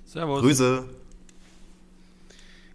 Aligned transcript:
Servus. 0.05 0.41
Grüße. 0.41 0.85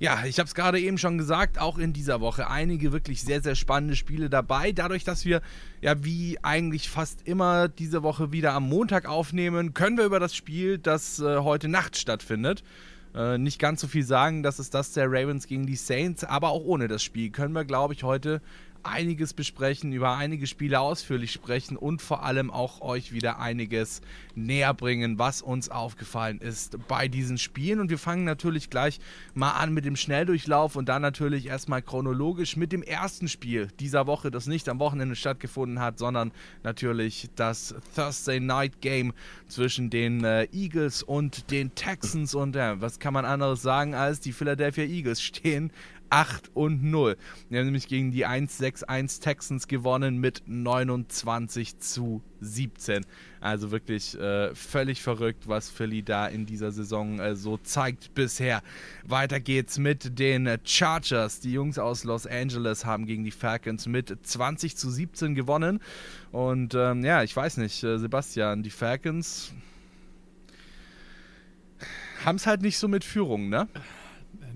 Ja, 0.01 0.25
ich 0.27 0.41
habe 0.41 0.49
es 0.49 0.55
gerade 0.55 0.81
eben 0.81 0.99
schon 0.99 1.17
gesagt, 1.17 1.59
auch 1.61 1.79
in 1.79 1.93
dieser 1.93 2.21
Woche 2.21 2.51
einige 2.51 2.93
wirklich 2.93 3.23
sehr, 3.23 3.41
sehr 3.41 3.55
spannende 3.55 3.95
Spiele 3.95 4.29
dabei. 4.29 4.73
Dadurch, 4.73 5.05
dass 5.05 5.25
wir 5.25 5.41
ja 5.81 6.05
wie 6.05 6.39
eigentlich 6.43 6.91
fast 6.91 7.21
immer 7.25 7.69
diese 7.69 8.03
Woche 8.03 8.33
wieder 8.33 8.53
am 8.53 8.69
Montag 8.69 9.09
aufnehmen, 9.09 9.75
können 9.75 9.97
wir 9.97 10.05
über 10.05 10.19
das 10.19 10.35
Spiel, 10.35 10.77
das 10.77 11.21
äh, 11.21 11.39
heute 11.39 11.69
Nacht 11.69 11.97
stattfindet, 11.97 12.65
äh, 13.17 13.39
nicht 13.39 13.59
ganz 13.59 13.81
so 13.81 13.87
viel 13.87 14.05
sagen. 14.05 14.43
Das 14.43 14.59
ist 14.59 14.75
das 14.75 14.93
der 14.93 15.07
Ravens 15.11 15.47
gegen 15.47 15.67
die 15.67 15.77
Saints. 15.77 16.23
Aber 16.23 16.51
auch 16.51 16.65
ohne 16.65 16.87
das 16.87 17.03
Spiel 17.03 17.31
können 17.31 17.55
wir, 17.55 17.65
glaube 17.65 17.95
ich, 17.95 18.03
heute 18.03 18.43
einiges 18.89 19.35
besprechen, 19.35 19.93
über 19.93 20.17
einige 20.17 20.47
Spiele 20.47 20.81
ausführlich 20.81 21.33
sprechen 21.33 21.77
und 21.77 22.03
vor 22.03 22.23
allem 22.23 22.51
auch 22.51 22.81
euch 22.81 23.13
wieder 23.13 23.39
einiges 23.39 24.01
näher 24.35 24.75
bringen, 24.75 25.19
was 25.19 25.43
uns 25.43 25.69
aufgefallen 25.69 26.39
ist 26.41 26.77
bei 26.89 27.09
diesen 27.09 27.39
Spielen. 27.39 27.81
Und 27.81 27.91
wir 27.91 27.99
fangen 27.99 28.25
natürlich 28.25 28.71
gleich 28.71 29.01
mal 29.35 29.53
an 29.53 29.73
mit 29.73 29.85
dem 29.85 29.97
Schnelldurchlauf 29.97 30.77
und 30.77 30.89
dann 30.89 31.03
natürlich 31.03 31.47
erstmal 31.47 31.83
chronologisch 31.83 32.57
mit 32.57 32.73
dem 32.73 32.83
ersten 32.83 33.29
Spiel 33.29 33.69
dieser 33.81 34.07
Woche, 34.07 34.31
das 34.31 34.47
nicht 34.47 34.69
am 34.69 34.79
Wochenende 34.79 35.17
stattgefunden 35.17 35.81
hat, 35.81 35.99
sondern 35.99 36.33
natürlich 36.63 37.29
das 37.37 37.75
Thursday 37.95 38.41
Night 38.41 38.81
Game 38.81 39.13
zwischen 39.49 39.91
den 39.91 40.25
äh, 40.25 40.49
Eagles 40.53 41.03
und 41.03 41.51
den 41.51 41.75
Texans. 41.75 42.35
Und 42.35 42.57
äh, 42.57 42.81
was 42.81 42.99
kann 42.99 43.15
man 43.15 43.25
anderes 43.25 43.63
sagen 43.63 43.95
als 43.95 44.21
die 44.21 44.33
Philadelphia 44.33 44.85
Eagles 44.85 45.23
stehen 45.23 45.71
8 46.11 46.51
und 46.55 46.83
0. 46.83 47.17
Wir 47.49 47.59
haben 47.59 47.67
nämlich 47.67 47.89
gegen 47.89 48.13
die 48.13 48.27
1-6-1 48.27 49.21
Texans 49.21 49.69
gewonnen 49.69 50.19
mit 50.19 50.43
29 50.47 51.79
zu 51.79 52.23
17. 52.41 53.05
Also 53.41 53.71
wirklich 53.71 54.19
äh, 54.19 54.55
völlig 54.55 55.03
verrückt, 55.03 55.49
was 55.49 55.71
Philly 55.71 56.03
da 56.03 56.27
in 56.27 56.47
dieser 56.47 56.73
Saison 56.73 57.19
äh, 57.19 57.37
so 57.37 57.57
zeigt 57.59 58.15
bisher. 58.15 58.63
Weiter 59.05 59.41
geht's 59.41 59.79
mit 59.79 60.19
den 60.19 60.49
Chargers. 60.65 61.41
Die 61.41 61.53
Jungs 61.53 61.79
aus 61.79 62.05
Los 62.05 62.27
Angeles 62.27 62.85
haben 62.85 63.07
gegen 63.07 63.25
die 63.25 63.31
Falcons 63.31 63.87
mit 63.87 64.17
20 64.23 64.77
zu 64.77 64.91
17 64.91 65.35
gewonnen. 65.35 65.81
Und 66.33 66.75
ähm, 66.75 67.05
ja, 67.05 67.23
ich 67.23 67.35
weiß 67.35 67.59
nicht, 67.59 67.83
äh, 67.85 67.99
Sebastian, 67.99 68.63
die 68.63 68.71
Falcons 68.71 69.53
haben 72.25 72.37
es 72.37 72.47
halt 72.47 72.63
nicht 72.63 72.79
so 72.79 72.89
mit 72.89 73.05
Führung, 73.05 73.49
ne? 73.49 73.69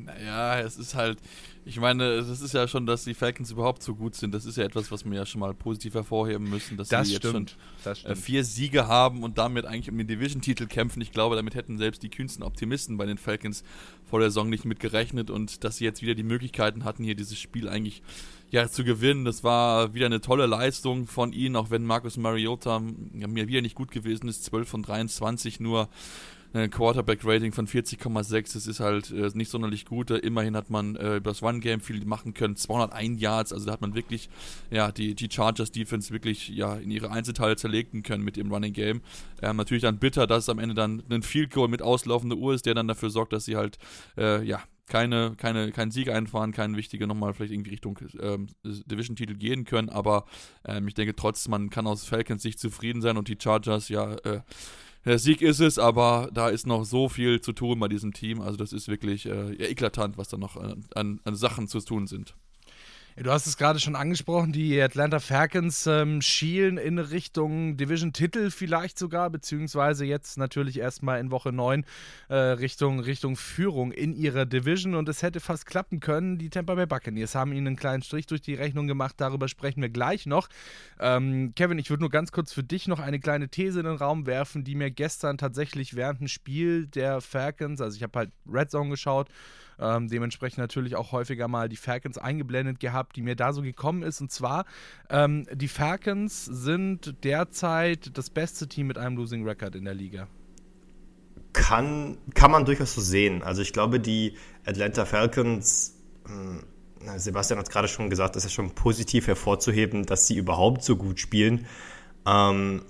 Naja, 0.04 0.60
es 0.60 0.76
ist 0.76 0.94
halt, 0.94 1.18
ich 1.64 1.78
meine, 1.78 2.16
das 2.16 2.40
ist 2.40 2.54
ja 2.54 2.66
schon, 2.66 2.86
dass 2.86 3.04
die 3.04 3.14
Falcons 3.14 3.50
überhaupt 3.50 3.82
so 3.82 3.94
gut 3.94 4.14
sind. 4.14 4.32
Das 4.34 4.44
ist 4.44 4.56
ja 4.56 4.64
etwas, 4.64 4.90
was 4.90 5.04
wir 5.04 5.12
ja 5.12 5.26
schon 5.26 5.40
mal 5.40 5.54
positiv 5.54 5.94
hervorheben 5.94 6.48
müssen, 6.48 6.76
dass 6.76 6.88
das 6.88 7.08
sie 7.08 7.16
stimmt, 7.16 7.56
jetzt 7.84 8.00
schon 8.00 8.10
äh, 8.10 8.16
vier 8.16 8.44
Siege 8.44 8.88
haben 8.88 9.22
und 9.22 9.38
damit 9.38 9.66
eigentlich 9.66 9.90
um 9.90 9.98
den 9.98 10.06
Division-Titel 10.06 10.66
kämpfen. 10.66 11.00
Ich 11.00 11.12
glaube, 11.12 11.36
damit 11.36 11.54
hätten 11.54 11.78
selbst 11.78 12.02
die 12.02 12.08
kühnsten 12.08 12.42
Optimisten 12.42 12.96
bei 12.96 13.06
den 13.06 13.18
Falcons 13.18 13.62
vor 14.04 14.20
der 14.20 14.30
Saison 14.30 14.48
nicht 14.48 14.64
mit 14.64 14.80
gerechnet 14.80 15.30
und 15.30 15.64
dass 15.64 15.76
sie 15.76 15.84
jetzt 15.84 16.02
wieder 16.02 16.14
die 16.14 16.22
Möglichkeiten 16.22 16.84
hatten, 16.84 17.04
hier 17.04 17.14
dieses 17.14 17.38
Spiel 17.38 17.68
eigentlich 17.68 18.02
ja, 18.50 18.68
zu 18.68 18.82
gewinnen. 18.82 19.24
Das 19.24 19.44
war 19.44 19.94
wieder 19.94 20.06
eine 20.06 20.20
tolle 20.20 20.46
Leistung 20.46 21.06
von 21.06 21.32
ihnen, 21.32 21.56
auch 21.56 21.70
wenn 21.70 21.84
Marcus 21.84 22.16
Mariota 22.16 22.82
ja, 23.14 23.28
mir 23.28 23.48
wieder 23.48 23.60
nicht 23.60 23.76
gut 23.76 23.90
gewesen 23.90 24.28
ist. 24.28 24.44
12 24.44 24.68
von 24.68 24.82
23 24.82 25.60
nur 25.60 25.88
ein 26.52 26.70
Quarterback-Rating 26.70 27.52
von 27.52 27.66
40,6. 27.66 28.54
Das 28.54 28.66
ist 28.66 28.80
halt 28.80 29.10
äh, 29.10 29.30
nicht 29.34 29.50
sonderlich 29.50 29.84
gut. 29.84 30.10
Immerhin 30.10 30.56
hat 30.56 30.70
man 30.70 30.96
äh, 30.96 31.16
über 31.16 31.30
das 31.30 31.42
One-Game 31.42 31.80
viel 31.80 32.04
machen 32.04 32.34
können. 32.34 32.56
201 32.56 33.20
Yards, 33.20 33.52
also 33.52 33.66
da 33.66 33.72
hat 33.72 33.80
man 33.80 33.94
wirklich 33.94 34.28
ja, 34.70 34.90
die, 34.92 35.14
die 35.14 35.28
Chargers-Defense 35.30 36.12
wirklich 36.12 36.48
ja, 36.48 36.76
in 36.76 36.90
ihre 36.90 37.10
Einzelteile 37.10 37.56
zerlegen 37.56 38.02
können 38.02 38.24
mit 38.24 38.36
dem 38.36 38.52
Running-Game. 38.52 39.00
Ähm, 39.42 39.56
natürlich 39.56 39.82
dann 39.82 39.98
bitter, 39.98 40.26
dass 40.26 40.44
es 40.44 40.48
am 40.48 40.58
Ende 40.58 40.74
dann 40.74 41.02
ein 41.10 41.22
Field 41.22 41.52
Goal 41.52 41.68
mit 41.68 41.82
auslaufender 41.82 42.36
Uhr 42.36 42.54
ist, 42.54 42.66
der 42.66 42.74
dann 42.74 42.88
dafür 42.88 43.10
sorgt, 43.10 43.32
dass 43.32 43.44
sie 43.44 43.56
halt 43.56 43.78
äh, 44.16 44.44
ja, 44.44 44.62
keine, 44.90 45.34
keine, 45.36 45.72
keinen 45.72 45.92
Sieg 45.92 46.10
einfahren, 46.10 46.52
keinen 46.52 46.76
wichtigen 46.76 47.08
nochmal 47.08 47.32
vielleicht 47.32 47.52
irgendwie 47.52 47.70
Richtung 47.70 47.98
ähm, 48.20 48.48
Division-Titel 48.64 49.34
gehen 49.34 49.64
können, 49.64 49.88
aber 49.88 50.26
ähm, 50.66 50.88
ich 50.88 50.94
denke 50.94 51.14
trotzdem, 51.14 51.52
man 51.52 51.70
kann 51.70 51.86
aus 51.86 52.04
Falcons 52.04 52.42
Sicht 52.42 52.58
zufrieden 52.58 53.00
sein 53.00 53.16
und 53.16 53.28
die 53.28 53.38
Chargers 53.40 53.88
ja 53.88 54.14
äh, 54.16 54.40
der 55.04 55.18
Sieg 55.18 55.40
ist 55.42 55.60
es, 55.60 55.78
aber 55.78 56.30
da 56.32 56.48
ist 56.48 56.66
noch 56.66 56.84
so 56.84 57.08
viel 57.08 57.40
zu 57.40 57.52
tun 57.52 57.78
bei 57.80 57.88
diesem 57.88 58.12
Team. 58.12 58.40
Also 58.40 58.56
das 58.56 58.72
ist 58.72 58.88
wirklich 58.88 59.26
äh, 59.26 59.52
eklatant, 59.54 60.18
was 60.18 60.28
da 60.28 60.36
noch 60.36 60.56
äh, 60.56 60.74
an, 60.94 61.20
an 61.24 61.34
Sachen 61.34 61.68
zu 61.68 61.80
tun 61.80 62.06
sind. 62.06 62.34
Du 63.22 63.30
hast 63.30 63.46
es 63.46 63.58
gerade 63.58 63.78
schon 63.78 63.96
angesprochen, 63.96 64.50
die 64.50 64.80
Atlanta 64.80 65.20
Falcons 65.20 65.86
ähm, 65.86 66.22
schielen 66.22 66.78
in 66.78 66.98
Richtung 66.98 67.76
Division-Titel 67.76 68.50
vielleicht 68.50 68.98
sogar, 68.98 69.28
beziehungsweise 69.28 70.06
jetzt 70.06 70.38
natürlich 70.38 70.78
erstmal 70.78 71.20
in 71.20 71.30
Woche 71.30 71.52
9 71.52 71.84
äh, 72.30 72.34
Richtung, 72.34 72.98
Richtung 72.98 73.36
Führung 73.36 73.92
in 73.92 74.14
ihrer 74.14 74.46
Division 74.46 74.94
und 74.94 75.06
es 75.06 75.22
hätte 75.22 75.40
fast 75.40 75.66
klappen 75.66 76.00
können. 76.00 76.38
Die 76.38 76.48
Tampa 76.48 76.74
Bay 76.76 76.86
Buccaneers 76.86 77.34
haben 77.34 77.52
ihnen 77.52 77.66
einen 77.66 77.76
kleinen 77.76 78.02
Strich 78.02 78.26
durch 78.26 78.40
die 78.40 78.54
Rechnung 78.54 78.86
gemacht, 78.86 79.16
darüber 79.18 79.48
sprechen 79.48 79.82
wir 79.82 79.90
gleich 79.90 80.24
noch. 80.24 80.48
Ähm, 80.98 81.52
Kevin, 81.54 81.78
ich 81.78 81.90
würde 81.90 82.02
nur 82.02 82.10
ganz 82.10 82.32
kurz 82.32 82.54
für 82.54 82.64
dich 82.64 82.88
noch 82.88 83.00
eine 83.00 83.20
kleine 83.20 83.50
These 83.50 83.80
in 83.80 83.84
den 83.84 83.96
Raum 83.96 84.24
werfen, 84.24 84.64
die 84.64 84.74
mir 84.74 84.90
gestern 84.90 85.36
tatsächlich 85.36 85.94
während 85.94 86.20
dem 86.20 86.28
Spiel 86.28 86.86
der 86.86 87.20
Falcons, 87.20 87.82
also 87.82 87.98
ich 87.98 88.02
habe 88.02 88.18
halt 88.18 88.30
Red 88.50 88.70
Zone 88.70 88.88
geschaut, 88.88 89.28
ähm, 89.80 90.08
dementsprechend 90.08 90.58
natürlich 90.58 90.96
auch 90.96 91.12
häufiger 91.12 91.48
mal 91.48 91.68
die 91.68 91.76
Falcons 91.76 92.18
eingeblendet 92.18 92.80
gehabt, 92.80 93.16
die 93.16 93.22
mir 93.22 93.36
da 93.36 93.52
so 93.52 93.62
gekommen 93.62 94.02
ist. 94.02 94.20
Und 94.20 94.30
zwar, 94.30 94.66
ähm, 95.08 95.46
die 95.52 95.68
Falcons 95.68 96.44
sind 96.44 97.24
derzeit 97.24 98.16
das 98.16 98.30
beste 98.30 98.68
Team 98.68 98.86
mit 98.86 98.98
einem 98.98 99.16
Losing 99.16 99.46
Record 99.46 99.74
in 99.74 99.84
der 99.84 99.94
Liga. 99.94 100.28
Kann, 101.52 102.18
kann 102.34 102.50
man 102.50 102.64
durchaus 102.64 102.94
so 102.94 103.00
sehen. 103.00 103.42
Also 103.42 103.62
ich 103.62 103.72
glaube, 103.72 103.98
die 103.98 104.36
Atlanta 104.64 105.04
Falcons, 105.04 105.96
hm, 106.26 106.62
Sebastian 107.16 107.58
hat 107.58 107.66
es 107.66 107.72
gerade 107.72 107.88
schon 107.88 108.10
gesagt, 108.10 108.36
ist 108.36 108.44
ja 108.44 108.50
schon 108.50 108.74
positiv 108.74 109.26
hervorzuheben, 109.26 110.04
dass 110.04 110.26
sie 110.26 110.36
überhaupt 110.36 110.84
so 110.84 110.96
gut 110.96 111.18
spielen. 111.18 111.66
Ähm, 112.26 112.82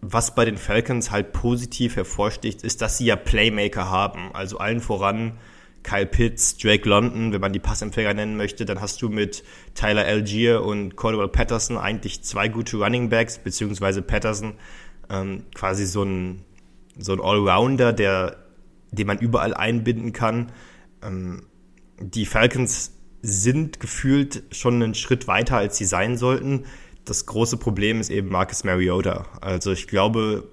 was 0.00 0.34
bei 0.34 0.44
den 0.44 0.56
Falcons 0.56 1.10
halt 1.10 1.32
positiv 1.32 1.96
hervorsticht, 1.96 2.62
ist, 2.62 2.82
dass 2.82 2.98
sie 2.98 3.06
ja 3.06 3.16
Playmaker 3.16 3.90
haben. 3.90 4.34
Also 4.34 4.58
allen 4.58 4.80
voran 4.80 5.38
Kyle 5.82 6.06
Pitts, 6.06 6.56
Drake 6.56 6.88
London, 6.88 7.32
wenn 7.32 7.40
man 7.40 7.52
die 7.52 7.58
Passempfänger 7.58 8.14
nennen 8.14 8.36
möchte, 8.36 8.64
dann 8.64 8.80
hast 8.80 9.02
du 9.02 9.08
mit 9.08 9.42
Tyler 9.74 10.04
Algier 10.04 10.62
und 10.62 10.96
Cordell 10.96 11.28
Patterson 11.28 11.76
eigentlich 11.76 12.22
zwei 12.22 12.48
gute 12.48 12.76
Running 12.76 13.08
Backs, 13.08 13.38
beziehungsweise 13.38 14.02
Patterson 14.02 14.54
ähm, 15.10 15.44
quasi 15.54 15.86
so 15.86 16.02
ein, 16.04 16.44
so 16.98 17.12
ein 17.12 17.20
Allrounder, 17.20 17.92
der, 17.92 18.36
den 18.90 19.06
man 19.06 19.18
überall 19.18 19.54
einbinden 19.54 20.12
kann. 20.12 20.52
Ähm, 21.02 21.46
die 22.00 22.26
Falcons 22.26 22.92
sind 23.22 23.80
gefühlt 23.80 24.42
schon 24.50 24.82
einen 24.82 24.94
Schritt 24.94 25.28
weiter, 25.28 25.56
als 25.56 25.76
sie 25.76 25.84
sein 25.84 26.16
sollten. 26.16 26.64
Das 27.04 27.26
große 27.26 27.56
Problem 27.56 28.00
ist 28.00 28.10
eben 28.10 28.28
Marcus 28.28 28.64
Mariota. 28.64 29.26
Also 29.40 29.72
ich 29.72 29.88
glaube, 29.88 30.48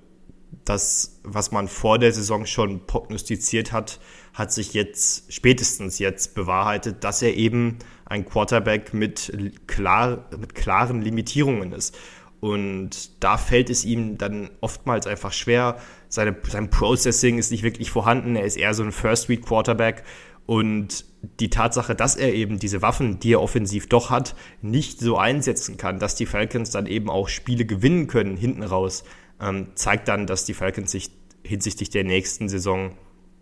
das, 0.65 1.19
was 1.23 1.51
man 1.51 1.67
vor 1.67 1.99
der 1.99 2.11
Saison 2.11 2.45
schon 2.45 2.85
prognostiziert 2.85 3.71
hat, 3.71 3.99
hat 4.33 4.51
sich 4.51 4.73
jetzt 4.73 5.33
spätestens 5.33 5.99
jetzt 5.99 6.35
bewahrheitet, 6.35 7.03
dass 7.03 7.21
er 7.21 7.35
eben 7.35 7.79
ein 8.05 8.25
Quarterback 8.25 8.93
mit, 8.93 9.31
klar, 9.67 10.25
mit 10.39 10.55
klaren 10.55 11.01
Limitierungen 11.01 11.71
ist. 11.71 11.97
Und 12.39 13.21
da 13.23 13.37
fällt 13.37 13.69
es 13.69 13.83
ihm 13.83 14.17
dann 14.17 14.49
oftmals 14.61 15.07
einfach 15.07 15.33
schwer. 15.33 15.77
Seine, 16.07 16.35
sein 16.47 16.69
Processing 16.69 17.37
ist 17.37 17.51
nicht 17.51 17.63
wirklich 17.63 17.91
vorhanden. 17.91 18.35
Er 18.35 18.45
ist 18.45 18.55
eher 18.55 18.73
so 18.73 18.83
ein 18.83 18.91
First-Read-Quarterback. 18.91 20.03
Und 20.45 21.05
die 21.39 21.49
Tatsache, 21.49 21.95
dass 21.95 22.15
er 22.15 22.33
eben 22.33 22.59
diese 22.59 22.81
Waffen, 22.81 23.19
die 23.19 23.33
er 23.33 23.41
offensiv 23.41 23.89
doch 23.89 24.09
hat, 24.09 24.35
nicht 24.61 24.99
so 24.99 25.17
einsetzen 25.17 25.77
kann, 25.77 25.99
dass 25.99 26.15
die 26.15 26.25
Falcons 26.25 26.71
dann 26.71 26.85
eben 26.85 27.09
auch 27.09 27.27
Spiele 27.27 27.65
gewinnen 27.65 28.07
können 28.07 28.37
hinten 28.37 28.63
raus, 28.63 29.03
ähm, 29.41 29.67
zeigt 29.75 30.07
dann, 30.07 30.27
dass 30.27 30.45
die 30.45 30.53
Falcons 30.53 30.91
sich 30.91 31.09
hinsichtlich 31.43 31.89
der 31.89 32.03
nächsten 32.03 32.49
Saison 32.49 32.91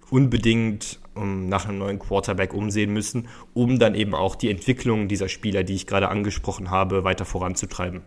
unbedingt 0.09 0.99
um, 1.15 1.49
nach 1.49 1.67
einem 1.67 1.79
neuen 1.79 1.99
Quarterback 1.99 2.53
umsehen 2.53 2.93
müssen, 2.93 3.27
um 3.53 3.79
dann 3.79 3.95
eben 3.95 4.15
auch 4.15 4.35
die 4.35 4.49
Entwicklung 4.49 5.07
dieser 5.07 5.29
Spieler, 5.29 5.63
die 5.63 5.75
ich 5.75 5.87
gerade 5.87 6.09
angesprochen 6.09 6.71
habe, 6.71 7.03
weiter 7.03 7.25
voranzutreiben. 7.25 8.01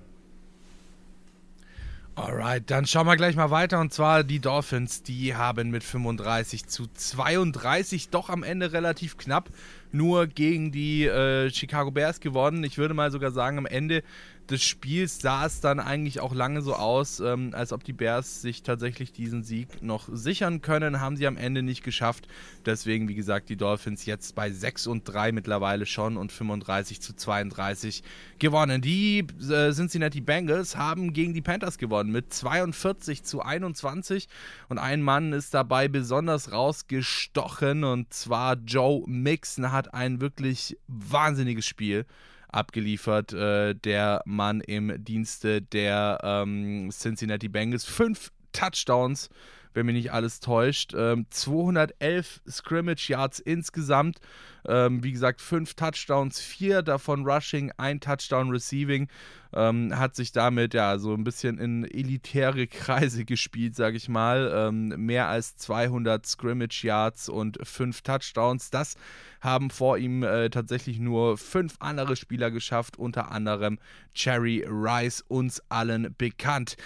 Alright, 2.16 2.70
dann 2.70 2.87
schauen 2.87 3.06
wir 3.06 3.16
gleich 3.16 3.34
mal 3.34 3.50
weiter 3.50 3.81
und 3.81 3.94
zwar 3.94 4.25
die 4.25 4.40
Dolphins, 4.40 5.02
die 5.02 5.36
haben 5.36 5.70
mit 5.70 5.82
35 5.82 6.66
zu 6.66 6.86
32 6.93 8.10
doch 8.10 8.28
am 8.28 8.43
Ende 8.43 8.72
relativ 8.72 9.16
knapp 9.16 9.48
nur 9.90 10.26
gegen 10.26 10.70
die 10.70 11.06
äh, 11.06 11.50
Chicago 11.50 11.90
Bears 11.90 12.20
gewonnen. 12.20 12.62
Ich 12.64 12.76
würde 12.78 12.94
mal 12.94 13.10
sogar 13.10 13.31
sagen, 13.31 13.58
am 13.58 13.64
Ende 13.66 14.02
des 14.50 14.62
Spiels 14.64 15.20
sah 15.20 15.47
es 15.47 15.61
dann 15.61 15.79
eigentlich 15.79 16.20
auch 16.20 16.35
lange 16.35 16.61
so 16.62 16.75
aus, 16.75 17.20
ähm, 17.20 17.50
als 17.55 17.73
ob 17.73 17.85
die 17.85 17.93
Bears 17.93 18.43
sich 18.43 18.62
tatsächlich 18.62 19.12
diesen 19.12 19.44
Sieg 19.44 19.82
noch 19.82 20.08
sichern 20.11 20.61
können. 20.61 21.00
Haben 21.00 21.17
sie 21.17 21.26
am 21.26 21.37
Ende 21.37 21.62
nicht 21.62 21.85
geschafft. 21.85 22.26
Deswegen, 22.67 23.08
wie 23.08 23.14
gesagt, 23.14 23.49
die 23.49 23.56
Dolphins 23.56 24.06
jetzt 24.06 24.35
bei 24.35 24.50
6 24.50 24.88
und 24.88 25.05
3 25.05 25.32
mittlerweile 25.32 25.87
schon 25.87 26.17
und 26.17 26.32
35 26.32 27.00
zu 27.00 27.14
32 27.14 28.02
gewonnen. 28.38 28.81
Die 28.81 29.20
äh, 29.20 29.73
Cincinnati 29.73 30.20
Bengals 30.20 30.76
haben 30.76 31.12
gegen 31.12 31.32
die 31.32 31.43
Panthers 31.43 31.79
gewonnen 31.79 32.11
mit 32.11 32.32
42 32.32 33.23
zu 33.23 33.43
21 33.43 34.29
und 34.69 34.79
ein 34.79 35.03
Mann 35.03 35.32
ist 35.32 35.55
dabei 35.55 35.88
besonders 35.88 36.53
rausgestochen 36.53 37.85
und 37.85 38.12
zwar 38.12 38.56
Joe 38.56 39.05
Mixon 39.06 39.70
hat 39.70 39.94
ein 39.94 40.20
wirklich 40.20 40.76
wahnsinniges 40.88 41.67
Spiel 41.67 42.06
abgeliefert, 42.52 43.32
äh, 43.32 43.75
der 43.75 44.23
Mann 44.25 44.61
im 44.61 45.05
Dienste 45.05 45.62
der 45.62 46.20
ähm, 46.23 46.91
Cincinnati 46.91 47.49
Bengals. 47.49 47.85
Fünf 47.85 48.32
Touchdowns, 48.52 49.29
wenn 49.75 49.87
mich 49.87 49.94
nicht 49.94 50.12
alles 50.12 50.40
täuscht. 50.40 50.94
Ähm, 50.96 51.26
211 51.31 52.40
Scrimmage 52.49 53.08
Yards 53.08 53.38
insgesamt. 53.38 54.20
Ähm, 54.67 55.02
wie 55.02 55.12
gesagt, 55.12 55.40
fünf 55.40 55.75
Touchdowns, 55.75 56.40
vier 56.40 56.82
davon 56.82 57.25
Rushing, 57.25 57.72
ein 57.78 58.00
Touchdown 58.00 58.50
Receiving. 58.50 59.08
Ähm, 59.52 59.99
hat 59.99 60.14
sich 60.14 60.32
damit 60.32 60.75
ja 60.75 60.99
so 60.99 61.12
ein 61.14 61.25
bisschen 61.25 61.58
in 61.58 61.84
elitäre 61.84 62.67
Kreise 62.67 63.25
gespielt, 63.25 63.75
sage 63.75 63.96
ich 63.96 64.08
mal. 64.08 64.52
Ähm, 64.55 64.88
mehr 65.06 65.28
als 65.28 65.56
200 65.56 66.26
Scrimmage 66.26 66.84
Yards 66.84 67.28
und 67.28 67.58
fünf 67.62 68.02
Touchdowns. 68.02 68.70
Das 68.70 68.96
haben 69.40 69.70
vor 69.70 69.99
ihm 69.99 70.22
äh, 70.22 70.50
tatsächlich 70.50 70.99
nur 70.99 71.38
fünf 71.38 71.76
andere 71.81 72.17
Spieler 72.17 72.50
geschafft, 72.50 72.99
unter 72.99 73.32
anderem 73.32 73.78
Cherry 74.14 74.64
Rice, 74.69 75.25
uns 75.26 75.62
allen 75.69 76.14
bekannt. 76.17 76.76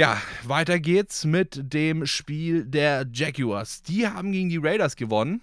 Ja, 0.00 0.18
weiter 0.44 0.80
geht's 0.80 1.26
mit 1.26 1.60
dem 1.74 2.06
Spiel 2.06 2.64
der 2.64 3.06
Jaguars. 3.12 3.82
Die 3.82 4.08
haben 4.08 4.32
gegen 4.32 4.48
die 4.48 4.56
Raiders 4.56 4.96
gewonnen. 4.96 5.42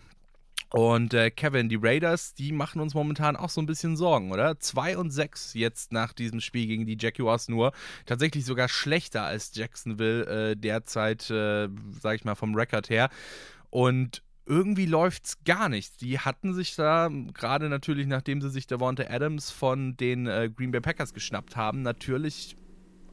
Und 0.71 1.13
äh, 1.13 1.29
Kevin, 1.29 1.69
die 1.69 1.77
Raiders, 1.79 2.33
die 2.33 2.51
machen 2.51 2.81
uns 2.81 2.95
momentan 2.95 3.35
auch 3.35 3.51
so 3.51 3.61
ein 3.61 3.67
bisschen 3.67 3.95
Sorgen, 3.95 4.31
oder? 4.31 4.59
2 4.59 4.97
und 4.97 5.11
6 5.11 5.53
jetzt 5.53 5.91
nach 5.91 6.11
diesem 6.11 6.41
Spiel 6.41 6.65
gegen 6.65 6.87
die 6.87 6.97
Jaguars 6.99 7.49
nur. 7.49 7.71
Tatsächlich 8.07 8.45
sogar 8.45 8.67
schlechter 8.67 9.21
als 9.25 9.51
Jacksonville 9.53 10.25
äh, 10.25 10.55
derzeit, 10.55 11.29
äh, 11.29 11.69
sag 12.01 12.15
ich 12.15 12.25
mal, 12.25 12.33
vom 12.33 12.55
Rekord 12.55 12.89
her. 12.89 13.11
Und 13.69 14.23
irgendwie 14.47 14.87
läuft's 14.87 15.37
gar 15.45 15.69
nicht. 15.69 16.01
Die 16.01 16.17
hatten 16.17 16.55
sich 16.55 16.75
da, 16.75 17.11
gerade 17.31 17.69
natürlich 17.69 18.07
nachdem 18.07 18.41
sie 18.41 18.49
sich 18.49 18.65
Devonta 18.65 19.03
Adams 19.07 19.51
von 19.51 19.95
den 19.97 20.25
äh, 20.25 20.49
Green 20.49 20.71
Bay 20.71 20.81
Packers 20.81 21.13
geschnappt 21.13 21.55
haben, 21.55 21.83
natürlich 21.83 22.55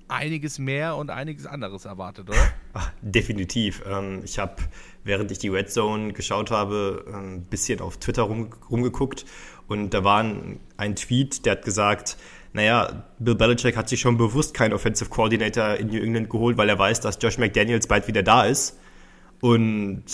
einiges 0.08 0.58
mehr 0.58 0.96
und 0.96 1.10
einiges 1.10 1.46
anderes 1.46 1.84
erwartet, 1.84 2.28
oder? 2.28 2.38
Ach, 2.72 2.90
definitiv. 3.02 3.82
Ähm, 3.86 4.22
ich 4.24 4.38
habe, 4.38 4.56
während 5.04 5.30
ich 5.30 5.38
die 5.38 5.48
Red 5.48 5.70
Zone 5.70 6.12
geschaut 6.12 6.50
habe, 6.50 7.04
ein 7.12 7.42
bisschen 7.42 7.80
auf 7.80 7.98
Twitter 7.98 8.22
rum, 8.22 8.50
rumgeguckt 8.70 9.24
und 9.66 9.94
da 9.94 10.04
war 10.04 10.22
ein, 10.22 10.60
ein 10.76 10.96
Tweet, 10.96 11.46
der 11.46 11.52
hat 11.52 11.64
gesagt, 11.64 12.16
naja, 12.52 13.04
Bill 13.18 13.34
Belichick 13.34 13.76
hat 13.76 13.88
sich 13.88 14.00
schon 14.00 14.16
bewusst 14.16 14.54
keinen 14.54 14.72
Offensive 14.72 15.10
Coordinator 15.10 15.74
in 15.74 15.88
New 15.88 16.00
England 16.00 16.30
geholt, 16.30 16.56
weil 16.56 16.68
er 16.68 16.78
weiß, 16.78 17.00
dass 17.00 17.18
Josh 17.20 17.38
McDaniels 17.38 17.88
bald 17.88 18.06
wieder 18.06 18.22
da 18.22 18.44
ist. 18.44 18.78
Und 19.44 20.06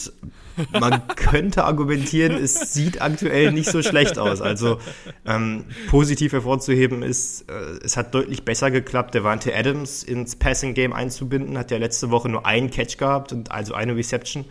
man 0.72 1.06
könnte 1.14 1.62
argumentieren, 1.62 2.32
es 2.32 2.72
sieht 2.72 3.00
aktuell 3.00 3.52
nicht 3.52 3.70
so 3.70 3.80
schlecht 3.80 4.18
aus. 4.18 4.40
Also 4.40 4.80
ähm, 5.24 5.66
positiv 5.88 6.32
hervorzuheben 6.32 7.04
ist, 7.04 7.48
äh, 7.48 7.78
es 7.84 7.96
hat 7.96 8.12
deutlich 8.12 8.44
besser 8.44 8.72
geklappt, 8.72 9.14
Devante 9.14 9.54
Adams 9.54 10.02
ins 10.02 10.34
Passing 10.34 10.74
Game 10.74 10.92
einzubinden. 10.92 11.56
Hat 11.56 11.70
ja 11.70 11.78
letzte 11.78 12.10
Woche 12.10 12.28
nur 12.28 12.44
einen 12.44 12.72
Catch 12.72 12.98
gehabt 12.98 13.32
und 13.32 13.52
also 13.52 13.72
eine 13.72 13.94
Reception. 13.94 14.46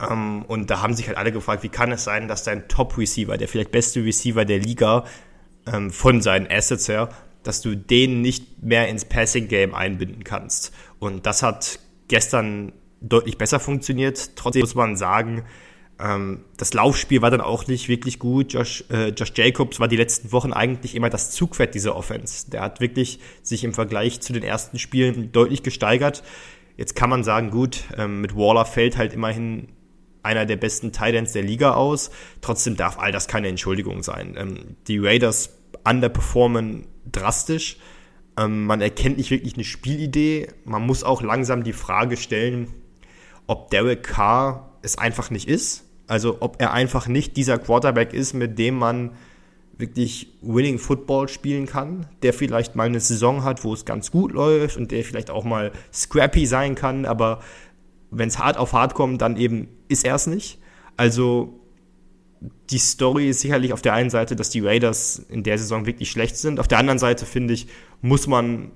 Ähm, 0.00 0.44
und 0.44 0.70
da 0.70 0.80
haben 0.80 0.94
sich 0.94 1.08
halt 1.08 1.18
alle 1.18 1.32
gefragt, 1.32 1.64
wie 1.64 1.68
kann 1.68 1.90
es 1.90 2.04
sein, 2.04 2.28
dass 2.28 2.44
dein 2.44 2.68
Top-Receiver, 2.68 3.36
der 3.36 3.48
vielleicht 3.48 3.72
beste 3.72 4.04
Receiver 4.04 4.44
der 4.44 4.60
Liga, 4.60 5.06
ähm, 5.66 5.90
von 5.90 6.22
seinen 6.22 6.46
Assets 6.48 6.86
her, 6.86 7.08
dass 7.42 7.62
du 7.62 7.76
den 7.76 8.22
nicht 8.22 8.62
mehr 8.62 8.86
ins 8.86 9.06
Passing 9.06 9.48
Game 9.48 9.74
einbinden 9.74 10.22
kannst. 10.22 10.72
Und 11.00 11.26
das 11.26 11.42
hat 11.42 11.80
gestern 12.06 12.72
deutlich 13.00 13.38
besser 13.38 13.60
funktioniert. 13.60 14.36
Trotzdem 14.36 14.60
muss 14.60 14.74
man 14.74 14.96
sagen, 14.96 15.44
ähm, 16.00 16.44
das 16.56 16.74
Laufspiel 16.74 17.22
war 17.22 17.30
dann 17.30 17.40
auch 17.40 17.66
nicht 17.66 17.88
wirklich 17.88 18.18
gut. 18.18 18.52
Josh, 18.52 18.84
äh, 18.90 19.08
Josh 19.08 19.32
Jacobs 19.34 19.80
war 19.80 19.88
die 19.88 19.96
letzten 19.96 20.32
Wochen 20.32 20.52
eigentlich 20.52 20.94
immer 20.94 21.10
das 21.10 21.30
Zugpferd 21.30 21.74
dieser 21.74 21.96
Offense. 21.96 22.50
Der 22.50 22.60
hat 22.60 22.80
wirklich 22.80 23.20
sich 23.42 23.64
im 23.64 23.74
Vergleich 23.74 24.20
zu 24.20 24.32
den 24.32 24.42
ersten 24.42 24.78
Spielen 24.78 25.32
deutlich 25.32 25.62
gesteigert. 25.62 26.22
Jetzt 26.76 26.94
kann 26.94 27.10
man 27.10 27.24
sagen, 27.24 27.50
gut, 27.50 27.84
ähm, 27.96 28.20
mit 28.20 28.36
Waller 28.36 28.64
fällt 28.64 28.96
halt 28.96 29.12
immerhin 29.12 29.68
einer 30.22 30.46
der 30.46 30.56
besten 30.56 30.92
Titans 30.92 31.32
der 31.32 31.42
Liga 31.42 31.74
aus. 31.74 32.10
Trotzdem 32.40 32.76
darf 32.76 32.98
all 32.98 33.12
das 33.12 33.26
keine 33.28 33.48
Entschuldigung 33.48 34.02
sein. 34.02 34.36
Ähm, 34.38 34.76
die 34.86 34.98
Raiders 34.98 35.58
underperformen 35.84 36.86
drastisch. 37.10 37.78
Ähm, 38.38 38.66
man 38.66 38.80
erkennt 38.80 39.16
nicht 39.16 39.30
wirklich 39.30 39.54
eine 39.54 39.64
Spielidee. 39.64 40.48
Man 40.64 40.86
muss 40.86 41.02
auch 41.02 41.22
langsam 41.22 41.64
die 41.64 41.72
Frage 41.72 42.16
stellen, 42.16 42.68
ob 43.48 43.70
Derek 43.70 44.04
Carr 44.04 44.78
es 44.82 44.96
einfach 44.96 45.30
nicht 45.30 45.48
ist. 45.48 45.84
Also 46.06 46.36
ob 46.40 46.60
er 46.60 46.72
einfach 46.72 47.08
nicht 47.08 47.36
dieser 47.36 47.58
Quarterback 47.58 48.12
ist, 48.12 48.32
mit 48.32 48.58
dem 48.58 48.76
man 48.76 49.10
wirklich 49.76 50.32
Winning 50.42 50.78
Football 50.78 51.28
spielen 51.28 51.66
kann, 51.66 52.06
der 52.22 52.32
vielleicht 52.32 52.76
mal 52.76 52.86
eine 52.86 53.00
Saison 53.00 53.44
hat, 53.44 53.64
wo 53.64 53.72
es 53.72 53.84
ganz 53.84 54.10
gut 54.10 54.32
läuft 54.32 54.76
und 54.76 54.90
der 54.90 55.04
vielleicht 55.04 55.30
auch 55.30 55.44
mal 55.44 55.72
scrappy 55.92 56.46
sein 56.46 56.74
kann, 56.74 57.04
aber 57.04 57.40
wenn 58.10 58.28
es 58.28 58.38
hart 58.38 58.56
auf 58.56 58.72
hart 58.72 58.94
kommt, 58.94 59.22
dann 59.22 59.36
eben 59.36 59.68
ist 59.88 60.04
er 60.04 60.16
es 60.16 60.26
nicht. 60.26 60.58
Also 60.96 61.60
die 62.70 62.78
Story 62.78 63.28
ist 63.30 63.40
sicherlich 63.40 63.72
auf 63.72 63.82
der 63.82 63.94
einen 63.94 64.10
Seite, 64.10 64.36
dass 64.36 64.50
die 64.50 64.60
Raiders 64.60 65.18
in 65.18 65.42
der 65.42 65.58
Saison 65.58 65.86
wirklich 65.86 66.10
schlecht 66.10 66.36
sind. 66.36 66.58
Auf 66.58 66.68
der 66.68 66.78
anderen 66.78 66.98
Seite 66.98 67.26
finde 67.26 67.54
ich, 67.54 67.68
muss 68.00 68.26
man 68.26 68.72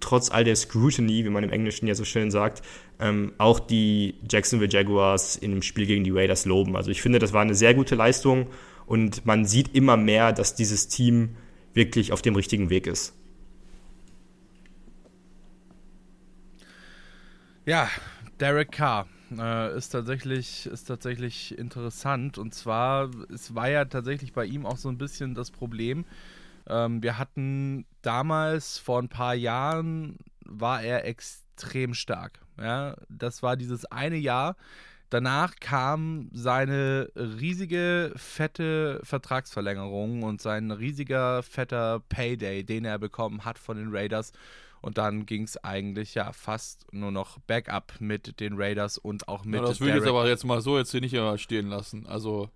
trotz 0.00 0.30
all 0.30 0.44
der 0.44 0.56
Scrutiny, 0.56 1.24
wie 1.24 1.30
man 1.30 1.44
im 1.44 1.50
Englischen 1.50 1.86
ja 1.86 1.94
so 1.94 2.04
schön 2.04 2.30
sagt, 2.30 2.62
ähm, 2.98 3.32
auch 3.38 3.60
die 3.60 4.14
Jacksonville 4.30 4.70
Jaguars 4.70 5.36
in 5.36 5.50
dem 5.50 5.62
Spiel 5.62 5.86
gegen 5.86 6.04
die 6.04 6.10
Raiders 6.10 6.44
loben. 6.44 6.76
Also 6.76 6.90
ich 6.90 7.02
finde, 7.02 7.18
das 7.18 7.32
war 7.32 7.42
eine 7.42 7.54
sehr 7.54 7.74
gute 7.74 7.94
Leistung 7.94 8.48
und 8.86 9.24
man 9.24 9.44
sieht 9.46 9.74
immer 9.74 9.96
mehr, 9.96 10.32
dass 10.32 10.54
dieses 10.54 10.88
Team 10.88 11.36
wirklich 11.74 12.12
auf 12.12 12.22
dem 12.22 12.34
richtigen 12.36 12.70
Weg 12.70 12.86
ist. 12.86 13.14
Ja, 17.64 17.88
Derek 18.40 18.72
Carr 18.72 19.06
äh, 19.38 19.76
ist, 19.76 19.90
tatsächlich, 19.90 20.66
ist 20.66 20.84
tatsächlich 20.84 21.56
interessant. 21.56 22.38
Und 22.38 22.54
zwar, 22.54 23.10
es 23.32 23.54
war 23.54 23.70
ja 23.70 23.84
tatsächlich 23.84 24.32
bei 24.32 24.44
ihm 24.44 24.66
auch 24.66 24.76
so 24.76 24.88
ein 24.88 24.98
bisschen 24.98 25.34
das 25.34 25.50
Problem, 25.50 26.04
ähm, 26.68 27.02
wir 27.02 27.18
hatten 27.18 27.86
damals 28.02 28.78
vor 28.78 29.00
ein 29.00 29.08
paar 29.08 29.34
Jahren 29.34 30.18
war 30.44 30.82
er 30.82 31.04
extrem 31.04 31.94
stark. 31.94 32.40
Ja, 32.58 32.96
das 33.08 33.42
war 33.42 33.56
dieses 33.56 33.84
eine 33.86 34.16
Jahr. 34.16 34.56
Danach 35.10 35.56
kam 35.60 36.30
seine 36.32 37.10
riesige, 37.14 38.12
fette 38.16 39.00
Vertragsverlängerung 39.02 40.22
und 40.22 40.40
sein 40.40 40.70
riesiger, 40.70 41.42
fetter 41.42 42.00
Payday, 42.08 42.64
den 42.64 42.86
er 42.86 42.98
bekommen 42.98 43.44
hat 43.44 43.58
von 43.58 43.76
den 43.76 43.94
Raiders. 43.94 44.32
Und 44.80 44.98
dann 44.98 45.26
ging 45.26 45.42
es 45.42 45.62
eigentlich 45.62 46.14
ja 46.14 46.32
fast 46.32 46.86
nur 46.92 47.12
noch 47.12 47.38
Backup 47.40 47.94
mit 48.00 48.40
den 48.40 48.54
Raiders 48.56 48.98
und 48.98 49.28
auch 49.28 49.44
mit. 49.44 49.60
Ja, 49.60 49.66
das 49.66 49.80
würde 49.80 49.92
ich 49.92 49.98
jetzt 49.98 50.08
aber 50.08 50.26
jetzt 50.26 50.44
mal 50.44 50.60
so 50.60 50.78
jetzt 50.78 50.90
hier 50.92 51.02
nicht 51.02 51.16
stehen 51.42 51.68
lassen. 51.68 52.06
Also 52.06 52.48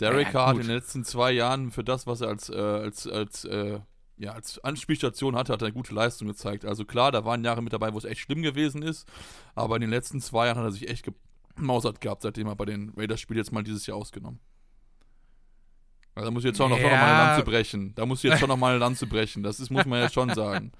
Derek 0.00 0.32
ja, 0.32 0.46
hat 0.46 0.56
in 0.56 0.62
den 0.62 0.70
letzten 0.76 1.04
zwei 1.04 1.30
Jahren 1.32 1.70
für 1.70 1.84
das, 1.84 2.06
was 2.06 2.20
er 2.20 2.28
als, 2.28 2.48
äh, 2.48 2.54
als, 2.56 3.06
als, 3.06 3.44
äh, 3.44 3.80
ja, 4.16 4.32
als 4.32 4.58
Anspielstation 4.64 5.36
hatte, 5.36 5.52
hat 5.52 5.62
er 5.62 5.66
eine 5.66 5.74
gute 5.74 5.94
Leistung 5.94 6.28
gezeigt. 6.28 6.64
Also 6.64 6.84
klar, 6.84 7.12
da 7.12 7.24
waren 7.24 7.44
Jahre 7.44 7.62
mit 7.62 7.72
dabei, 7.72 7.92
wo 7.92 7.98
es 7.98 8.04
echt 8.04 8.20
schlimm 8.20 8.42
gewesen 8.42 8.82
ist, 8.82 9.08
aber 9.54 9.76
in 9.76 9.80
den 9.82 9.90
letzten 9.90 10.20
zwei 10.20 10.46
Jahren 10.46 10.58
hat 10.58 10.64
er 10.64 10.72
sich 10.72 10.88
echt 10.88 11.06
gemausert 11.56 12.00
gehabt, 12.00 12.22
seitdem 12.22 12.46
er 12.46 12.56
bei 12.56 12.64
den 12.66 12.92
Raiders 12.96 13.20
spielt, 13.20 13.38
jetzt 13.38 13.52
mal 13.52 13.62
dieses 13.62 13.86
Jahr 13.86 13.96
ausgenommen. 13.96 14.40
Also 16.14 16.26
da 16.26 16.30
muss 16.32 16.42
ich 16.42 16.48
jetzt 16.48 16.56
schon 16.58 16.70
noch, 16.70 16.78
Ja. 16.78 16.84
noch 16.84 16.90
mal 16.96 17.04
eine 17.14 17.28
Lanze 17.30 17.44
brechen. 17.44 17.94
Da 17.94 18.04
muss 18.06 18.22
ich 18.24 18.30
jetzt 18.30 18.40
schon 18.40 18.48
noch 18.48 18.56
mal 18.56 18.70
eine 18.70 18.78
Lanze 18.78 19.06
brechen. 19.06 19.42
Das 19.42 19.60
ist, 19.60 19.70
muss 19.70 19.84
man 19.86 20.02
jetzt 20.02 20.14
schon 20.14 20.28
sagen. 20.34 20.72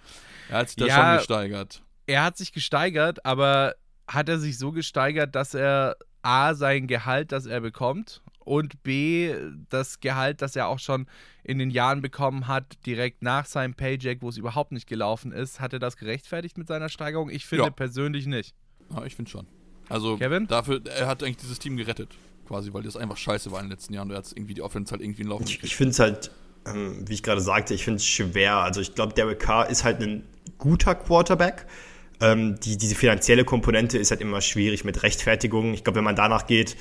Er 0.48 0.58
hat 0.58 0.68
sich 0.68 0.76
da 0.76 0.86
Ja. 0.86 0.94
schon 0.96 1.16
gesteigert. 1.18 1.82
er 2.06 2.24
hat 2.24 2.36
sich 2.36 2.52
gesteigert, 2.52 3.24
aber 3.24 3.74
hat 4.08 4.28
er 4.28 4.38
sich 4.38 4.58
so 4.58 4.72
gesteigert, 4.72 5.34
dass 5.34 5.54
er 5.54 5.96
A, 6.22 6.54
sein 6.54 6.86
Gehalt, 6.88 7.32
das 7.32 7.46
er 7.46 7.60
bekommt, 7.60 8.22
und 8.44 8.82
B, 8.82 9.34
das 9.68 10.00
Gehalt, 10.00 10.42
das 10.42 10.56
er 10.56 10.68
auch 10.68 10.78
schon 10.78 11.06
in 11.44 11.58
den 11.58 11.70
Jahren 11.70 12.02
bekommen 12.02 12.48
hat, 12.48 12.64
direkt 12.86 13.22
nach 13.22 13.46
seinem 13.46 13.74
Paycheck, 13.74 14.22
wo 14.22 14.28
es 14.28 14.36
überhaupt 14.36 14.72
nicht 14.72 14.86
gelaufen 14.86 15.32
ist, 15.32 15.60
hat 15.60 15.72
er 15.72 15.78
das 15.78 15.96
gerechtfertigt 15.96 16.58
mit 16.58 16.66
seiner 16.68 16.88
Steigerung? 16.88 17.30
Ich 17.30 17.46
finde 17.46 17.64
Ja. 17.66 17.70
persönlich 17.70 18.26
nicht. 18.26 18.54
Ja, 18.94 19.04
ich 19.04 19.14
finde 19.14 19.30
schon. 19.30 19.46
Also 19.88 20.16
Kevin? 20.16 20.46
dafür, 20.46 20.80
er 20.86 21.06
hat 21.06 21.22
eigentlich 21.22 21.38
dieses 21.38 21.58
Team 21.58 21.76
gerettet. 21.76 22.10
Quasi, 22.46 22.72
weil 22.72 22.82
das 22.82 22.96
einfach 22.96 23.16
scheiße 23.16 23.52
war 23.52 23.60
in 23.60 23.66
den 23.66 23.70
letzten 23.72 23.94
Jahren. 23.94 24.08
Und 24.08 24.14
er 24.14 24.18
hat 24.18 24.32
irgendwie 24.34 24.54
die 24.54 24.62
Offense 24.62 24.90
halt 24.90 25.02
irgendwie 25.02 25.22
in 25.22 25.28
Laufen 25.28 25.44
Ich, 25.44 25.62
ich 25.62 25.76
finde 25.76 25.90
es 25.92 25.98
halt, 26.00 26.30
ähm, 26.66 27.04
wie 27.08 27.14
ich 27.14 27.22
gerade 27.22 27.40
sagte, 27.40 27.74
ich 27.74 27.84
finde 27.84 27.98
es 27.98 28.06
schwer. 28.06 28.56
Also 28.56 28.80
ich 28.80 28.94
glaube, 28.94 29.14
Derek 29.14 29.38
Carr 29.38 29.68
ist 29.70 29.84
halt 29.84 30.00
ein 30.00 30.24
guter 30.58 30.94
Quarterback. 30.94 31.66
Ähm, 32.20 32.58
die, 32.60 32.76
diese 32.76 32.94
finanzielle 32.96 33.44
Komponente 33.44 33.98
ist 33.98 34.10
halt 34.10 34.20
immer 34.20 34.40
schwierig 34.40 34.84
mit 34.84 35.02
Rechtfertigung. 35.02 35.74
Ich 35.74 35.84
glaube, 35.84 35.98
wenn 35.98 36.04
man 36.04 36.16
danach 36.16 36.46
geht, 36.46 36.76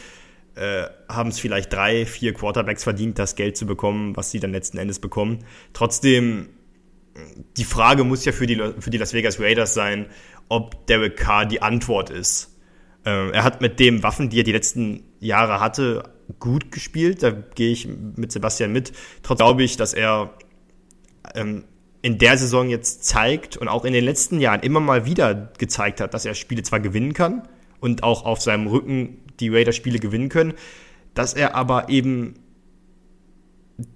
äh, 0.59 0.89
haben 1.07 1.29
es 1.29 1.39
vielleicht 1.39 1.71
drei, 1.71 2.05
vier 2.05 2.33
Quarterbacks 2.33 2.83
verdient, 2.83 3.17
das 3.17 3.35
Geld 3.35 3.55
zu 3.55 3.65
bekommen, 3.65 4.17
was 4.17 4.29
sie 4.29 4.41
dann 4.41 4.51
letzten 4.51 4.77
Endes 4.77 4.99
bekommen. 4.99 5.39
Trotzdem, 5.71 6.49
die 7.55 7.63
Frage 7.63 8.03
muss 8.03 8.25
ja 8.25 8.33
für 8.33 8.45
die, 8.45 8.61
für 8.79 8.89
die 8.89 8.97
Las 8.97 9.13
Vegas 9.13 9.39
Raiders 9.39 9.73
sein, 9.73 10.07
ob 10.49 10.85
Derek 10.87 11.15
Carr 11.15 11.45
die 11.45 11.61
Antwort 11.61 12.09
ist. 12.09 12.57
Ähm, 13.05 13.31
er 13.31 13.45
hat 13.45 13.61
mit 13.61 13.79
den 13.79 14.03
Waffen, 14.03 14.29
die 14.29 14.41
er 14.41 14.43
die 14.43 14.51
letzten 14.51 15.05
Jahre 15.21 15.61
hatte, 15.61 16.03
gut 16.39 16.73
gespielt. 16.73 17.23
Da 17.23 17.31
gehe 17.31 17.71
ich 17.71 17.87
mit 17.87 18.33
Sebastian 18.33 18.73
mit. 18.73 18.91
Trotzdem 19.23 19.45
glaube 19.45 19.63
ich, 19.63 19.77
dass 19.77 19.93
er 19.93 20.33
ähm, 21.35 21.63
in 22.01 22.17
der 22.17 22.37
Saison 22.37 22.69
jetzt 22.69 23.05
zeigt 23.05 23.55
und 23.55 23.69
auch 23.69 23.85
in 23.85 23.93
den 23.93 24.03
letzten 24.03 24.41
Jahren 24.41 24.59
immer 24.59 24.81
mal 24.81 25.05
wieder 25.05 25.53
gezeigt 25.57 26.01
hat, 26.01 26.13
dass 26.13 26.25
er 26.25 26.35
Spiele 26.35 26.63
zwar 26.63 26.81
gewinnen 26.81 27.13
kann 27.13 27.47
und 27.79 28.03
auch 28.03 28.25
auf 28.25 28.41
seinem 28.41 28.67
Rücken 28.67 29.19
die 29.39 29.49
Raiders 29.49 29.75
Spiele 29.75 29.99
gewinnen 29.99 30.29
können, 30.29 30.53
dass 31.13 31.33
er 31.33 31.55
aber 31.55 31.89
eben 31.89 32.35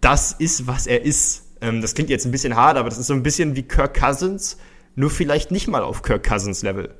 das 0.02 0.32
ist, 0.34 0.68
was 0.68 0.88
er 0.88 1.04
ist. 1.04 1.44
Ähm, 1.62 1.82
das 1.82 1.94
klingt 1.94 2.10
jetzt 2.10 2.26
ein 2.26 2.32
bisschen 2.32 2.56
hart, 2.56 2.78
aber 2.78 2.90
das 2.90 2.98
ist 2.98 3.08
so 3.08 3.14
ein 3.14 3.24
bisschen 3.24 3.56
wie 3.56 3.64
Kirk 3.64 4.00
Cousins, 4.00 4.58
nur 4.96 5.10
vielleicht 5.10 5.52
nicht 5.52 5.68
mal 5.68 5.84
auf 5.84 6.02
Kirk 6.02 6.24
Cousins 6.24 6.62
Level. 6.64 6.96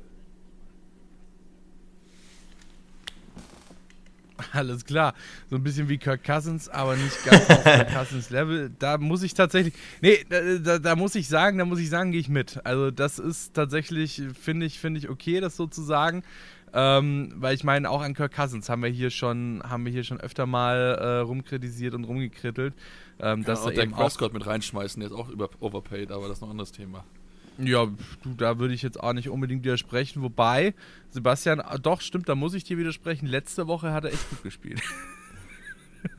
Alles 4.52 4.84
klar. 4.84 5.14
So 5.50 5.56
ein 5.56 5.62
bisschen 5.62 5.88
wie 5.88 5.98
Kirk 5.98 6.24
Cousins, 6.24 6.68
aber 6.68 6.96
nicht 6.96 7.24
ganz 7.24 7.48
auf 7.50 7.62
Kirk 7.64 7.88
Cousins 7.94 8.30
Level. 8.30 8.70
Da 8.78 8.98
muss 8.98 9.22
ich 9.22 9.34
tatsächlich. 9.34 9.74
Nee, 10.00 10.24
da, 10.28 10.40
da, 10.58 10.78
da 10.78 10.96
muss 10.96 11.14
ich 11.14 11.28
sagen, 11.28 11.58
da 11.58 11.64
muss 11.64 11.78
ich 11.78 11.88
sagen, 11.88 12.12
gehe 12.12 12.20
ich 12.20 12.28
mit. 12.28 12.60
Also, 12.64 12.90
das 12.90 13.18
ist 13.18 13.54
tatsächlich, 13.54 14.22
finde 14.40 14.66
ich, 14.66 14.78
finde 14.78 14.98
ich 14.98 15.08
okay, 15.08 15.40
das 15.40 15.56
so 15.56 15.66
zu 15.66 15.82
sagen. 15.82 16.22
Ähm, 16.76 17.32
weil 17.36 17.54
ich 17.54 17.62
meine, 17.62 17.88
auch 17.88 18.02
an 18.02 18.14
Kirk 18.14 18.34
Cousins 18.34 18.68
haben 18.68 18.82
wir 18.82 18.90
hier 18.90 19.10
schon, 19.10 19.62
haben 19.62 19.84
wir 19.84 19.92
hier 19.92 20.02
schon 20.02 20.20
öfter 20.20 20.44
mal 20.44 20.76
äh, 20.76 21.18
rumkritisiert 21.20 21.94
und 21.94 22.02
rumgekrittelt. 22.04 22.74
Ähm, 23.20 23.44
dass 23.44 23.62
Dass 23.62 23.76
er 23.76 23.84
Dak 23.84 23.94
auch 23.94 23.98
Prescott 23.98 24.34
mit 24.34 24.44
reinschmeißen, 24.44 24.98
der 24.98 25.10
ist 25.10 25.16
auch 25.16 25.28
über 25.28 25.48
overpaid, 25.60 26.10
aber 26.10 26.26
das 26.26 26.38
ist 26.38 26.40
noch 26.40 26.48
ein 26.48 26.52
anderes 26.52 26.72
Thema. 26.72 27.04
Ja, 27.58 27.86
du, 28.24 28.34
da 28.36 28.58
würde 28.58 28.74
ich 28.74 28.82
jetzt 28.82 28.98
auch 29.00 29.12
nicht 29.12 29.28
unbedingt 29.28 29.62
widersprechen. 29.64 30.22
Wobei, 30.22 30.74
Sebastian, 31.10 31.60
ah, 31.60 31.78
doch, 31.78 32.00
stimmt, 32.00 32.28
da 32.28 32.34
muss 32.34 32.54
ich 32.54 32.64
dir 32.64 32.76
widersprechen. 32.76 33.26
Letzte 33.26 33.68
Woche 33.68 33.92
hat 33.92 34.04
er 34.04 34.12
echt 34.12 34.28
gut 34.30 34.42
gespielt. 34.42 34.82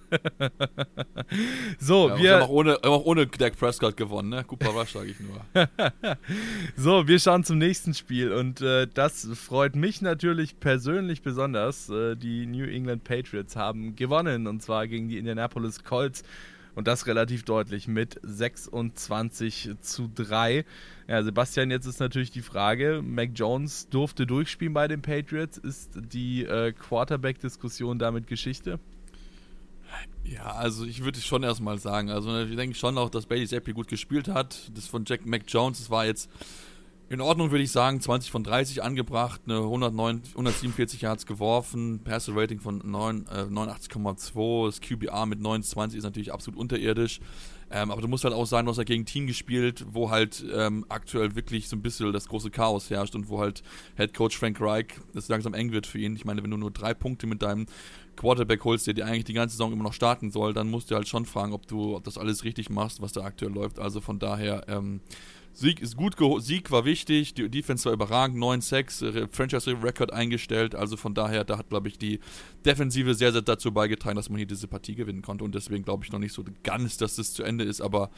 so, 1.79 2.09
Ja, 2.09 2.17
wir 2.17 2.35
haben 2.35 2.43
auch 2.43 2.49
ohne, 2.49 2.73
haben 2.73 2.91
auch 2.91 3.05
ohne 3.05 3.27
Dak 3.27 3.57
Prescott 3.57 3.97
gewonnen, 3.97 4.29
ne? 4.29 4.43
Cooper 4.43 4.69
Rush, 4.69 4.91
sage 4.91 5.11
ich 5.11 5.17
nur. 5.19 5.41
so, 6.77 7.07
wir 7.07 7.19
schauen 7.19 7.43
zum 7.43 7.57
nächsten 7.57 7.93
Spiel. 7.93 8.31
Und 8.31 8.61
äh, 8.61 8.87
das 8.93 9.27
freut 9.33 9.75
mich 9.75 10.01
natürlich 10.01 10.59
persönlich 10.59 11.21
besonders. 11.21 11.89
Äh, 11.89 12.15
die 12.15 12.45
New 12.45 12.65
England 12.65 13.03
Patriots 13.03 13.55
haben 13.55 13.95
gewonnen. 13.95 14.47
Und 14.47 14.61
zwar 14.61 14.87
gegen 14.87 15.07
die 15.09 15.17
Indianapolis 15.17 15.83
Colts. 15.83 16.23
Und 16.75 16.87
das 16.87 17.07
relativ 17.07 17.43
deutlich 17.43 17.87
mit 17.87 18.19
26 18.21 19.75
zu 19.79 20.11
3. 20.13 20.65
Ja, 21.07 21.23
Sebastian, 21.23 21.71
jetzt 21.71 21.85
ist 21.85 22.01
natürlich 22.01 22.31
die 22.31 22.41
Frage, 22.41 23.01
Mac 23.01 23.29
Jones 23.33 23.87
durfte 23.89 24.27
durchspielen 24.27 24.73
bei 24.73 24.89
den 24.89 25.01
Patriots. 25.01 25.57
Ist 25.57 25.91
die 25.95 26.43
äh, 26.43 26.73
Quarterback-Diskussion 26.73 27.97
damit 27.97 28.27
Geschichte? 28.27 28.79
Ja, 30.23 30.53
also 30.53 30.85
ich 30.85 31.03
würde 31.03 31.21
schon 31.21 31.43
erstmal 31.43 31.77
sagen, 31.77 32.09
also 32.09 32.37
ich 32.39 32.55
denke 32.55 32.75
schon 32.75 32.97
auch, 32.97 33.09
dass 33.09 33.27
Bailey 33.27 33.47
Zappi 33.47 33.73
gut 33.73 33.87
gespielt 33.87 34.27
hat. 34.27 34.71
Das 34.73 34.87
von 34.87 35.05
Jack 35.05 35.25
Mac 35.25 35.43
Jones, 35.47 35.79
das 35.79 35.89
war 35.89 36.05
jetzt 36.05 36.29
in 37.09 37.21
Ordnung, 37.21 37.51
würde 37.51 37.63
ich 37.63 37.71
sagen. 37.71 38.01
20 38.01 38.31
von 38.31 38.43
30 38.43 38.83
angebracht, 38.83 39.41
eine 39.45 39.57
109, 39.59 40.23
147 40.31 41.01
Yards 41.01 41.25
geworfen, 41.25 41.99
Passer 42.03 42.35
Rating 42.35 42.59
von 42.59 42.81
9, 42.83 43.27
äh, 43.27 43.45
89,2, 43.45 44.65
das 44.65 44.81
QBR 44.81 45.25
mit 45.25 45.39
29 45.39 45.97
ist 45.97 46.03
natürlich 46.03 46.33
absolut 46.33 46.59
unterirdisch. 46.59 47.19
Ähm, 47.75 47.91
aber 47.91 48.01
du 48.01 48.07
musst 48.07 48.23
halt 48.23 48.33
auch 48.33 48.45
sagen, 48.45 48.65
du 48.65 48.71
hast 48.71 48.77
ja 48.77 48.85
gegen 48.85 49.03
ein 49.03 49.05
Team 49.05 49.27
gespielt, 49.27 49.85
wo 49.91 50.09
halt 50.09 50.45
ähm, 50.55 50.85
aktuell 50.87 51.35
wirklich 51.35 51.67
so 51.67 51.75
ein 51.75 51.81
bisschen 51.81 52.13
das 52.13 52.29
große 52.29 52.49
Chaos 52.49 52.89
herrscht 52.89 53.15
und 53.15 53.27
wo 53.27 53.41
halt 53.41 53.63
Head 53.97 54.13
Coach 54.13 54.37
Frank 54.37 54.61
Reich 54.61 54.85
es 55.13 55.27
langsam 55.27 55.53
eng 55.53 55.73
wird 55.73 55.85
für 55.85 55.99
ihn. 55.99 56.15
Ich 56.15 56.23
meine, 56.23 56.41
wenn 56.41 56.51
du 56.51 56.55
nur 56.55 56.71
drei 56.71 56.93
Punkte 56.93 57.27
mit 57.27 57.41
deinem 57.41 57.65
Quarterback 58.15 58.63
holst, 58.63 58.87
der 58.87 58.93
dir 58.93 59.05
eigentlich 59.05 59.25
die 59.25 59.33
ganze 59.33 59.57
Saison 59.57 59.73
immer 59.73 59.83
noch 59.83 59.91
starten 59.91 60.31
soll, 60.31 60.53
dann 60.53 60.69
musst 60.69 60.89
du 60.89 60.95
halt 60.95 61.09
schon 61.09 61.25
fragen, 61.25 61.51
ob 61.51 61.67
du 61.67 61.97
ob 61.97 62.05
das 62.05 62.17
alles 62.17 62.45
richtig 62.45 62.69
machst, 62.69 63.01
was 63.01 63.11
da 63.11 63.25
aktuell 63.25 63.51
läuft. 63.51 63.77
Also 63.77 63.99
von 63.99 64.19
daher, 64.19 64.63
ähm, 64.69 65.01
Sieg 65.57 65.79
ist 65.79 65.95
gut, 65.95 66.15
Sieg 66.43 66.69
war 66.69 66.83
wichtig, 66.83 67.33
die 67.33 67.47
Defense 67.47 67.85
war 67.85 67.93
überragend, 67.93 68.37
9-6, 68.37 69.29
Franchise-Record 69.31 70.11
eingestellt, 70.11 70.75
also 70.75 70.97
von 70.97 71.13
daher, 71.13 71.45
da 71.45 71.57
hat, 71.57 71.69
glaube 71.69 71.87
ich, 71.87 71.97
die 71.97 72.19
Defensive 72.65 73.15
sehr, 73.15 73.31
sehr 73.31 73.41
dazu 73.41 73.71
beigetragen, 73.71 74.17
dass 74.17 74.29
man 74.29 74.37
hier 74.37 74.47
diese 74.47 74.67
Partie 74.67 74.95
gewinnen 74.95 75.21
konnte 75.21 75.45
und 75.45 75.55
deswegen 75.55 75.85
glaube 75.85 76.03
ich 76.03 76.11
noch 76.11 76.19
nicht 76.19 76.33
so 76.33 76.43
ganz, 76.63 76.97
dass 76.97 77.15
das 77.15 77.33
zu 77.33 77.43
Ende 77.43 77.63
ist, 77.63 77.79
aber 77.79 78.09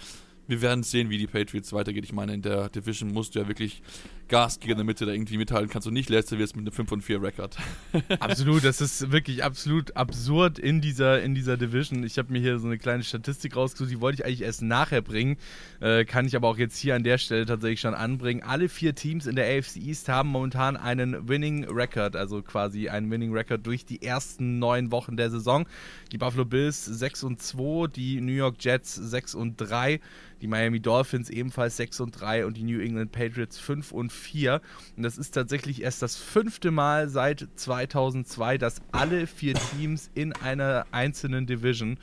wir 0.48 0.62
werden 0.62 0.84
sehen, 0.84 1.10
wie 1.10 1.18
die 1.18 1.28
Patriots 1.28 1.74
weitergeht. 1.74 2.04
Ich 2.04 2.14
meine, 2.14 2.34
in 2.34 2.42
der 2.42 2.70
Division 2.70 3.12
musst 3.12 3.36
du 3.36 3.40
ja 3.40 3.48
wirklich 3.48 3.82
Gas 4.28 4.60
gegen 4.60 4.74
in 4.74 4.78
der 4.78 4.86
Mitte 4.86 5.06
da 5.06 5.12
irgendwie 5.12 5.38
mithalten, 5.38 5.70
kannst 5.70 5.88
du 5.88 5.92
nicht 5.92 6.10
letzter 6.10 6.38
wirst 6.38 6.56
mit 6.56 6.66
einem 6.66 6.74
5 6.74 6.92
und 6.92 7.02
4 7.02 7.22
Rekord. 7.22 7.58
Absolut, 8.20 8.64
das 8.64 8.82
ist 8.82 9.12
wirklich 9.12 9.44
absolut 9.44 9.96
absurd 9.96 10.60
in 10.60 10.82
dieser, 10.82 11.22
in 11.22 11.34
dieser 11.34 11.58
Division. 11.58 12.04
Ich 12.04 12.18
habe 12.18 12.32
mir 12.32 12.40
hier 12.40 12.60
so 12.60 12.68
eine 12.68 12.78
kleine 12.78 13.04
Statistik 13.04 13.56
rausgesucht, 13.56 13.92
die 13.92 14.02
wollte 14.02 14.22
ich 14.22 14.26
eigentlich 14.26 14.42
erst 14.42 14.62
nachher 14.62 15.02
bringen, 15.02 15.38
äh, 15.80 16.04
kann 16.06 16.26
ich 16.26 16.36
aber 16.36 16.50
auch 16.50 16.58
jetzt 16.58 16.78
hier 16.78 16.96
an 16.96 17.04
der 17.04 17.18
Stelle 17.18 17.46
tatsächlich 17.46 17.80
schon 17.80 17.94
anbringen. 17.94 18.44
Alle 18.44 18.70
vier 18.70 18.96
Teams 18.96 19.28
in 19.28 19.36
der 19.36 19.46
AFC 19.46 19.78
East 19.78 20.10
haben 20.10 20.30
momentan 20.30 20.76
einen 20.76 21.28
Winning 21.30 21.66
Record, 21.66 22.16
also 22.16 22.42
quasi 22.42 22.90
einen 22.90 23.10
Winning 23.10 23.34
Record 23.34 23.66
durch 23.66 23.86
die 23.86 24.02
ersten 24.02 24.60
neun 24.60 24.92
Wochen 24.92 25.16
der 25.16 25.30
Saison. 25.30 25.68
Die 26.12 26.18
Buffalo 26.18 26.46
Bills 26.46 26.84
6 26.86 27.24
und 27.24 27.42
2, 27.42 27.88
die 27.88 28.20
New 28.22 28.34
York 28.34 28.56
Jets 28.60 28.96
6 28.96 29.36
und 29.36 29.56
3, 29.58 30.00
die 30.42 30.48
Miami 30.48 30.80
Dolphins 30.80 31.30
ebenfalls 31.30 31.78
6 31.78 32.00
und 32.02 32.12
3 32.12 32.46
und 32.46 32.58
die 32.58 32.64
New 32.64 32.80
England 32.80 33.12
Patriots 33.12 33.58
5 33.60 33.92
und 33.92 34.12
4. 34.12 34.62
Und 34.96 35.04
das 35.04 35.18
ist 35.18 35.32
tatsächlich 35.32 35.82
erst 35.82 36.02
das 36.02 36.16
fünfte 36.16 36.72
Mal 36.72 37.10
seit 37.10 37.48
2002, 37.56 38.58
dass 38.58 38.82
alle 38.92 39.28
vier 39.28 39.56
Teams 39.56 40.10
in 40.14 40.34
einer 40.34 40.86
einzelnen 40.92 41.48
Division 41.48 41.98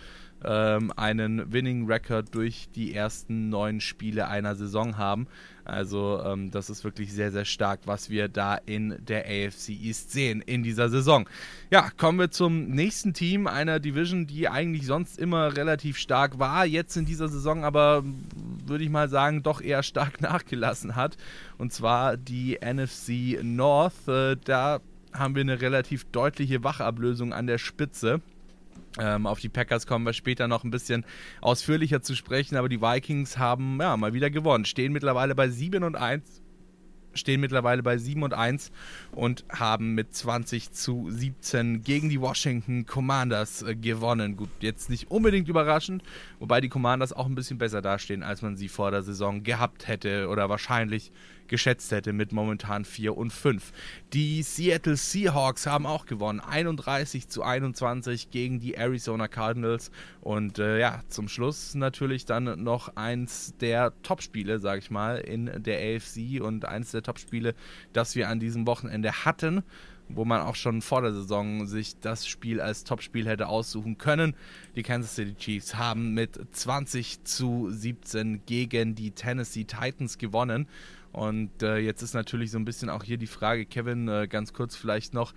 ähm, 0.45 0.93
einen 0.97 1.53
Winning 1.53 1.87
Record 1.87 2.35
durch 2.35 2.69
die 2.75 2.95
ersten 2.95 3.49
neun 3.49 3.81
Spiele 3.81 4.29
einer 4.29 4.55
Saison 4.55 4.97
haben. 4.97 5.27
Also 5.65 6.23
ähm, 6.25 6.51
das 6.51 6.69
ist 6.69 6.85
wirklich 6.85 7.13
sehr, 7.13 7.33
sehr 7.33 7.45
stark, 7.45 7.81
was 7.87 8.11
wir 8.11 8.29
da 8.29 8.57
in 8.57 8.97
der 9.01 9.25
AFC 9.25 9.71
East 9.71 10.13
sehen 10.13 10.43
in 10.43 10.63
dieser 10.63 10.91
Saison. 10.91 11.29
Ja, 11.71 11.91
kommen 11.91 12.19
wir 12.19 12.31
zum 12.31 12.69
nächsten 12.69 13.15
Team 13.15 13.47
einer 13.47 13.81
Division, 13.81 14.27
die 14.27 14.49
eigentlich 14.49 14.87
sonst 14.87 15.19
immer 15.19 15.57
relativ 15.57 15.97
stark 15.97 16.39
war, 16.39 16.67
jetzt 16.67 16.97
in 16.97 17.07
dieser 17.07 17.29
Saison 17.29 17.65
aber, 17.65 18.05
würde 18.67 18.85
ich 18.85 18.91
mal 18.91 19.09
sagen, 19.09 19.43
doch 19.43 19.61
eher 19.61 19.83
stark 19.83 20.21
nachgelassen 20.21 20.97
hat. 20.97 21.17
Und 21.57 21.73
zwar 21.73 22.17
die 22.17 22.59
NFC 22.63 23.43
North. 23.43 24.07
Äh, 24.07 24.37
da 24.45 24.81
haben 25.13 25.35
wir 25.35 25.43
eine 25.43 25.61
relativ 25.61 26.05
deutliche 26.05 26.65
Wachablösung 26.65 27.33
an 27.33 27.47
der 27.47 27.59
Spitze. 27.59 28.21
Ähm, 28.99 29.27
auf 29.27 29.41
die 29.41 29.49
Packers 29.49 29.87
kommen 29.87 30.07
wir 30.07 30.13
später 30.13 30.47
noch 30.49 30.65
ein 30.65 30.71
bisschen 30.71 31.05
ausführlicher 31.41 32.03
zu 32.03 32.15
sprechen, 32.15 32.57
aber 32.57 32.69
die 32.69 32.81
Vikings 32.81 33.39
haben 33.39 33.79
ja 33.81 33.97
mal 33.97 34.15
wieder 34.15 34.31
gewonnen, 34.31 34.65
stehen 34.65 34.93
mittlerweile 34.93 35.35
bei 35.35 35.49
7 35.49 35.83
und 35.83 35.97
1 35.97 36.43
stehen 37.17 37.41
mittlerweile 37.41 37.83
bei 37.83 37.97
7 37.97 38.23
und 38.23 38.35
1 38.35 38.71
und 39.13 39.45
haben 39.49 39.95
mit 39.95 40.15
20 40.15 40.73
zu 40.73 41.11
17 41.11 41.83
gegen 41.83 42.09
die 42.09 42.21
Washington 42.21 42.87
Commanders 42.87 43.63
äh, 43.63 43.75
gewonnen. 43.75 44.37
Gut, 44.37 44.51
jetzt 44.61 44.91
nicht 44.91 45.11
unbedingt 45.11 45.49
überraschend. 45.49 46.03
wobei 46.39 46.61
die 46.61 46.69
Commanders 46.69 47.13
auch 47.13 47.27
ein 47.27 47.35
bisschen 47.35 47.59
besser 47.59 47.83
dastehen, 47.83 48.23
als 48.23 48.43
man 48.43 48.57
sie 48.57 48.69
vor 48.69 48.91
der 48.91 49.03
Saison 49.03 49.43
gehabt 49.43 49.89
hätte 49.89 50.29
oder 50.29 50.49
wahrscheinlich 50.49 51.13
geschätzt 51.55 51.93
hätte 51.93 52.13
mit 52.13 52.33
momentan 52.33 52.85
4 52.85 53.17
und 53.17 53.33
5. 53.33 53.71
Die 54.13 54.43
Seattle 54.43 54.97
Seahawks 54.97 55.69
haben 55.69 55.87
auch 55.87 56.05
gewonnen, 56.05 56.41
31 56.41 57.29
zu 57.29 57.45
21 57.45 58.33
gegen 58.33 58.59
die 58.59 58.75
Arizona 58.75 59.29
Cardinals 59.29 59.93
und 60.21 60.59
äh, 60.59 60.81
ja, 60.81 61.03
zum 61.07 61.29
Schluss 61.29 61.77
natürlich 61.77 62.25
dann 62.25 62.65
noch 62.65 62.97
eins 62.97 63.55
der 63.61 63.93
Topspiele, 64.03 64.59
sag 64.59 64.81
ich 64.81 64.91
mal, 64.91 65.19
in 65.19 65.63
der 65.63 65.79
AFC 65.79 66.43
und 66.43 66.65
eins 66.65 66.91
der 66.91 67.05
Topspiele, 67.05 67.55
das 67.93 68.17
wir 68.17 68.29
an 68.29 68.41
diesem 68.41 68.67
Wochenende 68.67 69.25
hatten 69.25 69.63
wo 70.09 70.25
man 70.25 70.41
auch 70.41 70.55
schon 70.55 70.83
vor 70.83 71.03
der 71.03 71.13
Saison 71.13 71.67
sich 71.67 71.99
das 72.01 72.27
Spiel 72.27 72.61
als 72.61 72.85
Topspiel 72.85 73.27
hätte 73.27 73.49
aussuchen 73.49 73.99
können. 73.99 74.35
Die 74.77 74.83
Kansas 74.83 75.15
City 75.15 75.35
Chiefs 75.35 75.77
haben 75.77 76.15
mit 76.15 76.39
20 76.53 77.25
zu 77.25 77.71
17 77.71 78.45
gegen 78.47 78.95
die 78.95 79.13
Tennessee 79.13 79.65
Titans 79.65 80.19
gewonnen 80.19 80.69
und 81.15 81.63
äh, 81.63 81.79
jetzt 81.79 82.03
ist 82.03 82.13
natürlich 82.13 82.51
so 82.51 82.59
ein 82.59 82.65
bisschen 82.65 82.91
auch 82.91 83.05
hier 83.05 83.19
die 83.19 83.29
Frage, 83.29 83.67
Kevin, 83.67 84.09
äh, 84.09 84.27
ganz 84.29 84.53
kurz 84.53 84.75
vielleicht 84.75 85.15
noch. 85.15 85.33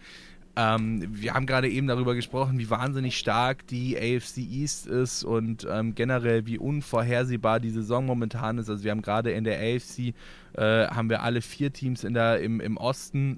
Ähm, 0.56 1.06
wir 1.12 1.36
haben 1.36 1.46
gerade 1.46 1.70
eben 1.70 1.86
darüber 1.86 2.16
gesprochen, 2.16 2.58
wie 2.58 2.68
wahnsinnig 2.72 3.16
stark 3.16 3.68
die 3.68 3.96
AFC 3.96 4.38
East 4.38 4.88
ist 4.88 5.24
und 5.24 5.68
ähm, 5.70 5.94
generell 5.94 6.48
wie 6.48 6.58
unvorhersehbar 6.58 7.60
die 7.60 7.70
Saison 7.70 8.08
momentan 8.08 8.58
ist. 8.58 8.68
Also 8.68 8.84
wir 8.84 8.90
haben 8.90 9.04
gerade 9.04 9.32
in 9.32 9.44
der 9.44 9.60
AFC 9.60 10.16
äh, 10.54 10.88
haben 10.88 11.12
wir 11.12 11.22
alle 11.22 11.42
vier 11.42 11.72
Teams 11.72 12.04
in 12.04 12.16
der, 12.16 12.40
im, 12.40 12.60
im 12.60 12.78
Osten 12.78 13.38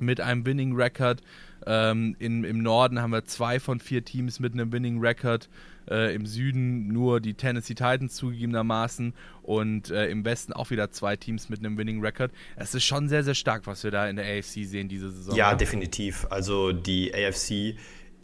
mit 0.00 0.20
einem 0.20 0.44
Winning 0.44 0.74
Record. 0.74 1.22
Ähm, 1.70 2.16
in, 2.18 2.44
Im 2.44 2.62
Norden 2.62 3.02
haben 3.02 3.12
wir 3.12 3.26
zwei 3.26 3.60
von 3.60 3.78
vier 3.78 4.02
Teams 4.02 4.40
mit 4.40 4.54
einem 4.54 4.72
Winning 4.72 5.00
Record. 5.00 5.50
Äh, 5.86 6.14
Im 6.14 6.24
Süden 6.24 6.88
nur 6.88 7.20
die 7.20 7.34
Tennessee 7.34 7.74
Titans 7.74 8.14
zugegebenermaßen 8.14 9.12
und 9.42 9.90
äh, 9.90 10.08
im 10.08 10.24
Westen 10.24 10.54
auch 10.54 10.70
wieder 10.70 10.90
zwei 10.90 11.16
Teams 11.16 11.50
mit 11.50 11.58
einem 11.58 11.76
Winning 11.76 12.00
Record. 12.00 12.32
Es 12.56 12.74
ist 12.74 12.84
schon 12.84 13.10
sehr, 13.10 13.22
sehr 13.22 13.34
stark, 13.34 13.66
was 13.66 13.84
wir 13.84 13.90
da 13.90 14.08
in 14.08 14.16
der 14.16 14.24
AFC 14.24 14.64
sehen 14.64 14.88
diese 14.88 15.10
Saison. 15.10 15.36
Ja, 15.36 15.54
definitiv. 15.54 16.26
Also 16.30 16.72
die 16.72 17.12
AFC 17.14 17.76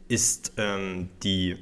ist 0.08 0.52
ähm, 0.56 1.10
die 1.22 1.56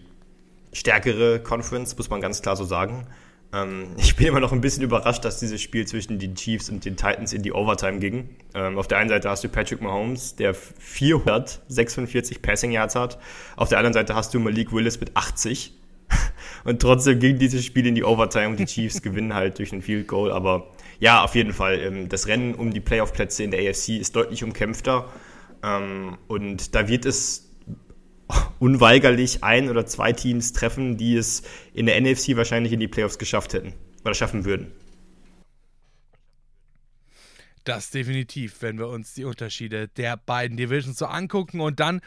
stärkere 0.73 1.41
Conference, 1.41 1.99
muss 1.99 2.11
man 2.11 2.21
ganz 2.21 2.43
klar 2.43 2.57
so 2.57 2.65
sagen. 2.65 3.09
Ähm, 3.53 3.89
ich 3.97 4.17
bin 4.17 4.27
immer 4.27 4.41
noch 4.41 4.53
ein 4.53 4.61
bisschen 4.61 4.83
überrascht, 4.83 5.25
dass 5.25 5.39
dieses 5.39 5.61
Spiel 5.61 5.87
zwischen 5.87 6.19
den 6.19 6.35
Chiefs 6.35 6.69
und 6.71 6.85
den 6.85 6.97
Titans 6.97 7.33
in 7.33 7.43
die 7.43 7.53
Overtime 7.53 7.99
ging. 7.99 8.31
Ähm, 8.55 8.79
auf 8.79 8.89
der 8.89 8.99
einen 8.99 9.09
Seite 9.09 9.29
hast 9.31 9.45
du 9.45 9.49
Patrick 9.49 9.81
Mahomes, 9.81 10.37
der 10.37 10.55
446 10.55 12.43
Passing 12.43 12.73
Yards 12.73 12.95
hat. 12.95 13.19
Auf 13.57 13.69
der 13.69 13.79
anderen 13.79 13.95
Seite 13.95 14.15
hast 14.15 14.35
du 14.35 14.41
Malik 14.41 14.73
Willis 14.73 15.01
mit 15.01 15.17
80. 15.17 15.75
Und 16.65 16.81
trotzdem 16.81 17.19
ging 17.19 17.39
dieses 17.39 17.65
Spiel 17.65 17.87
in 17.87 17.95
die 17.95 18.05
Overtime 18.05 18.49
und 18.49 18.59
die 18.59 18.67
Chiefs 18.67 19.01
gewinnen 19.03 19.35
halt 19.35 19.59
durch 19.59 19.73
ein 19.73 19.83
Field 19.83 20.07
Goal. 20.07 20.31
Aber 20.31 20.69
ja, 21.01 21.25
auf 21.25 21.35
jeden 21.35 21.53
Fall. 21.53 21.81
Ähm, 21.81 22.09
das 22.09 22.27
Rennen 22.27 22.55
um 22.55 22.73
die 22.73 22.81
Playoff-Plätze 22.81 23.43
in 23.43 23.51
der 23.51 23.69
AFC 23.69 23.99
ist 23.99 24.15
deutlich 24.15 24.45
umkämpfter. 24.45 25.09
Ähm, 25.63 26.19
und 26.29 26.75
da 26.75 26.89
wird 26.89 27.07
es 27.07 27.52
unweigerlich 28.59 29.43
ein 29.43 29.69
oder 29.69 29.87
zwei 29.87 30.13
Teams 30.13 30.53
treffen, 30.53 30.97
die 30.97 31.17
es 31.17 31.43
in 31.75 31.87
der 31.87 32.01
NFC 32.01 32.37
wahrscheinlich 32.37 32.73
in 32.73 32.81
die 32.81 32.89
Playoffs 32.89 33.19
geschafft 33.19 33.55
hätten 33.55 33.75
oder 34.05 34.15
schaffen 34.15 34.45
würden. 34.45 34.73
Das 37.65 37.91
definitiv, 37.91 38.61
wenn 38.61 38.79
wir 38.79 38.89
uns 38.89 39.15
die 39.15 39.25
Unterschiede 39.25 39.89
der 39.89 40.17
beiden 40.17 40.57
Divisions 40.57 40.99
so 40.99 41.07
angucken 41.07 41.61
und 41.61 41.79
dann 41.79 42.01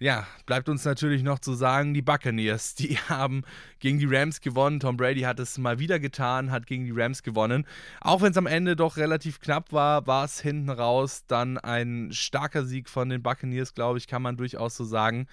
ja, 0.00 0.28
bleibt 0.46 0.68
uns 0.68 0.84
natürlich 0.84 1.24
noch 1.24 1.40
zu 1.40 1.54
sagen, 1.54 1.92
die 1.92 2.02
Buccaneers, 2.02 2.74
die 2.76 2.98
haben 3.08 3.42
gegen 3.80 3.98
die 3.98 4.06
Rams 4.06 4.40
gewonnen. 4.40 4.80
Tom 4.80 4.96
Brady 4.96 5.22
hat 5.22 5.40
es 5.40 5.58
mal 5.58 5.78
wieder 5.78 5.98
getan, 5.98 6.50
hat 6.50 6.66
gegen 6.66 6.84
die 6.84 6.92
Rams 6.92 7.22
gewonnen. 7.22 7.66
Auch 8.00 8.22
wenn 8.22 8.30
es 8.30 8.36
am 8.36 8.46
Ende 8.46 8.76
doch 8.76 8.96
relativ 8.96 9.40
knapp 9.40 9.72
war, 9.72 10.06
war 10.06 10.24
es 10.24 10.40
hinten 10.40 10.70
raus 10.70 11.24
dann 11.26 11.58
ein 11.58 12.10
starker 12.12 12.64
Sieg 12.64 12.88
von 12.88 13.08
den 13.08 13.22
Buccaneers, 13.22 13.74
glaube 13.74 13.98
ich, 13.98 14.06
kann 14.06 14.22
man 14.22 14.36
durchaus 14.36 14.76
so 14.76 14.84
sagen. 14.84 15.26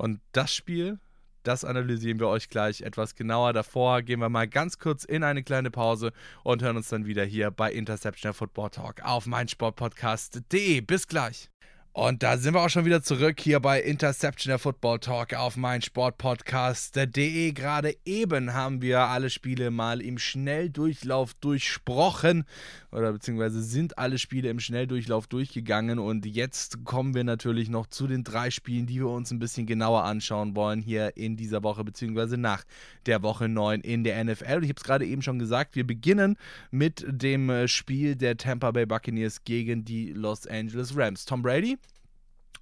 Und 0.00 0.22
das 0.32 0.54
Spiel, 0.54 0.98
das 1.42 1.62
analysieren 1.62 2.20
wir 2.20 2.28
euch 2.28 2.48
gleich 2.48 2.80
etwas 2.80 3.14
genauer. 3.14 3.52
Davor 3.52 4.00
gehen 4.00 4.20
wir 4.20 4.30
mal 4.30 4.48
ganz 4.48 4.78
kurz 4.78 5.04
in 5.04 5.22
eine 5.22 5.42
kleine 5.42 5.70
Pause 5.70 6.14
und 6.42 6.62
hören 6.62 6.78
uns 6.78 6.88
dann 6.88 7.04
wieder 7.04 7.22
hier 7.22 7.50
bei 7.50 7.70
Interception 7.70 8.32
Football 8.32 8.70
Talk 8.70 9.02
auf 9.02 9.26
meinsportpodcast.de. 9.26 10.80
Bis 10.80 11.06
gleich. 11.06 11.49
Und 11.92 12.22
da 12.22 12.38
sind 12.38 12.54
wir 12.54 12.62
auch 12.62 12.68
schon 12.68 12.84
wieder 12.84 13.02
zurück 13.02 13.40
hier 13.40 13.58
bei 13.58 13.82
Interception 13.82 14.50
der 14.50 14.60
Football 14.60 15.00
Talk 15.00 15.34
auf 15.34 15.56
mein 15.56 15.82
Sportpodcast.de. 15.82 17.50
Gerade 17.50 17.96
eben 18.04 18.54
haben 18.54 18.80
wir 18.80 19.00
alle 19.00 19.28
Spiele 19.28 19.72
mal 19.72 20.00
im 20.00 20.16
Schnelldurchlauf 20.16 21.34
durchsprochen 21.34 22.44
oder 22.92 23.12
beziehungsweise 23.12 23.60
sind 23.60 23.98
alle 23.98 24.18
Spiele 24.18 24.50
im 24.50 24.60
Schnelldurchlauf 24.60 25.26
durchgegangen 25.26 25.98
und 25.98 26.26
jetzt 26.26 26.84
kommen 26.84 27.14
wir 27.14 27.24
natürlich 27.24 27.68
noch 27.68 27.88
zu 27.88 28.06
den 28.06 28.22
drei 28.22 28.50
Spielen, 28.50 28.86
die 28.86 29.00
wir 29.00 29.08
uns 29.08 29.32
ein 29.32 29.40
bisschen 29.40 29.66
genauer 29.66 30.04
anschauen 30.04 30.54
wollen 30.54 30.82
hier 30.82 31.16
in 31.16 31.36
dieser 31.36 31.64
Woche 31.64 31.82
beziehungsweise 31.82 32.36
nach 32.36 32.64
der 33.06 33.22
Woche 33.22 33.48
9 33.48 33.80
in 33.80 34.04
der 34.04 34.22
NFL. 34.24 34.56
Und 34.56 34.62
ich 34.62 34.70
habe 34.70 34.78
es 34.78 34.84
gerade 34.84 35.06
eben 35.06 35.22
schon 35.22 35.40
gesagt, 35.40 35.74
wir 35.74 35.86
beginnen 35.86 36.36
mit 36.70 37.04
dem 37.08 37.50
äh, 37.50 37.66
Spiel 37.66 38.14
der 38.14 38.36
Tampa 38.36 38.70
Bay 38.70 38.86
Buccaneers 38.86 39.42
gegen 39.44 39.84
die 39.84 40.12
Los 40.12 40.46
Angeles 40.46 40.96
Rams. 40.96 41.24
Tom 41.24 41.42
Brady 41.42 41.78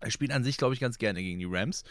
er 0.01 0.11
spielt 0.11 0.33
an 0.33 0.45
sich, 0.45 0.57
glaube 0.57 0.75
ich, 0.75 0.81
ganz 0.81 0.99
gerne 0.99 1.23
gegen 1.23 1.39
die 1.39 1.49
Rams. 1.49 1.85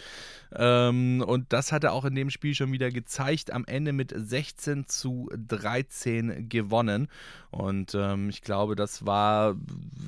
Ähm, 0.55 1.23
und 1.25 1.51
das 1.51 1.71
hat 1.71 1.83
er 1.83 1.93
auch 1.93 2.05
in 2.05 2.15
dem 2.15 2.29
Spiel 2.29 2.55
schon 2.55 2.71
wieder 2.71 2.89
gezeigt. 2.89 3.51
Am 3.51 3.65
Ende 3.65 3.93
mit 3.93 4.13
16 4.15 4.87
zu 4.87 5.29
13 5.35 6.47
gewonnen. 6.49 7.07
Und 7.51 7.95
ähm, 7.95 8.29
ich 8.29 8.41
glaube, 8.41 8.75
das 8.75 9.05
war, 9.05 9.55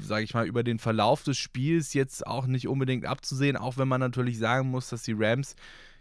sage 0.02 0.24
ich 0.24 0.34
mal, 0.34 0.48
über 0.48 0.64
den 0.64 0.80
Verlauf 0.80 1.24
des 1.24 1.38
Spiels 1.38 1.94
jetzt 1.94 2.26
auch 2.26 2.48
nicht 2.48 2.68
unbedingt 2.68 3.06
abzusehen. 3.06 3.58
Auch 3.58 3.78
wenn 3.78 3.88
man 3.88 4.00
natürlich 4.00 4.38
sagen 4.38 4.70
muss, 4.70 4.90
dass 4.90 5.04
die 5.04 5.16
Rams 5.18 5.56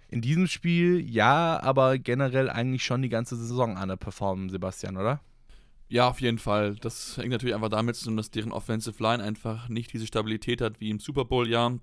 in 0.08 0.20
diesem 0.20 0.46
Spiel 0.46 1.00
ja, 1.00 1.60
aber 1.60 1.98
generell 1.98 2.48
eigentlich 2.48 2.84
schon 2.84 3.02
die 3.02 3.08
ganze 3.08 3.36
Saison 3.36 3.76
an 3.76 3.96
performen, 3.98 4.48
Sebastian, 4.48 4.96
oder? 4.96 5.20
Ja, 5.90 6.08
auf 6.08 6.20
jeden 6.20 6.38
Fall. 6.38 6.76
Das 6.76 7.16
hängt 7.16 7.30
natürlich 7.30 7.54
einfach 7.54 7.70
damit 7.70 7.96
zusammen, 7.96 8.18
dass 8.18 8.30
deren 8.30 8.52
Offensive 8.52 9.02
Line 9.02 9.22
einfach 9.22 9.68
nicht 9.68 9.92
diese 9.92 10.06
Stabilität 10.06 10.60
hat 10.60 10.80
wie 10.80 10.90
im 10.90 11.00
Super 11.00 11.24
Bowl-Jahr. 11.24 11.78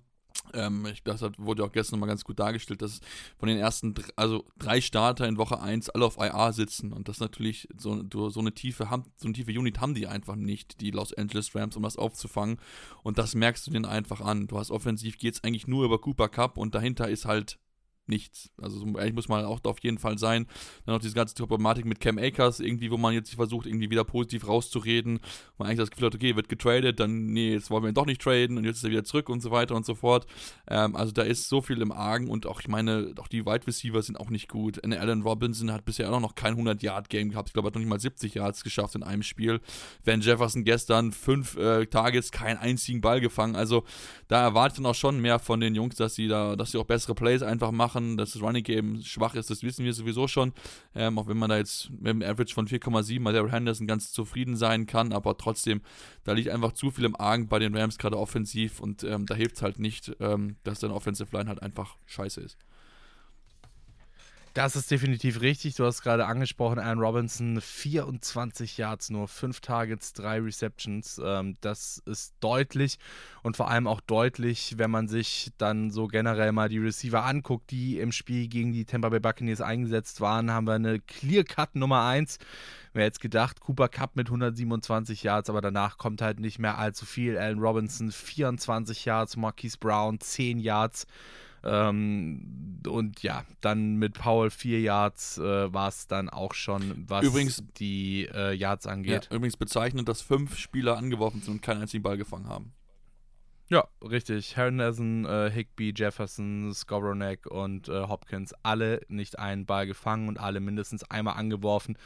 Ähm, 0.54 0.86
ich, 0.86 1.04
das 1.04 1.22
wurde 1.38 1.64
auch 1.64 1.72
gestern 1.72 2.00
mal 2.00 2.06
ganz 2.08 2.24
gut 2.24 2.40
dargestellt, 2.40 2.82
dass 2.82 3.00
von 3.38 3.48
den 3.48 3.58
ersten, 3.58 3.94
also 4.16 4.46
drei 4.58 4.82
Starter 4.82 5.28
in 5.28 5.38
Woche 5.38 5.60
1 5.60 5.90
alle 5.90 6.06
auf 6.06 6.18
IA 6.18 6.52
sitzen 6.52 6.94
und 6.94 7.08
das 7.08 7.20
natürlich 7.20 7.68
so, 7.78 8.04
so, 8.12 8.40
eine 8.40 8.54
tiefe, 8.54 8.88
so 9.18 9.28
eine 9.28 9.34
tiefe 9.34 9.52
Unit 9.52 9.80
haben 9.80 9.96
die 9.96 10.08
einfach 10.08 10.36
nicht, 10.36 10.82
die 10.82 10.92
Los 10.92 11.14
Angeles 11.14 11.56
Rams, 11.56 11.76
um 11.76 11.84
das 11.84 11.98
aufzufangen 11.98 12.60
und 13.04 13.18
das 13.18 13.36
merkst 13.36 13.66
du 13.68 13.72
denen 13.72 13.86
einfach 13.86 14.22
an. 14.22 14.48
Du 14.48 14.58
hast 14.58 14.72
offensiv 14.72 15.18
geht 15.18 15.36
es 15.36 15.44
eigentlich 15.44 15.68
nur 15.68 15.86
über 15.86 16.00
Cooper 16.00 16.30
Cup 16.30 16.58
und 16.58 16.76
dahinter 16.76 17.10
ist 17.10 17.26
halt 17.26 17.60
nichts. 18.08 18.52
Also 18.62 18.80
so 18.80 18.86
ehrlich 18.98 19.14
muss 19.14 19.28
man 19.28 19.46
auch 19.46 19.60
auf 19.64 19.80
jeden 19.80 19.98
Fall 19.98 20.18
sein. 20.18 20.48
Dann 20.86 20.96
noch 20.96 21.02
diese 21.02 21.16
ganze 21.16 21.36
Problematik 21.36 21.86
mit 21.86 22.00
Cam 22.00 22.18
Akers, 22.18 22.60
irgendwie, 22.60 22.92
wo 22.92 22.98
man 22.98 23.14
jetzt 23.14 23.34
versucht, 23.34 23.66
irgendwie 23.66 23.90
wieder 23.90 24.04
positiv 24.04 24.48
rauszureden. 24.48 25.20
Man 25.58 25.68
eigentlich 25.68 25.80
das 25.80 25.92
Gefühl 25.92 26.08
hat, 26.08 26.16
okay, 26.16 26.36
wird 26.36 26.50
getradet, 26.50 27.00
dann, 27.00 27.28
nee, 27.28 27.54
jetzt 27.54 27.70
wollen 27.70 27.84
wir 27.84 27.90
ihn 27.90 27.96
doch 27.96 28.06
nicht 28.06 28.22
traden 28.22 28.58
und 28.58 28.66
jetzt 28.66 28.78
ist 28.78 28.84
er 28.84 28.92
wieder 28.92 29.04
zurück 29.04 29.30
und 29.30 29.42
so 29.42 29.52
weiter 29.52 29.76
und 29.76 29.86
so 29.86 29.96
fort. 29.96 30.28
Ähm, 30.68 30.96
also 30.96 31.12
da 31.12 31.24
ist 31.24 31.50
so 31.50 31.62
viel 31.62 31.82
im 31.82 31.92
Argen 31.92 32.30
und 32.30 32.46
auch, 32.46 32.60
ich 32.60 32.68
meine, 32.68 33.14
auch 33.20 33.28
die 33.28 33.46
Wide 33.46 33.68
Receiver 33.68 34.02
sind 34.02 34.20
auch 34.20 34.30
nicht 34.30 34.50
gut. 34.50 34.84
Eine 34.84 35.00
Allen 35.00 35.22
Robinson 35.22 35.72
hat 35.72 35.86
bisher 35.86 36.12
auch 36.12 36.20
noch 36.20 36.36
kein 36.36 36.56
100-Yard-Game 36.56 37.32
gehabt. 37.32 37.50
Ich 37.50 37.54
glaube, 37.54 37.68
er 37.68 37.70
hat 37.70 37.76
noch 37.76 37.82
nicht 37.82 37.90
mal 37.90 38.00
70 38.00 38.36
Yards 38.36 38.64
geschafft 38.64 38.96
in 38.96 39.04
einem 39.04 39.24
Spiel. 39.24 39.60
Van 40.04 40.22
Jefferson 40.22 40.64
gestern 40.64 41.12
fünf 41.12 41.58
äh, 41.58 41.86
Targets, 41.86 42.32
keinen 42.32 42.58
einzigen 42.58 43.02
Ball 43.02 43.22
gefangen. 43.22 43.56
Also 43.56 43.84
da 44.28 44.42
erwartet 44.42 44.80
man 44.80 44.92
auch 44.92 44.96
schon 44.96 45.20
mehr 45.20 45.40
von 45.40 45.60
den 45.60 45.76
Jungs, 45.76 45.96
dass 45.96 46.16
sie 46.16 46.28
da, 46.28 46.56
dass 46.56 46.72
sie 46.72 46.78
auch 46.78 46.86
bessere 46.86 47.16
Plays 47.16 47.42
einfach 47.42 47.72
machen 47.72 47.95
machen. 47.96 48.18
Dass 48.18 48.34
das 48.34 48.42
Running 48.42 48.64
Game 48.64 49.02
schwach 49.02 49.36
ist, 49.36 49.50
das 49.50 49.64
wissen 49.64 49.86
wir 49.86 49.94
sowieso 49.94 50.28
schon. 50.28 50.54
Ähm, 50.94 51.18
auch 51.18 51.28
wenn 51.28 51.38
man 51.38 51.50
da 51.50 51.58
jetzt 51.58 51.90
mit 51.90 52.08
dem 52.08 52.22
Average 52.22 52.54
von 52.54 52.68
4,7 52.68 53.24
bei 53.24 53.32
Daryl 53.32 53.52
Henderson 53.52 53.88
ganz 53.88 54.12
zufrieden 54.12 54.56
sein 54.56 54.86
kann, 54.86 55.14
aber 55.14 55.38
trotzdem, 55.38 55.82
da 56.24 56.34
liegt 56.34 56.50
einfach 56.50 56.74
zu 56.74 56.92
viel 56.92 57.06
im 57.06 57.16
Argen 57.16 57.48
bei 57.48 57.60
den 57.60 57.76
Rams, 57.76 57.98
gerade 57.98 58.18
offensiv. 58.18 58.80
Und 58.80 59.04
ähm, 59.04 59.26
da 59.26 59.36
hilft 59.36 59.58
es 59.58 59.62
halt 59.62 59.80
nicht, 59.80 60.16
ähm, 60.20 60.58
dass 60.64 60.80
deine 60.80 60.94
Offensive 60.94 61.36
Line 61.36 61.50
halt 61.50 61.62
einfach 61.62 61.98
scheiße 62.06 62.42
ist. 62.42 62.58
Das 64.56 64.78
ist 64.78 64.90
definitiv 64.90 65.42
richtig. 65.42 65.76
Du 65.76 65.84
hast 65.84 66.02
gerade 66.02 66.28
angesprochen, 66.28 66.80
Aaron 66.80 67.02
Robinson, 67.02 67.60
24 67.60 68.78
Yards, 68.78 69.10
nur 69.10 69.28
5 69.28 69.60
Targets, 69.60 70.14
3 70.14 70.40
Receptions. 70.40 71.22
Ähm, 71.22 71.58
das 71.60 72.02
ist 72.06 72.36
deutlich 72.40 72.98
und 73.44 73.58
vor 73.58 73.70
allem 73.70 73.86
auch 73.86 74.00
deutlich, 74.00 74.76
wenn 74.78 74.90
man 74.90 75.10
sich 75.10 75.52
dann 75.58 75.92
so 75.92 76.08
generell 76.08 76.54
mal 76.54 76.70
die 76.70 76.78
Receiver 76.78 77.26
anguckt, 77.26 77.70
die 77.70 78.00
im 78.00 78.14
Spiel 78.14 78.48
gegen 78.48 78.72
die 78.72 78.86
Tampa 78.86 79.10
Bay 79.10 79.20
Buccaneers 79.20 79.60
eingesetzt 79.60 80.22
waren, 80.22 80.50
haben 80.50 80.68
wir 80.68 80.76
eine 80.76 81.02
Clear-Cut 81.02 81.76
Nummer 81.76 82.06
1. 82.06 82.38
Wer 82.94 83.04
jetzt 83.04 83.20
gedacht, 83.20 83.60
Cooper 83.60 83.90
Cup 83.90 84.16
mit 84.16 84.30
127 84.30 85.22
Yards, 85.22 85.50
aber 85.50 85.60
danach 85.60 85.98
kommt 85.98 86.22
halt 86.22 86.40
nicht 86.40 86.60
mehr 86.60 86.78
allzu 86.78 87.06
viel. 87.06 87.38
Allen 87.38 87.60
Robinson 87.60 88.10
24 88.10 89.04
Yards, 89.04 89.36
Marquise 89.36 89.78
Brown 89.78 90.22
10 90.22 90.60
Yards. 90.60 91.08
Ähm, 91.66 92.82
und 92.88 93.24
ja, 93.24 93.44
dann 93.62 93.96
mit 93.96 94.14
Powell 94.14 94.52
vier 94.52 94.80
Yards 94.80 95.40
äh, 95.40 95.74
war 95.74 95.90
es 95.90 96.08
dann 96.08 96.30
auch 96.30 96.54
schon, 96.54 97.06
was 97.08 97.26
Übrigens, 97.26 97.64
die 97.78 98.30
äh, 98.34 98.54
Yards 98.54 98.86
angeht. 98.86 99.28
Ja, 99.30 99.36
übrigens 99.36 99.58
bezeichnend, 99.58 100.08
dass 100.08 100.22
fünf 100.22 100.58
Spieler 100.58 100.98
angeworfen 100.98 101.42
sind 101.42 101.54
und 101.56 101.62
keinen 101.62 101.82
einzigen 101.82 102.04
Ball 102.04 102.18
gefangen 102.18 102.48
haben. 102.48 102.74
Ja, 103.68 103.88
richtig. 104.08 104.56
Hernason, 104.56 105.26
äh, 105.26 105.50
Higby, 105.50 105.92
Jefferson, 105.96 106.72
Skowronek 106.72 107.48
und 107.48 107.90
äh, 107.90 108.08
Hopkins 108.08 108.54
alle 108.62 109.02
nicht 109.08 109.40
einen 109.40 109.66
Ball 109.66 109.88
gefangen 109.88 110.28
und 110.28 110.40
alle 110.40 110.60
mindestens 110.60 111.04
einmal 111.10 111.36
angeworfen, 111.36 111.98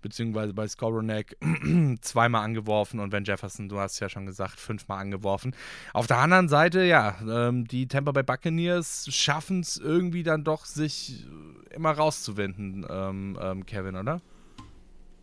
beziehungsweise 0.00 0.54
bei 0.54 0.68
Skowronek 0.68 1.36
zweimal 2.02 2.44
angeworfen 2.44 3.00
und 3.00 3.10
wenn 3.10 3.24
Jefferson, 3.24 3.68
du 3.68 3.80
hast 3.80 3.98
ja 3.98 4.08
schon 4.08 4.26
gesagt, 4.26 4.60
fünfmal 4.60 5.00
angeworfen. 5.00 5.56
Auf 5.92 6.06
der 6.06 6.18
anderen 6.18 6.48
Seite, 6.48 6.84
ja, 6.84 7.16
ähm, 7.28 7.66
die 7.66 7.88
Tampa 7.88 8.12
Bay 8.12 8.22
Buccaneers 8.22 9.08
schaffen 9.12 9.60
es 9.60 9.76
irgendwie 9.76 10.22
dann 10.22 10.44
doch, 10.44 10.66
sich 10.66 11.26
immer 11.70 11.90
rauszuwinden, 11.90 12.86
ähm, 12.88 13.36
ähm, 13.42 13.66
Kevin, 13.66 13.96
oder? 13.96 14.20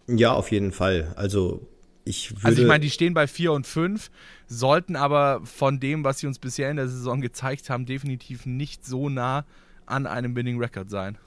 Ja, 0.07 0.33
auf 0.33 0.51
jeden 0.51 0.73
Fall. 0.73 1.13
Also 1.15 1.65
ich. 2.05 2.33
Also 2.43 2.61
ich 2.61 2.67
meine, 2.67 2.81
die 2.81 2.89
stehen 2.89 3.13
bei 3.13 3.27
4 3.27 3.51
und 3.51 3.67
5, 3.67 4.09
sollten 4.47 4.95
aber 4.95 5.41
von 5.43 5.79
dem, 5.79 6.03
was 6.03 6.19
sie 6.19 6.27
uns 6.27 6.39
bisher 6.39 6.69
in 6.69 6.77
der 6.77 6.87
Saison 6.87 7.19
gezeigt 7.19 7.69
haben, 7.69 7.85
definitiv 7.85 8.45
nicht 8.45 8.85
so 8.85 9.09
nah 9.09 9.45
an 9.85 10.07
einem 10.07 10.35
Winning 10.35 10.59
Record 10.59 10.89
sein. 10.89 11.17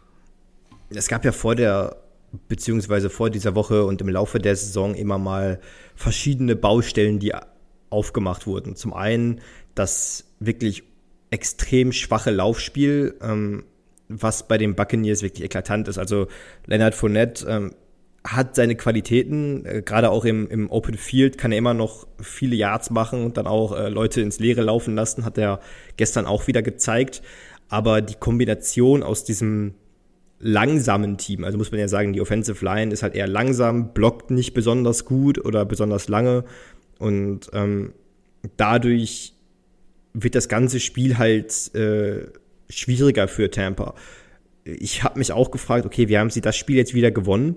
Es 0.91 1.09
gab 1.09 1.25
ja 1.25 1.33
vor 1.33 1.55
der, 1.55 1.97
beziehungsweise 2.49 3.11
vor 3.11 3.29
dieser 3.29 3.55
Woche 3.55 3.85
und 3.85 4.01
im 4.01 4.09
Laufe 4.09 4.39
der 4.39 4.57
Saison 4.57 4.95
immer 4.95 5.19
mal 5.19 5.61
verschiedene 5.95 6.57
Baustellen, 6.57 7.19
die 7.19 7.35
aufgemacht 7.91 8.47
wurden. 8.47 8.77
Zum 8.77 8.95
einen 8.95 9.41
das 9.75 10.25
wirklich 10.41 10.85
extrem 11.31 11.93
schwache 11.93 12.31
Laufspiel, 12.31 13.15
ähm, 13.21 13.65
was 14.09 14.49
bei 14.49 14.57
den 14.57 14.75
Buccaneers 14.75 15.23
wirklich 15.23 15.45
eklatant 15.45 15.89
ist. 15.89 15.99
Also 15.99 16.29
Leonard 16.67 16.95
Fournette 16.95 17.47
ähm, 17.47 17.75
hat 18.29 18.55
seine 18.57 18.77
Qualitäten, 18.77 19.65
äh, 19.65 19.83
gerade 19.83 20.11
auch 20.11 20.25
im, 20.25 20.49
im 20.49 20.71
Open 20.71 20.97
Field 20.97 21.39
kann 21.39 21.53
er 21.53 21.59
immer 21.59 21.75
noch 21.75 22.07
viele 22.21 22.57
Yards 22.57 22.91
machen 22.91 23.25
und 23.25 23.37
dann 23.37 23.47
auch 23.47 23.77
äh, 23.77 23.89
Leute 23.89 24.21
ins 24.21 24.39
Leere 24.39 24.63
laufen 24.63 24.95
lassen, 24.95 25.25
hat 25.25 25.39
er 25.39 25.61
gestern 25.97 26.27
auch 26.27 26.47
wieder 26.47 26.63
gezeigt. 26.63 27.23
Aber 27.69 28.01
die 28.01 28.15
Kombination 28.15 29.03
aus 29.03 29.25
diesem 29.25 29.75
langsamen 30.41 31.17
Team, 31.19 31.45
also 31.45 31.59
muss 31.59 31.71
man 31.71 31.81
ja 31.81 31.89
sagen, 31.89 32.13
die 32.13 32.21
Offensive 32.21 32.65
Line 32.65 32.93
ist 32.93 33.03
halt 33.03 33.15
eher 33.15 33.27
langsam, 33.27 33.93
blockt 33.93 34.31
nicht 34.31 34.55
besonders 34.55 35.05
gut 35.05 35.45
oder 35.45 35.65
besonders 35.65 36.09
lange 36.09 36.45
und 36.99 37.51
ähm, 37.53 37.93
dadurch 38.57 39.35
wird 40.13 40.35
das 40.35 40.49
ganze 40.49 40.81
Spiel 40.81 41.19
halt 41.19 41.75
äh, 41.75 42.27
schwieriger 42.69 43.27
für 43.27 43.51
Tampa. 43.51 43.95
Ich 44.65 45.03
habe 45.03 45.19
mich 45.19 45.33
auch 45.33 45.51
gefragt, 45.51 45.87
okay, 45.87 46.09
wie 46.09 46.19
haben 46.19 46.31
sie 46.31 46.41
das 46.41 46.57
Spiel 46.57 46.77
jetzt 46.77 46.95
wieder 46.95 47.11
gewonnen? 47.11 47.57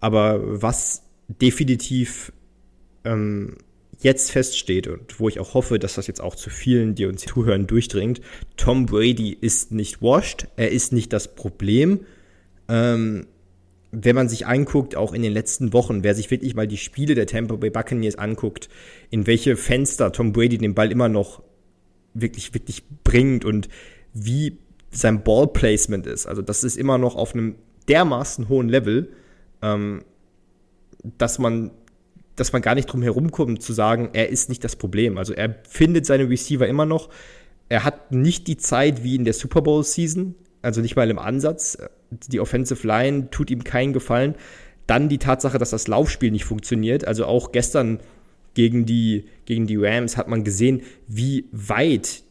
Aber 0.00 0.62
was 0.62 1.02
definitiv 1.28 2.32
ähm, 3.04 3.56
jetzt 4.00 4.30
feststeht 4.30 4.86
und 4.86 5.18
wo 5.18 5.28
ich 5.28 5.40
auch 5.40 5.54
hoffe, 5.54 5.78
dass 5.78 5.94
das 5.94 6.06
jetzt 6.06 6.20
auch 6.20 6.34
zu 6.34 6.50
vielen, 6.50 6.94
die 6.94 7.06
uns 7.06 7.22
zuhören, 7.22 7.66
durchdringt, 7.66 8.20
Tom 8.56 8.86
Brady 8.86 9.36
ist 9.40 9.72
nicht 9.72 10.02
washed, 10.02 10.46
er 10.56 10.70
ist 10.70 10.92
nicht 10.92 11.12
das 11.12 11.34
Problem. 11.34 12.00
Ähm, 12.68 13.26
wenn 13.90 14.16
man 14.16 14.28
sich 14.28 14.46
anguckt, 14.46 14.96
auch 14.96 15.12
in 15.12 15.22
den 15.22 15.32
letzten 15.32 15.72
Wochen, 15.72 16.02
wer 16.02 16.14
sich 16.14 16.30
wirklich 16.30 16.54
mal 16.54 16.66
die 16.66 16.76
Spiele 16.76 17.14
der 17.14 17.26
Tampa 17.26 17.56
Bay 17.56 17.70
Buccaneers 17.70 18.16
anguckt, 18.16 18.68
in 19.10 19.26
welche 19.26 19.56
Fenster 19.56 20.10
Tom 20.12 20.32
Brady 20.32 20.58
den 20.58 20.74
Ball 20.74 20.90
immer 20.90 21.08
noch 21.08 21.42
wirklich, 22.12 22.54
wirklich 22.54 22.82
bringt 23.04 23.44
und 23.44 23.68
wie 24.12 24.58
sein 24.90 25.22
Ballplacement 25.22 26.06
ist. 26.06 26.26
Also 26.26 26.42
das 26.42 26.64
ist 26.64 26.76
immer 26.76 26.98
noch 26.98 27.16
auf 27.16 27.34
einem 27.34 27.56
dermaßen 27.88 28.48
hohen 28.48 28.68
Level 28.68 29.10
ähm, 29.64 30.04
dass 31.18 31.38
man 31.38 31.70
dass 32.36 32.52
man 32.52 32.62
gar 32.62 32.74
nicht 32.74 32.86
drum 32.86 33.02
herumkommt 33.02 33.62
zu 33.62 33.72
sagen, 33.72 34.10
er 34.12 34.28
ist 34.28 34.48
nicht 34.48 34.64
das 34.64 34.74
Problem. 34.76 35.18
Also 35.18 35.32
er 35.34 35.54
findet 35.68 36.04
seine 36.04 36.28
Receiver 36.28 36.66
immer 36.66 36.84
noch. 36.84 37.08
Er 37.68 37.84
hat 37.84 38.10
nicht 38.10 38.48
die 38.48 38.56
Zeit 38.56 39.04
wie 39.04 39.14
in 39.14 39.24
der 39.24 39.34
Super 39.34 39.62
Bowl 39.62 39.84
Season, 39.84 40.34
also 40.60 40.80
nicht 40.80 40.96
mal 40.96 41.08
im 41.10 41.18
Ansatz. 41.18 41.78
Die 42.10 42.40
Offensive 42.40 42.84
Line 42.86 43.30
tut 43.30 43.50
ihm 43.50 43.62
keinen 43.62 43.92
Gefallen. 43.92 44.34
Dann 44.86 45.08
die 45.08 45.18
Tatsache, 45.18 45.58
dass 45.58 45.70
das 45.70 45.86
Laufspiel 45.86 46.30
nicht 46.30 46.44
funktioniert. 46.44 47.06
Also 47.06 47.26
auch 47.26 47.52
gestern 47.52 48.00
gegen 48.54 48.84
die, 48.84 49.26
gegen 49.46 49.66
die 49.66 49.76
Rams 49.76 50.16
hat 50.16 50.28
man 50.28 50.44
gesehen, 50.44 50.82
wie 51.06 51.46
weit 51.52 52.22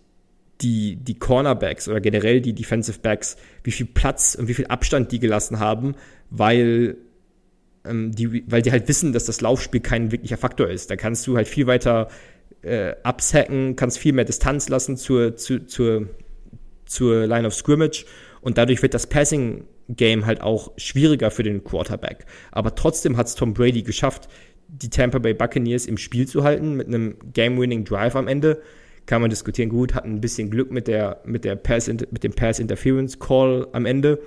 die, 0.61 0.95
die 0.97 1.15
Cornerbacks 1.15 1.87
oder 1.87 1.99
generell 1.99 2.41
die 2.41 2.53
Defensive 2.53 2.99
Backs, 2.99 3.37
wie 3.63 3.71
viel 3.71 3.85
Platz 3.85 4.35
und 4.35 4.47
wie 4.47 4.53
viel 4.53 4.67
Abstand 4.67 5.11
die 5.11 5.19
gelassen 5.19 5.59
haben, 5.59 5.95
weil 6.29 6.97
die, 7.85 8.49
weil 8.49 8.61
die 8.61 8.71
halt 8.71 8.87
wissen, 8.87 9.13
dass 9.13 9.25
das 9.25 9.41
Laufspiel 9.41 9.81
kein 9.81 10.11
wirklicher 10.11 10.37
Faktor 10.37 10.69
ist. 10.69 10.89
Da 10.89 10.95
kannst 10.95 11.27
du 11.27 11.35
halt 11.35 11.47
viel 11.47 11.67
weiter 11.67 12.07
äh, 12.61 12.93
absacken, 13.03 13.75
kannst 13.75 13.97
viel 13.97 14.13
mehr 14.13 14.25
Distanz 14.25 14.69
lassen 14.69 14.97
zur, 14.97 15.35
zu, 15.35 15.65
zur, 15.65 16.07
zur 16.85 17.27
Line 17.27 17.45
of 17.45 17.53
Scrimmage 17.53 18.05
und 18.41 18.57
dadurch 18.57 18.81
wird 18.81 18.93
das 18.93 19.07
Passing 19.07 19.65
Game 19.89 20.25
halt 20.25 20.41
auch 20.41 20.71
schwieriger 20.77 21.29
für 21.29 21.43
den 21.43 21.63
Quarterback. 21.63 22.25
Aber 22.51 22.75
trotzdem 22.75 23.17
hat 23.17 23.27
es 23.27 23.35
Tom 23.35 23.53
Brady 23.53 23.83
geschafft, 23.83 24.29
die 24.67 24.89
Tampa 24.89 25.19
Bay 25.19 25.33
Buccaneers 25.33 25.85
im 25.85 25.97
Spiel 25.97 26.27
zu 26.27 26.43
halten 26.43 26.75
mit 26.75 26.87
einem 26.87 27.15
Game-Winning 27.33 27.83
Drive 27.83 28.15
am 28.15 28.27
Ende. 28.27 28.61
Kann 29.05 29.21
man 29.21 29.29
diskutieren, 29.29 29.69
gut, 29.69 29.93
hat 29.93 30.05
ein 30.05 30.21
bisschen 30.21 30.49
Glück 30.49 30.71
mit 30.71 30.87
der 30.87 31.21
mit 31.25 31.43
der 31.43 31.57
Pass 31.57 31.87
mit 31.87 32.23
dem 32.23 32.33
Pass 32.33 32.59
Interference 32.59 33.19
Call 33.19 33.67
am 33.73 33.85
Ende, 33.85 34.19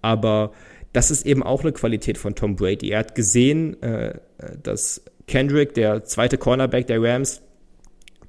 aber 0.00 0.52
das 0.92 1.10
ist 1.10 1.26
eben 1.26 1.42
auch 1.42 1.62
eine 1.62 1.72
Qualität 1.72 2.18
von 2.18 2.34
Tom 2.34 2.56
Brady. 2.56 2.90
Er 2.90 3.00
hat 3.00 3.14
gesehen, 3.14 3.80
äh, 3.82 4.18
dass 4.62 5.02
Kendrick, 5.26 5.74
der 5.74 6.04
zweite 6.04 6.38
Cornerback 6.38 6.86
der 6.86 7.02
Rams, 7.02 7.42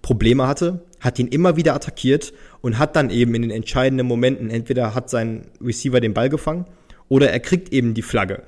Probleme 0.02 0.48
hatte, 0.48 0.86
hat 1.00 1.20
ihn 1.20 1.28
immer 1.28 1.58
wieder 1.58 1.76
attackiert 1.76 2.34
und 2.62 2.80
hat 2.80 2.96
dann 2.96 3.10
eben 3.10 3.36
in 3.36 3.42
den 3.42 3.52
entscheidenden 3.52 4.08
Momenten 4.08 4.50
entweder 4.50 4.96
hat 4.96 5.10
sein 5.10 5.48
Receiver 5.62 6.00
den 6.00 6.14
Ball 6.14 6.30
gefangen 6.30 6.66
oder 7.10 7.30
er 7.30 7.40
kriegt 7.40 7.74
eben 7.74 7.94
die 7.94 8.02
Flagge. 8.02 8.44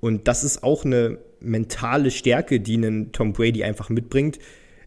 Und 0.00 0.28
das 0.28 0.44
ist 0.44 0.62
auch 0.62 0.84
eine 0.84 1.18
mentale 1.40 2.10
Stärke, 2.10 2.60
die 2.60 2.74
einen 2.74 3.12
Tom 3.12 3.32
Brady 3.32 3.64
einfach 3.64 3.90
mitbringt. 3.90 4.38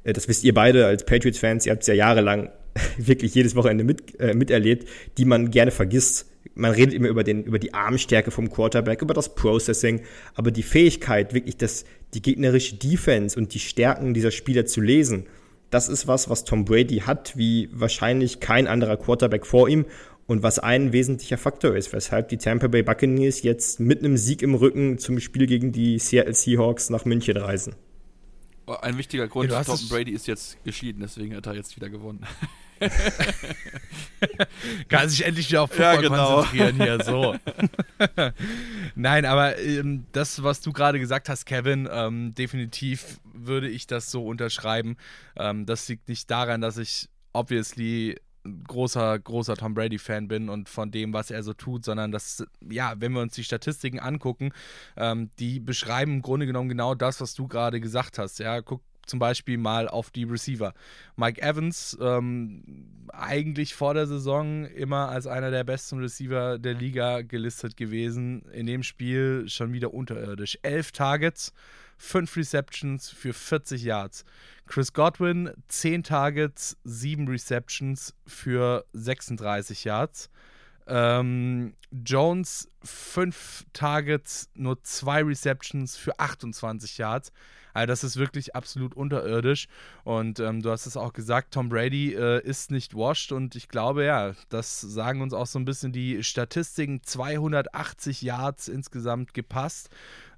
Äh, 0.04 0.14
das 0.14 0.28
wisst 0.28 0.44
ihr 0.44 0.54
beide 0.54 0.86
als 0.86 1.06
Patriots-Fans, 1.06 1.66
ihr 1.66 1.72
habt 1.72 1.84
es 1.84 1.88
ja 1.88 1.94
jahrelang 1.94 2.50
wirklich 2.98 3.34
jedes 3.34 3.56
Wochenende 3.56 3.84
mit, 3.84 4.20
äh, 4.20 4.34
miterlebt, 4.34 4.88
die 5.18 5.26
man 5.26 5.50
gerne 5.50 5.72
vergisst 5.72 6.28
man 6.56 6.72
redet 6.72 6.94
immer 6.94 7.08
über, 7.08 7.24
den, 7.24 7.44
über 7.44 7.60
die 7.60 7.74
Armstärke 7.74 8.32
vom 8.32 8.50
Quarterback, 8.50 9.02
über 9.02 9.14
das 9.14 9.36
Processing, 9.36 10.02
aber 10.36 10.52
die 10.52 10.64
Fähigkeit, 10.64 11.34
wirklich 11.34 11.58
das, 11.58 11.86
die 12.14 12.22
gegnerische 12.22 12.76
Defense 12.76 13.38
und 13.38 13.54
die 13.54 13.60
Stärken 13.60 14.14
dieser 14.14 14.32
Spieler 14.32 14.66
zu 14.66 14.82
lesen, 14.82 15.28
das 15.70 15.90
ist 15.90 16.08
was, 16.08 16.30
was 16.30 16.46
Tom 16.46 16.66
Brady 16.66 17.00
hat, 17.00 17.38
wie 17.38 17.70
wahrscheinlich 17.74 18.40
kein 18.40 18.68
anderer 18.68 18.98
Quarterback 18.98 19.46
vor 19.46 19.68
ihm 19.68 19.86
und 20.26 20.44
was 20.44 20.60
ein 20.60 20.94
wesentlicher 20.94 21.38
Faktor 21.38 21.76
ist, 21.76 21.92
weshalb 21.94 22.30
die 22.30 22.38
Tampa 22.38 22.68
Bay 22.68 22.84
Buccaneers 22.84 23.44
jetzt 23.44 23.80
mit 23.80 24.00
einem 24.00 24.18
Sieg 24.18 24.42
im 24.42 24.56
Rücken 24.56 24.98
zum 24.98 25.20
Spiel 25.20 25.48
gegen 25.48 25.72
die 25.72 26.00
Seattle 26.00 26.34
Seahawks 26.34 26.90
nach 26.90 27.06
München 27.06 27.38
reisen. 27.38 27.76
Ein 28.82 28.98
wichtiger 28.98 29.28
Grund, 29.28 29.50
ja, 29.50 29.64
Tom 29.64 29.80
Brady 29.90 30.12
ist 30.12 30.28
jetzt 30.28 30.64
geschieden, 30.64 31.00
deswegen 31.02 31.36
hat 31.36 31.46
er 31.46 31.56
jetzt 31.56 31.76
wieder 31.78 31.90
gewonnen. 31.90 32.26
Kann 34.90 35.10
sich 35.10 35.26
endlich 35.26 35.50
wieder 35.50 35.64
auf 35.64 35.72
Football 35.72 35.96
ja, 35.96 36.02
genau. 36.02 36.36
konzentrieren 36.36 36.76
hier, 36.76 37.04
so. 37.04 37.36
Nein, 38.96 39.26
aber 39.26 39.58
ähm, 39.58 40.06
das, 40.12 40.44
was 40.44 40.62
du 40.62 40.74
gerade 40.74 41.00
gesagt 41.00 41.30
hast, 41.30 41.46
Kevin, 41.46 41.88
ähm, 41.92 42.36
definitiv 42.36 43.20
würde 43.24 43.70
ich 43.70 43.88
das 43.88 44.12
so 44.12 44.26
unterschreiben. 44.26 44.98
Ähm, 45.38 45.66
das 45.66 45.88
liegt 45.88 46.10
nicht 46.10 46.30
daran, 46.30 46.62
dass 46.62 46.78
ich 46.78 47.10
obviously 47.34 48.18
großer, 48.68 49.20
großer 49.20 49.56
Tom 49.56 49.74
Brady-Fan 49.74 50.28
bin 50.28 50.50
und 50.50 50.70
von 50.70 50.92
dem, 50.92 51.14
was 51.14 51.32
er 51.32 51.44
so 51.44 51.54
tut, 51.54 51.86
sondern 51.86 52.12
dass, 52.12 52.46
ja, 52.70 52.94
wenn 52.98 53.14
wir 53.14 53.22
uns 53.22 53.34
die 53.34 53.44
Statistiken 53.44 54.00
angucken, 54.00 54.52
ähm, 54.96 55.30
die 55.40 55.60
beschreiben 55.60 56.16
im 56.16 56.22
Grunde 56.22 56.46
genommen 56.46 56.70
genau 56.70 56.96
das, 56.96 57.22
was 57.22 57.34
du 57.34 57.48
gerade 57.48 57.80
gesagt 57.80 58.18
hast. 58.18 58.40
Ja, 58.40 58.62
guck 58.62 58.82
zum 59.08 59.20
Beispiel 59.20 59.58
mal 59.58 59.88
auf 59.88 60.12
die 60.12 60.26
Receiver. 60.26 60.74
Mike 61.16 61.42
Evans, 61.42 61.98
ähm, 62.02 62.64
eigentlich 63.08 63.74
vor 63.74 63.94
der 63.94 64.06
Saison 64.06 64.66
immer 64.66 65.10
als 65.10 65.26
einer 65.26 65.50
der 65.50 65.64
besten 65.64 66.00
Receiver 66.00 66.60
der 66.60 66.74
Liga 66.74 67.22
gelistet 67.22 67.78
gewesen. 67.78 68.44
In 68.52 68.68
dem 68.68 68.84
Spiel 68.84 69.46
schon 69.48 69.74
wieder 69.74 69.94
unterirdisch. 69.94 70.60
Elf 70.62 70.92
Targets, 70.92 71.54
fünf 71.98 72.36
Receptions 72.38 73.10
für 73.10 73.34
40 73.34 73.84
Yards. 73.84 74.26
Chris 74.68 74.94
Godwin, 74.94 75.52
10 75.68 76.04
Targets, 76.04 76.78
7 76.84 77.28
Receptions 77.28 78.14
für 78.26 78.86
36 78.94 79.86
Yards. 79.86 80.30
Ähm, 80.88 81.74
Jones 81.92 82.70
fünf 82.84 83.66
Targets, 83.74 84.50
nur 84.54 84.82
zwei 84.84 85.24
Receptions 85.24 85.98
für 85.98 86.18
28 86.20 86.98
Yards. 86.98 87.32
Also 87.74 87.88
das 87.88 88.04
ist 88.04 88.18
wirklich 88.18 88.56
absolut 88.56 88.96
unterirdisch. 88.96 89.68
Und 90.04 90.40
ähm, 90.40 90.64
du 90.64 90.72
hast 90.72 90.88
es 90.88 90.98
auch 90.98 91.14
gesagt, 91.14 91.54
Tom 91.54 91.70
Brady 91.70 92.16
äh, 92.16 92.42
ist 92.44 92.72
nicht 92.72 92.96
washed. 92.96 93.32
Und 93.32 93.56
ich 93.56 93.68
glaube, 93.68 94.04
ja, 94.04 94.34
das 94.50 94.82
sagen 94.82 95.22
uns 95.22 95.32
auch 95.32 95.46
so 95.46 95.60
ein 95.60 95.66
bisschen 95.66 95.92
die 95.92 96.24
Statistiken. 96.24 97.04
280 97.04 98.24
Yards 98.24 98.68
insgesamt 98.68 99.36
gepasst. 99.36 99.90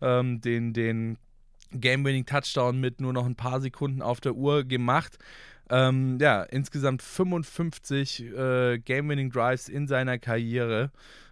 Ähm, 0.01 0.41
den, 0.41 0.73
den 0.73 1.17
Game-Winning-Touchdown 1.71 2.79
mit 2.79 3.01
nur 3.01 3.13
noch 3.13 3.25
ein 3.25 3.35
paar 3.35 3.61
Sekunden 3.61 4.01
auf 4.01 4.21
der 4.21 4.35
Uhr 4.35 4.63
gemacht. 4.63 5.17
Ähm, 5.69 6.17
ja, 6.19 6.43
insgesamt 6.43 7.01
55 7.01 8.23
äh, 8.23 8.79
Game-Winning-Drives 8.79 9.69
in 9.69 9.87
seiner 9.87 10.17
Karriere. 10.17 10.91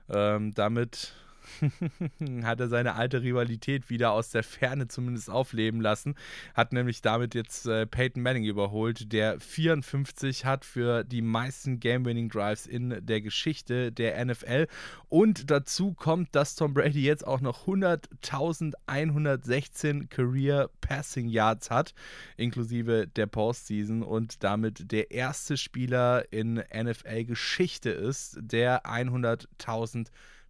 Ähm, 0.09 0.53
damit 0.53 1.13
hat 2.43 2.59
er 2.59 2.67
seine 2.67 2.95
alte 2.95 3.21
Rivalität 3.21 3.89
wieder 3.89 4.11
aus 4.11 4.29
der 4.29 4.43
Ferne 4.43 4.87
zumindest 4.87 5.29
aufleben 5.29 5.81
lassen. 5.81 6.15
Hat 6.53 6.73
nämlich 6.73 7.01
damit 7.01 7.35
jetzt 7.35 7.67
äh, 7.67 7.85
Peyton 7.85 8.23
Manning 8.23 8.43
überholt, 8.43 9.13
der 9.13 9.39
54 9.39 10.45
hat 10.45 10.65
für 10.65 11.03
die 11.03 11.21
meisten 11.21 11.79
Game-Winning-Drives 11.79 12.65
in 12.67 13.05
der 13.05 13.21
Geschichte 13.21 13.91
der 13.91 14.25
NFL. 14.25 14.67
Und 15.09 15.51
dazu 15.51 15.93
kommt, 15.93 16.35
dass 16.35 16.55
Tom 16.55 16.73
Brady 16.73 17.03
jetzt 17.03 17.25
auch 17.25 17.41
noch 17.41 17.67
100.116 17.67 20.07
Career 20.07 20.69
Passing 20.81 21.27
Yards 21.27 21.69
hat, 21.69 21.93
inklusive 22.35 23.07
der 23.07 23.27
Postseason 23.27 24.03
und 24.03 24.43
damit 24.43 24.91
der 24.91 25.11
erste 25.11 25.57
Spieler 25.57 26.25
in 26.31 26.55
NFL-Geschichte 26.55 27.89
ist, 27.89 28.37
der 28.41 28.85
100.000 28.85 30.07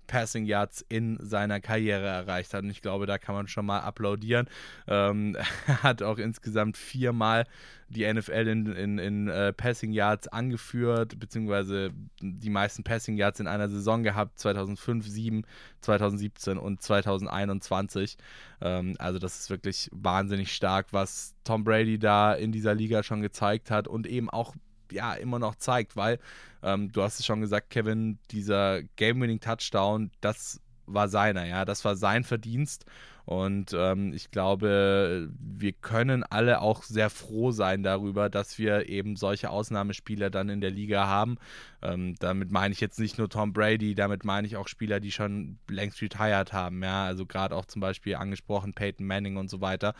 Passing 0.08 0.46
Yards 0.46 0.86
in 0.89 1.17
seiner 1.22 1.60
Karriere 1.60 2.08
erreicht 2.08 2.54
hat. 2.54 2.63
Und 2.63 2.70
ich 2.70 2.82
glaube, 2.82 3.06
da 3.06 3.17
kann 3.17 3.36
man 3.36 3.48
schon 3.48 3.65
mal 3.65 3.80
applaudieren. 3.80 4.48
Ähm, 4.88 5.36
er 5.67 5.84
hat 5.84 6.02
auch 6.02 6.17
insgesamt 6.17 6.78
viermal 6.78 7.46
die 7.89 8.12
NFL 8.12 8.48
in, 8.48 8.65
in, 8.65 8.98
in 8.98 9.30
uh, 9.30 9.54
Passing 9.56 9.93
Yards 9.93 10.28
angeführt, 10.28 11.20
beziehungsweise 11.20 11.91
die 12.22 12.50
meisten 12.50 12.84
Passing 12.84 13.15
Yards 13.15 13.39
in 13.39 13.48
einer 13.48 13.70
Saison 13.70 14.04
gehabt, 14.04 14.39
2005, 14.39 15.08
7, 15.08 15.43
2017 15.82 16.58
und 16.58 16.82
2021. 16.82 18.17
Ähm, 18.62 18.96
also 19.00 19.20
das 19.20 19.39
ist 19.39 19.50
wirklich 19.50 19.89
wahnsinnig 19.93 20.54
stark, 20.54 20.88
was 20.91 21.36
Tom 21.43 21.63
Brady 21.63 21.98
da 21.98 22.34
in 22.34 22.52
dieser 22.52 22.76
Liga 22.76 23.04
schon 23.04 23.22
gezeigt 23.22 23.72
hat 23.72 23.88
und 23.88 24.06
eben 24.06 24.30
auch 24.30 24.54
ja 24.93 25.13
immer 25.13 25.39
noch 25.39 25.56
zeigt, 25.56 25.95
weil 25.95 26.19
ähm, 26.63 26.91
du 26.91 27.02
hast 27.02 27.19
es 27.19 27.26
schon 27.26 27.41
gesagt, 27.41 27.69
Kevin, 27.69 28.19
dieser 28.32 28.84
Game-Winning-Touchdown, 28.84 30.12
das 30.21 30.62
war 30.88 31.10
seiner, 31.10 31.45
ja, 31.45 31.65
das 31.65 31.86
war 31.86 31.95
sein 31.95 32.23
Verdienst. 32.23 32.86
Und 33.26 33.76
ähm, 33.78 34.13
ich 34.13 34.32
glaube, 34.32 35.30
wir 35.38 35.73
können 35.73 36.23
alle 36.23 36.62
auch 36.62 36.82
sehr 36.84 37.10
froh 37.10 37.52
sein 37.52 37.84
darüber, 37.84 38.30
dass 38.30 38.58
wir 38.58 38.88
eben 38.88 39.17
solche 39.17 39.50
Ausnahmespieler 39.50 40.30
dann 40.30 40.47
in 40.47 40.62
der 40.62 40.71
Liga 40.71 41.08
haben. 41.08 41.36
Ähm, 41.82 42.15
damit 42.19 42.54
meine 42.54 42.73
ich 42.73 42.80
jetzt 42.80 43.00
nicht 43.02 43.17
nur 43.17 43.30
Tom 43.30 43.52
Brady, 43.52 43.95
damit 43.95 44.23
meine 44.23 44.47
ich 44.47 44.56
auch 44.56 44.69
Spieler, 44.69 45.02
die 45.02 45.12
schon 45.12 45.60
längst 45.69 46.02
retired 46.02 46.54
haben, 46.54 46.82
ja, 46.82 47.04
also 47.04 47.26
gerade 47.26 47.54
auch 47.54 47.65
zum 47.65 47.82
Beispiel 47.82 48.15
angesprochen 48.15 48.73
Peyton 48.73 49.06
Manning 49.06 49.36
und 49.36 49.50
so 49.50 49.60
weiter. 49.60 49.93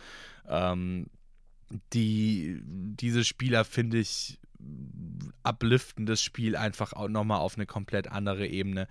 Ähm, 0.48 1.08
die, 1.92 2.62
diese 2.64 3.24
Spieler 3.24 3.66
finde 3.66 3.98
ich 3.98 4.38
upliften 5.44 6.06
das 6.06 6.22
Spiel 6.22 6.56
einfach 6.56 6.92
auch 6.92 7.08
nochmal 7.08 7.38
auf 7.38 7.56
eine 7.56 7.66
komplett 7.66 8.08
andere 8.10 8.46
Ebene. 8.46 8.88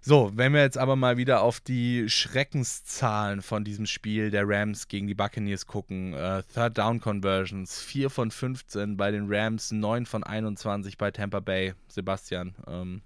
So, 0.00 0.30
wenn 0.36 0.54
wir 0.54 0.62
jetzt 0.62 0.78
aber 0.78 0.94
mal 0.94 1.16
wieder 1.16 1.42
auf 1.42 1.60
die 1.60 2.08
Schreckenszahlen 2.08 3.42
von 3.42 3.64
diesem 3.64 3.84
Spiel 3.84 4.30
der 4.30 4.44
Rams 4.46 4.86
gegen 4.86 5.08
die 5.08 5.14
Buccaneers 5.14 5.66
gucken. 5.66 6.14
Äh, 6.14 6.44
Third 6.54 6.78
Down 6.78 7.00
Conversions, 7.00 7.80
4 7.80 8.08
von 8.08 8.30
15 8.30 8.96
bei 8.96 9.10
den 9.10 9.26
Rams, 9.28 9.72
9 9.72 10.06
von 10.06 10.22
21 10.22 10.98
bei 10.98 11.10
Tampa 11.10 11.40
Bay. 11.40 11.74
Sebastian, 11.88 12.54
ähm, 12.68 13.02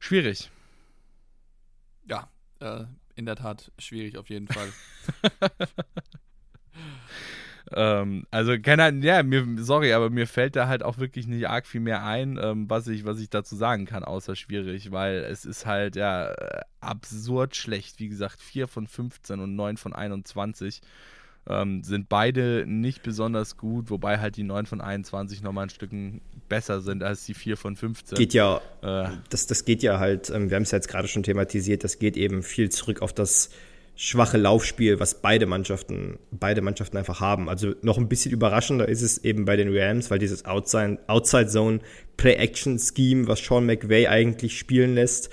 schwierig. 0.00 0.50
Ja, 2.08 2.28
äh, 2.60 2.84
in 3.14 3.26
der 3.26 3.36
Tat 3.36 3.70
schwierig 3.78 4.18
auf 4.18 4.28
jeden 4.30 4.48
Fall. 4.48 4.72
Ähm, 7.72 8.26
also, 8.30 8.58
keine 8.58 9.04
ja, 9.04 9.22
mir, 9.22 9.46
sorry, 9.58 9.92
aber 9.92 10.10
mir 10.10 10.26
fällt 10.26 10.56
da 10.56 10.68
halt 10.68 10.82
auch 10.82 10.98
wirklich 10.98 11.26
nicht 11.26 11.48
arg 11.48 11.66
viel 11.66 11.80
mehr 11.80 12.04
ein, 12.04 12.38
ähm, 12.42 12.68
was, 12.68 12.86
ich, 12.88 13.04
was 13.04 13.20
ich 13.20 13.30
dazu 13.30 13.56
sagen 13.56 13.84
kann, 13.84 14.04
außer 14.04 14.36
schwierig, 14.36 14.90
weil 14.90 15.18
es 15.18 15.44
ist 15.44 15.66
halt, 15.66 15.96
ja, 15.96 16.34
absurd 16.80 17.56
schlecht. 17.56 17.98
Wie 17.98 18.08
gesagt, 18.08 18.40
4 18.40 18.68
von 18.68 18.86
15 18.86 19.40
und 19.40 19.56
9 19.56 19.76
von 19.76 19.92
21 19.92 20.80
ähm, 21.48 21.82
sind 21.82 22.08
beide 22.08 22.64
nicht 22.66 23.02
besonders 23.02 23.56
gut, 23.56 23.90
wobei 23.90 24.18
halt 24.18 24.36
die 24.36 24.42
9 24.42 24.66
von 24.66 24.80
21 24.80 25.42
nochmal 25.42 25.66
ein 25.66 25.70
Stück 25.70 25.90
besser 26.48 26.80
sind 26.80 27.02
als 27.02 27.24
die 27.24 27.34
4 27.34 27.56
von 27.56 27.76
15. 27.76 28.16
Geht 28.16 28.34
ja, 28.34 28.60
äh, 28.82 29.08
das, 29.30 29.46
das 29.46 29.64
geht 29.64 29.82
ja 29.82 29.98
halt, 29.98 30.30
ähm, 30.30 30.50
wir 30.50 30.56
haben 30.56 30.62
es 30.62 30.70
ja 30.70 30.78
jetzt 30.78 30.88
gerade 30.88 31.08
schon 31.08 31.22
thematisiert, 31.22 31.84
das 31.84 31.98
geht 31.98 32.16
eben 32.16 32.42
viel 32.42 32.70
zurück 32.70 33.02
auf 33.02 33.12
das 33.12 33.50
schwache 34.00 34.38
Laufspiel, 34.38 35.00
was 35.00 35.20
beide 35.22 35.46
Mannschaften, 35.46 36.20
beide 36.30 36.60
Mannschaften 36.62 36.96
einfach 36.96 37.20
haben. 37.20 37.48
Also 37.48 37.74
noch 37.82 37.98
ein 37.98 38.08
bisschen 38.08 38.30
überraschender 38.30 38.88
ist 38.88 39.02
es 39.02 39.18
eben 39.24 39.44
bei 39.44 39.56
den 39.56 39.76
Rams, 39.76 40.08
weil 40.08 40.20
dieses 40.20 40.44
Outside, 40.44 40.98
Outside 41.08 41.48
Zone 41.48 41.80
Play-Action 42.16 42.78
Scheme, 42.78 43.26
was 43.26 43.40
Sean 43.44 43.66
McVay 43.66 44.06
eigentlich 44.06 44.56
spielen 44.56 44.94
lässt, 44.94 45.30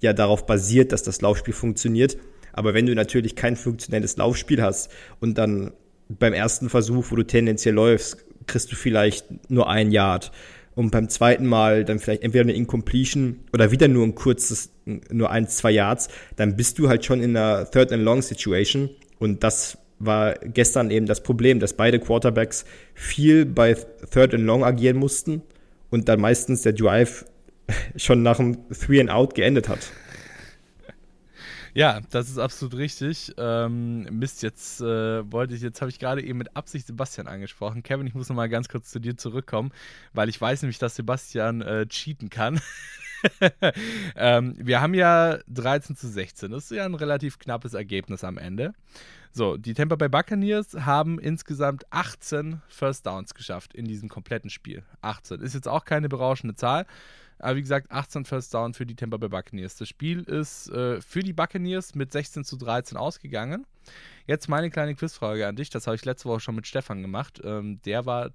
ja 0.00 0.12
darauf 0.12 0.46
basiert, 0.46 0.92
dass 0.92 1.02
das 1.02 1.22
Laufspiel 1.22 1.54
funktioniert. 1.54 2.16
Aber 2.52 2.72
wenn 2.72 2.86
du 2.86 2.94
natürlich 2.94 3.34
kein 3.34 3.56
funktionelles 3.56 4.16
Laufspiel 4.16 4.62
hast 4.62 4.92
und 5.18 5.36
dann 5.36 5.72
beim 6.08 6.34
ersten 6.34 6.70
Versuch, 6.70 7.06
wo 7.10 7.16
du 7.16 7.24
tendenziell 7.24 7.74
läufst, 7.74 8.24
kriegst 8.46 8.70
du 8.70 8.76
vielleicht 8.76 9.50
nur 9.50 9.68
ein 9.68 9.90
Yard 9.90 10.30
und 10.76 10.92
beim 10.92 11.08
zweiten 11.08 11.46
Mal 11.46 11.84
dann 11.84 11.98
vielleicht 11.98 12.22
entweder 12.22 12.42
eine 12.42 12.52
Incompletion 12.52 13.40
oder 13.52 13.72
wieder 13.72 13.88
nur 13.88 14.06
ein 14.06 14.14
kurzes, 14.14 14.70
nur 14.84 15.30
ein, 15.30 15.48
zwei 15.48 15.70
Yards, 15.70 16.08
dann 16.36 16.56
bist 16.56 16.78
du 16.78 16.88
halt 16.88 17.04
schon 17.04 17.22
in 17.22 17.36
einer 17.36 17.70
Third 17.70 17.92
and 17.92 18.02
Long 18.02 18.22
Situation 18.22 18.90
und 19.18 19.42
das 19.42 19.78
war 19.98 20.34
gestern 20.34 20.90
eben 20.90 21.06
das 21.06 21.22
Problem, 21.22 21.60
dass 21.60 21.74
beide 21.74 21.98
Quarterbacks 21.98 22.64
viel 22.94 23.46
bei 23.46 23.74
Third 23.74 24.34
and 24.34 24.44
Long 24.44 24.64
agieren 24.64 24.96
mussten 24.96 25.42
und 25.90 26.08
dann 26.08 26.20
meistens 26.20 26.62
der 26.62 26.72
Drive 26.72 27.24
schon 27.96 28.22
nach 28.22 28.36
dem 28.36 28.68
Three 28.70 29.00
and 29.00 29.10
Out 29.10 29.34
geendet 29.34 29.68
hat. 29.68 29.80
Ja, 31.76 32.00
das 32.10 32.28
ist 32.28 32.38
absolut 32.38 32.76
richtig. 32.76 33.32
Ähm, 33.36 34.04
Mist, 34.04 34.44
jetzt 34.44 34.80
äh, 34.80 35.32
wollte 35.32 35.56
ich, 35.56 35.60
jetzt 35.60 35.80
habe 35.80 35.90
ich 35.90 35.98
gerade 35.98 36.22
eben 36.22 36.38
mit 36.38 36.56
Absicht 36.56 36.86
Sebastian 36.86 37.26
angesprochen. 37.26 37.82
Kevin, 37.82 38.06
ich 38.06 38.14
muss 38.14 38.28
noch 38.28 38.36
mal 38.36 38.48
ganz 38.48 38.68
kurz 38.68 38.90
zu 38.90 39.00
dir 39.00 39.16
zurückkommen, 39.16 39.72
weil 40.12 40.28
ich 40.28 40.40
weiß 40.40 40.62
nämlich, 40.62 40.78
dass 40.78 40.94
Sebastian 40.94 41.62
äh, 41.62 41.86
cheaten 41.86 42.30
kann. 42.30 42.60
ähm, 44.16 44.54
wir 44.58 44.80
haben 44.80 44.94
ja 44.94 45.38
13 45.48 45.96
zu 45.96 46.08
16. 46.08 46.50
Das 46.50 46.64
ist 46.64 46.70
ja 46.76 46.84
ein 46.84 46.94
relativ 46.94 47.38
knappes 47.38 47.74
Ergebnis 47.74 48.24
am 48.24 48.38
Ende. 48.38 48.74
So, 49.32 49.56
die 49.56 49.74
Tampa 49.74 49.96
Bay 49.96 50.08
Buccaneers 50.08 50.74
haben 50.74 51.18
insgesamt 51.18 51.84
18 51.90 52.62
First 52.68 53.06
Downs 53.06 53.34
geschafft 53.34 53.74
in 53.74 53.84
diesem 53.84 54.08
kompletten 54.08 54.50
Spiel. 54.50 54.84
18. 55.02 55.40
Ist 55.40 55.54
jetzt 55.54 55.68
auch 55.68 55.84
keine 55.84 56.08
berauschende 56.08 56.54
Zahl. 56.54 56.86
Aber 57.38 57.56
wie 57.56 57.62
gesagt, 57.62 57.90
18 57.90 58.24
First 58.24 58.54
Down 58.54 58.74
für 58.74 58.86
die 58.86 58.94
Tampa 58.94 59.16
Bay 59.16 59.28
Buccaneers. 59.28 59.76
Das 59.76 59.88
Spiel 59.88 60.22
ist 60.22 60.68
äh, 60.70 61.00
für 61.00 61.20
die 61.20 61.32
Buccaneers 61.32 61.94
mit 61.94 62.12
16 62.12 62.44
zu 62.44 62.56
13 62.56 62.96
ausgegangen. 62.96 63.66
Jetzt 64.26 64.48
meine 64.48 64.70
kleine 64.70 64.94
Quizfrage 64.94 65.46
an 65.46 65.56
dich. 65.56 65.68
Das 65.68 65.86
habe 65.86 65.96
ich 65.96 66.04
letzte 66.04 66.28
Woche 66.28 66.40
schon 66.40 66.54
mit 66.54 66.66
Stefan 66.66 67.02
gemacht. 67.02 67.40
Ähm, 67.44 67.80
der 67.82 68.06
war 68.06 68.30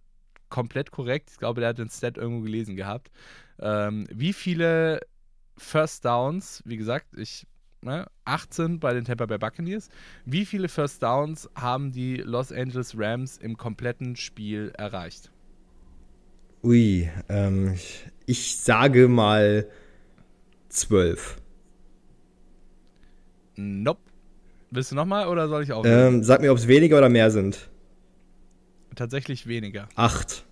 komplett 0.50 0.92
korrekt. 0.92 1.30
Ich 1.32 1.38
glaube, 1.38 1.62
der 1.62 1.70
hat 1.70 1.78
den 1.78 1.90
Stat 1.90 2.18
irgendwo 2.18 2.42
gelesen 2.42 2.76
gehabt. 2.76 3.10
Ähm, 3.62 4.08
wie 4.12 4.34
viele 4.34 5.02
First 5.58 6.06
Downs, 6.06 6.62
wie 6.66 6.78
gesagt, 6.78 7.08
ich 7.18 7.46
ne, 7.82 8.08
18 8.26 8.80
bei 8.80 8.94
den 8.94 9.06
Tampa 9.06 9.26
Bay 9.26 9.38
Buccaneers. 9.38 9.90
Wie 10.26 10.46
viele 10.46 10.70
First 10.70 11.04
Downs 11.04 11.50
haben 11.56 11.92
die 11.92 12.18
Los 12.18 12.52
Angeles 12.52 12.96
Rams 12.98 13.38
im 13.38 13.58
kompletten 13.58 14.16
Spiel 14.16 14.72
erreicht? 14.78 15.32
Ui, 16.64 17.10
ähm, 17.30 17.76
ich 18.26 18.58
sage 18.58 19.08
mal 19.08 19.68
zwölf. 20.68 21.38
Nope. 23.56 24.02
Willst 24.72 24.92
du 24.92 24.96
nochmal 24.96 25.28
oder 25.28 25.48
soll 25.48 25.64
ich 25.64 25.74
auch? 25.74 25.84
Ähm, 25.86 26.24
sag 26.24 26.42
mir, 26.42 26.52
ob 26.52 26.58
es 26.58 26.68
weniger 26.68 26.98
oder 26.98 27.10
mehr 27.10 27.32
sind. 27.32 27.70
Tatsächlich 28.96 29.48
weniger. 29.48 29.88
Acht. 29.96 30.46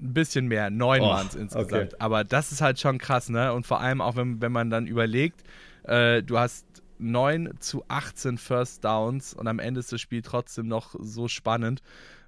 Ein 0.00 0.14
bisschen 0.14 0.46
mehr, 0.46 0.70
neun 0.70 1.00
oh, 1.00 1.08
waren 1.08 1.26
es 1.26 1.34
insgesamt. 1.34 1.72
Okay. 1.72 1.96
Aber 1.98 2.24
das 2.24 2.52
ist 2.52 2.60
halt 2.60 2.78
schon 2.78 2.98
krass, 2.98 3.28
ne? 3.28 3.52
Und 3.52 3.66
vor 3.66 3.80
allem 3.80 4.00
auch, 4.00 4.16
wenn, 4.16 4.40
wenn 4.40 4.52
man 4.52 4.70
dann 4.70 4.86
überlegt, 4.86 5.42
äh, 5.84 6.22
du 6.22 6.38
hast 6.38 6.66
9 6.98 7.54
zu 7.60 7.84
18 7.88 8.38
First 8.38 8.84
Downs 8.84 9.34
und 9.34 9.46
am 9.48 9.58
Ende 9.58 9.80
ist 9.80 9.92
das 9.92 10.00
Spiel 10.00 10.22
trotzdem 10.22 10.68
noch 10.68 10.94
so 10.98 11.28
spannend. 11.28 11.82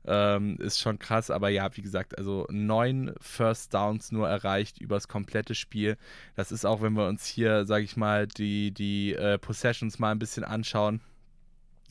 Ähm, 0.07 0.57
ist 0.59 0.81
schon 0.81 0.99
krass, 0.99 1.31
aber 1.31 1.51
ja, 1.51 1.77
wie 1.77 1.83
gesagt, 1.83 2.17
also 2.17 2.47
neun 2.49 3.13
First 3.21 3.75
Downs 3.75 4.13
nur 4.13 4.29
erreicht 4.29 4.81
übers 4.81 5.09
komplette 5.09 5.55
Spiel. 5.55 5.99
Das 6.37 6.53
ist 6.53 6.65
auch, 6.65 6.81
wenn 6.81 6.95
wir 6.95 7.07
uns 7.07 7.27
hier, 7.27 7.67
sage 7.67 7.85
ich 7.85 7.97
mal, 7.99 8.27
die, 8.27 8.73
die 8.73 9.15
äh, 9.15 9.39
Possessions 9.39 9.99
mal 9.99 10.13
ein 10.13 10.19
bisschen 10.19 10.43
anschauen, 10.43 11.03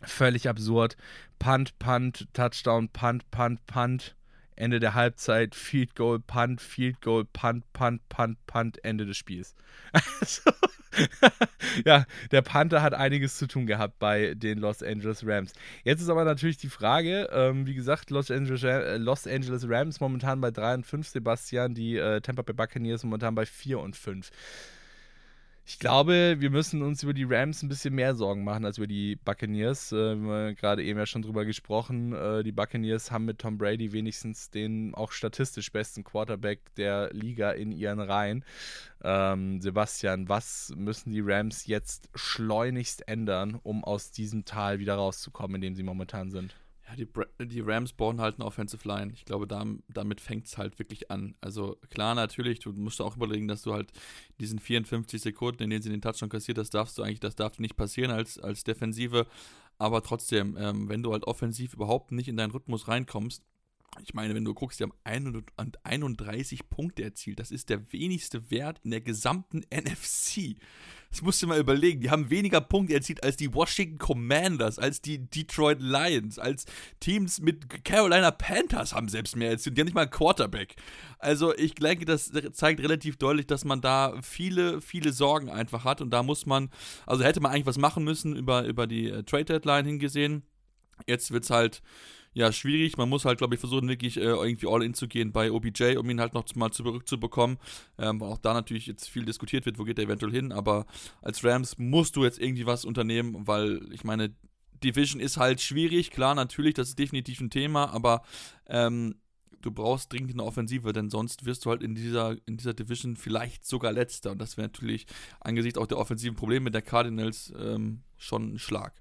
völlig 0.01 0.49
absurd. 0.49 0.97
Punt, 1.37 1.77
Punt, 1.77 2.27
Touchdown, 2.33 2.89
Punt, 2.89 3.29
Punt, 3.29 3.65
Punt. 3.67 4.15
Ende 4.60 4.80
der 4.80 4.93
Halbzeit, 4.93 5.56
Field 5.56 5.95
Goal, 5.95 6.19
Punt, 6.19 6.62
Field 6.62 7.02
Goal, 7.02 7.26
Punt, 7.26 7.63
Punt, 7.74 8.08
Punt, 8.10 8.38
Punt, 8.45 8.84
Ende 8.84 9.06
des 9.06 9.17
Spiels. 9.17 9.56
Also, 10.22 10.52
ja, 11.86 12.06
der 12.32 12.41
Panther 12.41 12.82
hat 12.82 12.93
einiges 12.93 13.38
zu 13.38 13.48
tun 13.48 13.65
gehabt 13.65 14.00
bei 14.00 14.34
den 14.34 14.60
Los 14.60 14.84
Angeles 14.84 15.26
Rams. 15.26 15.54
Jetzt 15.84 16.02
ist 16.02 16.10
aber 16.10 16.26
natürlich 16.26 16.58
die 16.58 16.69
Frage, 16.69 17.30
ähm, 17.32 17.65
wie 17.67 17.76
gesagt, 17.76 18.10
Los 18.10 18.32
Angeles, 18.32 18.63
äh, 18.63 18.98
Los 18.98 19.28
Angeles, 19.28 19.67
Rams 19.69 20.00
momentan 20.00 20.41
bei 20.41 20.52
3 20.52 20.76
und 20.76 20.86
5, 20.86 21.08
Sebastian, 21.08 21.74
die 21.74 21.98
äh, 21.98 22.22
Tampa 22.22 22.41
Bay 22.41 22.54
Buccaneers 22.54 23.04
momentan 23.04 23.36
bei 23.36 23.45
4 23.45 23.80
und 23.80 23.95
5. 23.95 24.30
Ich 25.69 25.77
glaube, 25.77 26.38
wir 26.39 26.49
müssen 26.49 26.82
uns 26.82 27.03
über 27.03 27.13
die 27.13 27.25
Rams 27.25 27.62
ein 27.62 27.69
bisschen 27.69 27.93
mehr 27.93 28.15
Sorgen 28.15 28.43
machen 28.43 28.65
als 28.65 28.79
über 28.79 28.88
die 28.88 29.17
Buccaneers. 29.17 29.91
Äh, 29.91 30.15
wir 30.15 30.47
haben 30.47 30.55
gerade 30.55 30.84
eben 30.84 30.97
ja 30.97 31.05
schon 31.05 31.21
drüber 31.21 31.45
gesprochen. 31.45 32.12
Äh, 32.12 32.41
die 32.41 32.51
Buccaneers 32.51 33.12
haben 33.12 33.25
mit 33.25 33.38
Tom 33.38 33.60
Brady 33.60 33.91
wenigstens 33.91 34.49
den 34.49 34.95
auch 34.95 35.12
statistisch 35.12 35.71
besten 35.71 36.03
Quarterback 36.03 36.73
der 36.73 37.13
Liga 37.13 37.51
in 37.51 37.71
ihren 37.71 37.99
Reihen. 37.99 38.43
Ähm, 39.03 39.62
Sebastian, 39.62 40.27
was 40.27 40.73
müssen 40.75 41.12
die 41.12 41.21
Rams 41.21 41.67
jetzt 41.67 42.10
schleunigst 42.15 43.08
ändern, 43.08 43.60
um 43.62 43.84
aus 43.84 44.10
diesem 44.10 44.45
Tal 44.45 44.79
wieder 44.79 44.95
rauszukommen, 44.95 45.58
in 45.58 45.62
dem 45.62 45.75
sie 45.75 45.84
momentan 45.84 46.32
sind? 46.32 46.55
Ja, 46.89 46.95
die, 46.95 47.08
die 47.45 47.60
Rams 47.60 47.93
bauen 47.93 48.19
halt 48.19 48.36
eine 48.36 48.45
Offensive 48.45 48.88
Line. 48.88 49.12
Ich 49.13 49.25
glaube, 49.25 49.45
da, 49.45 49.63
damit 49.89 50.21
fängt 50.21 50.47
es 50.47 50.58
halt 50.58 50.80
wirklich 50.80 51.12
an. 51.12 51.36
Also 51.39 51.78
klar, 51.89 52.15
natürlich, 52.15 52.60
du 52.60 52.71
musst 52.71 53.02
auch 53.02 53.15
überlegen, 53.15 53.47
dass 53.47 53.62
du 53.62 53.73
halt 53.73 53.91
diesen 54.39 54.60
54 54.60 55.21
Sekunden, 55.21 55.63
in 55.63 55.69
denen 55.69 55.84
sie 55.84 55.89
den 55.89 56.02
Touchdown 56.02 56.30
kassiert, 56.30 56.58
das 56.58 56.71
darfst 56.71 56.97
du 56.97 57.04
eigentlich, 57.04 57.19
das 57.19 57.36
darf 57.36 57.60
nicht 57.60 57.75
passieren 57.75 58.12
als, 58.12 58.39
als 58.39 58.63
Defensive. 58.63 59.28
Aber 59.78 60.02
trotzdem, 60.02 60.58
ähm, 60.60 60.89
wenn 60.89 61.04
du 61.04 61.12
halt 61.13 61.25
offensiv 61.25 61.73
überhaupt 61.73 62.12
nicht 62.12 62.28
in 62.28 62.38
deinen 62.38 62.52
Rhythmus 62.52 62.88
reinkommst, 62.88 63.43
ich 64.02 64.13
meine, 64.13 64.36
wenn 64.36 64.45
du 64.45 64.54
guckst, 64.54 64.80
die 64.80 64.84
haben 64.84 64.93
31 65.84 66.69
Punkte 66.69 67.04
erzielt. 67.04 67.39
Das 67.39 67.52
ist 67.52 67.69
der 67.69 67.91
wenigste 67.91 68.49
Wert 68.52 68.80
in 68.84 68.91
der 68.91 69.02
gesamten 69.02 69.60
NFC. 69.73 70.56
Das 71.10 71.23
musst 71.23 71.41
du 71.41 71.47
mal 71.47 71.60
überlegen. 71.60 72.02
Die 72.02 72.12
haben 72.12 72.30
weniger 72.30 72.62
Punkte 72.62 72.93
erzielt 72.93 73.23
als 73.23 73.36
die 73.36 73.54
Washington 73.54 73.97
Commanders, 73.97 74.78
als 74.78 75.02
die 75.02 75.28
Detroit 75.28 75.82
Lions, 75.82 76.38
als 76.38 76.65
Teams 76.99 77.41
mit 77.41 77.84
Carolina 77.84 78.30
Panthers 78.30 78.93
haben 78.93 79.10
selbst 79.10 79.36
mehr 79.36 79.49
erzielt. 79.49 79.75
Die 79.75 79.82
haben 79.82 79.88
nicht 79.88 79.95
mal 79.95 80.02
einen 80.02 80.12
Quarterback. 80.12 80.75
Also 81.17 81.56
ich 81.56 81.73
denke, 81.75 82.06
das 82.06 82.32
zeigt 82.54 82.80
relativ 82.82 83.17
deutlich, 83.17 83.47
dass 83.47 83.65
man 83.65 83.82
da 83.82 84.21
viele, 84.21 84.82
viele 84.82 85.12
Sorgen 85.12 85.49
einfach 85.49 85.84
hat. 85.84 85.99
Und 86.02 86.12
da 86.12 86.21
muss 86.21 86.45
man, 86.45 86.69
also 87.08 87.23
hätte 87.23 87.41
man 87.41 87.52
eigentlich 87.52 87.65
was 87.65 87.80
machen 87.80 88.04
müssen 88.04 88.36
über, 88.36 88.65
über 88.65 88.86
die 88.86 89.10
äh, 89.10 89.23
Trade 89.23 89.45
Deadline 89.45 89.86
hingesehen. 89.86 90.43
Jetzt 91.08 91.32
wird 91.32 91.45
es 91.45 91.49
halt 91.49 91.82
ja, 92.39 92.54
schwierig. 92.54 92.95
Man 92.95 93.10
muss 93.10 93.25
halt, 93.25 93.38
glaube 93.39 93.56
ich, 93.56 93.60
versuchen, 93.60 93.89
wirklich 93.89 94.15
äh, 94.15 94.21
irgendwie 94.21 94.67
all 94.69 94.82
in 94.82 94.93
zu 94.93 95.10
gehen 95.10 95.34
bei 95.34 95.52
OBJ, 95.52 95.97
um 95.97 96.10
ihn 96.10 96.21
halt 96.21 96.34
noch 96.34 96.45
mal 96.56 96.71
zurückzubekommen. 96.71 97.58
Ähm, 97.97 98.23
auch 98.23 98.38
da 98.38 98.54
natürlich 98.54 98.88
jetzt 98.88 99.10
viel 99.10 99.25
diskutiert 99.25 99.65
wird, 99.65 99.78
wo 99.78 99.84
geht 99.84 99.99
er 99.99 100.06
eventuell 100.06 100.32
hin. 100.32 100.54
Aber 100.54 100.86
als 101.21 101.43
Rams 101.43 101.78
musst 101.78 102.15
du 102.15 102.23
jetzt 102.23 102.39
irgendwie 102.39 102.65
was 102.65 102.86
unternehmen, 102.86 103.45
weil 103.45 103.82
ich 103.91 104.06
meine, 104.06 104.34
Division 104.82 105.19
ist 105.19 105.36
halt 105.36 105.60
schwierig. 105.60 106.12
Klar, 106.12 106.34
natürlich, 106.34 106.75
das 106.75 106.88
ist 106.88 106.99
definitiv 106.99 107.41
ein 107.41 107.49
Thema, 107.49 107.89
aber 107.91 108.21
ähm, 108.67 109.15
du 109.60 109.71
brauchst 109.71 110.13
dringend 110.13 110.32
eine 110.32 110.45
Offensive, 110.45 110.93
denn 110.93 111.10
sonst 111.10 111.43
wirst 111.43 111.65
du 111.65 111.71
halt 111.71 111.84
in 111.84 111.93
dieser, 111.93 112.38
in 112.45 112.56
dieser 112.56 112.73
Division 112.73 113.17
vielleicht 113.17 113.65
sogar 113.65 113.91
letzter. 113.91 114.32
Und 114.32 114.38
das 114.39 114.56
wäre 114.56 114.67
natürlich 114.69 115.08
angesichts 115.41 115.78
auch 115.78 115.88
der 115.88 115.97
offensiven 115.97 116.38
Probleme 116.38 116.71
der 116.71 116.84
Cardinals 116.84 117.52
ähm, 117.60 118.04
schon 118.15 118.54
ein 118.54 118.60
Schlag. 118.60 118.93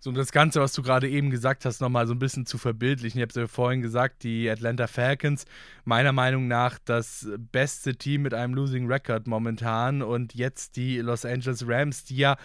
So, 0.00 0.10
um 0.10 0.16
das 0.16 0.32
Ganze, 0.32 0.60
was 0.60 0.72
du 0.72 0.82
gerade 0.82 1.08
eben 1.08 1.30
gesagt 1.30 1.64
hast, 1.64 1.80
nochmal 1.80 2.06
so 2.06 2.14
ein 2.14 2.18
bisschen 2.18 2.46
zu 2.46 2.58
verbildlichen. 2.58 3.18
Ich 3.18 3.22
habe 3.22 3.30
es 3.30 3.36
ja 3.36 3.46
vorhin 3.46 3.82
gesagt, 3.82 4.22
die 4.22 4.48
Atlanta 4.48 4.86
Falcons, 4.86 5.44
meiner 5.84 6.12
Meinung 6.12 6.48
nach 6.48 6.78
das 6.84 7.28
beste 7.52 7.96
Team 7.96 8.22
mit 8.22 8.34
einem 8.34 8.54
Losing 8.54 8.86
Record 8.86 9.26
momentan 9.26 10.02
und 10.02 10.34
jetzt 10.34 10.76
die 10.76 10.98
Los 10.98 11.24
Angeles 11.24 11.66
Rams, 11.66 12.04
die 12.04 12.16
ja, 12.16 12.36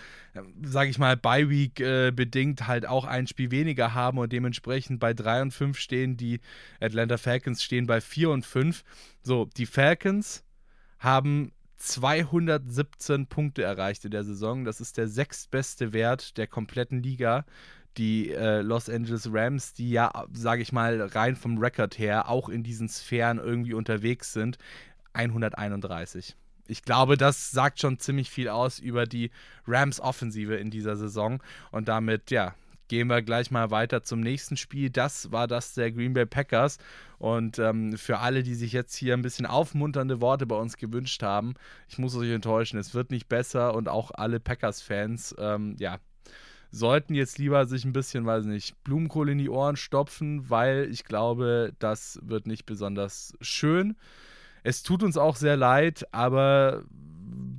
sage 0.62 0.90
ich 0.90 0.98
mal, 0.98 1.18
Bye 1.18 1.50
Week 1.50 1.80
äh, 1.80 2.12
bedingt 2.12 2.68
halt 2.68 2.86
auch 2.86 3.06
ein 3.06 3.28
Spiel 3.28 3.52
weniger 3.52 3.94
haben 3.94 4.18
und 4.18 4.32
dementsprechend 4.32 5.00
bei 5.00 5.14
3 5.14 5.44
und 5.44 5.52
5 5.52 5.78
stehen. 5.78 6.18
Die 6.18 6.40
Atlanta 6.80 7.18
Falcons 7.18 7.64
stehen 7.64 7.88
bei 7.88 8.02
4 8.02 8.30
und 8.30 8.46
5. 8.46 8.84
So, 9.22 9.50
die 9.58 9.66
Falcons 9.66 10.44
haben 11.00 11.52
217 11.84 13.28
Punkte 13.28 13.64
erreicht 13.64 14.06
in 14.06 14.12
der 14.12 14.24
Saison. 14.24 14.64
Das 14.64 14.80
ist 14.80 14.98
der 14.98 15.08
sechstbeste 15.08 15.92
Wert 15.92 16.38
der 16.38 16.48
kompletten 16.48 17.04
Liga. 17.04 17.46
Die 17.98 18.32
äh, 18.32 18.62
Los 18.62 18.90
Angeles 18.90 19.30
Rams, 19.32 19.74
die 19.74 19.92
ja, 19.92 20.26
sage 20.32 20.62
ich 20.62 20.72
mal, 20.72 21.02
rein 21.02 21.36
vom 21.36 21.58
Rekord 21.58 22.00
her 22.00 22.30
auch 22.30 22.50
in 22.50 22.64
diesen 22.64 22.90
Sphären 22.90 23.38
irgendwie 23.38 23.74
unterwegs 23.74 24.34
sind, 24.34 24.58
131. 25.14 26.36
Ich 26.68 26.84
glaube, 26.84 27.18
das 27.18 27.52
sagt 27.52 27.82
schon 27.82 28.00
ziemlich 28.00 28.30
viel 28.30 28.48
aus 28.48 28.80
über 28.80 29.06
die 29.06 29.30
Rams-Offensive 29.68 30.56
in 30.56 30.72
dieser 30.72 30.96
Saison. 30.96 31.44
Und 31.72 31.90
damit, 31.90 32.32
ja, 32.32 32.56
gehen 32.94 33.08
wir 33.08 33.24
gleich 33.24 33.50
mal 33.50 33.72
weiter 33.72 34.04
zum 34.04 34.20
nächsten 34.20 34.56
Spiel. 34.56 34.92
Das 34.92 35.32
war 35.32 35.48
das 35.48 35.74
der 35.74 35.92
Green 35.92 36.14
Bay 36.14 36.28
Packers. 36.28 36.78
Und 37.18 37.58
ähm, 37.58 37.98
für 37.98 38.20
alle, 38.20 38.44
die 38.44 38.54
sich 38.54 38.72
jetzt 38.72 38.96
hier 38.96 39.16
ein 39.16 39.24
bisschen 39.24 39.48
aufmunternde 39.48 40.22
Worte 40.22 40.46
bei 40.46 40.56
uns 40.56 40.78
gewünscht 40.78 41.24
haben, 41.24 41.56
ich 41.90 41.98
muss 41.98 42.16
euch 42.16 42.30
enttäuschen, 42.30 42.78
es 42.78 42.94
wird 42.94 43.10
nicht 43.10 43.28
besser 43.28 43.74
und 43.74 43.90
auch 43.90 44.12
alle 44.12 44.40
Packers-Fans, 44.40 45.34
ähm, 45.40 45.76
ja, 45.80 45.98
sollten 46.70 47.16
jetzt 47.16 47.40
lieber 47.40 47.66
sich 47.66 47.84
ein 47.84 47.94
bisschen, 47.94 48.28
weiß 48.28 48.46
nicht, 48.46 48.76
Blumenkohl 48.84 49.30
in 49.30 49.40
die 49.40 49.50
Ohren 49.50 49.76
stopfen, 49.76 50.52
weil 50.52 50.88
ich 50.92 51.04
glaube, 51.04 51.74
das 51.80 52.20
wird 52.22 52.46
nicht 52.46 52.68
besonders 52.68 53.34
schön. 53.42 53.96
Es 54.62 54.84
tut 54.84 55.02
uns 55.02 55.18
auch 55.18 55.36
sehr 55.36 55.58
leid, 55.58 56.06
aber 56.12 56.84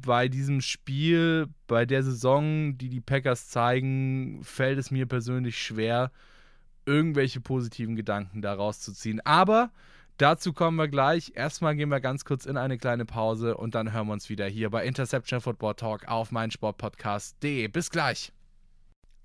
bei 0.04 0.28
diesem 0.28 0.60
Spiel, 0.60 1.48
bei 1.66 1.86
der 1.86 2.02
Saison, 2.02 2.76
die 2.76 2.88
die 2.88 3.00
Packers 3.00 3.48
zeigen, 3.48 4.40
fällt 4.42 4.78
es 4.78 4.90
mir 4.90 5.06
persönlich 5.06 5.58
schwer, 5.58 6.10
irgendwelche 6.86 7.40
positiven 7.40 7.96
Gedanken 7.96 8.42
daraus 8.42 8.80
zu 8.80 8.92
ziehen. 8.92 9.20
Aber 9.24 9.70
dazu 10.18 10.52
kommen 10.52 10.76
wir 10.76 10.88
gleich. 10.88 11.32
Erstmal 11.34 11.74
gehen 11.76 11.88
wir 11.88 12.00
ganz 12.00 12.24
kurz 12.24 12.46
in 12.46 12.56
eine 12.56 12.78
kleine 12.78 13.04
Pause 13.04 13.56
und 13.56 13.74
dann 13.74 13.92
hören 13.92 14.08
wir 14.08 14.12
uns 14.12 14.28
wieder 14.28 14.46
hier 14.46 14.70
bei 14.70 14.84
Interception 14.84 15.40
Football 15.40 15.74
Talk 15.74 16.08
auf 16.08 16.30
meinsportpodcast.de. 16.30 17.68
Bis 17.68 17.90
gleich. 17.90 18.32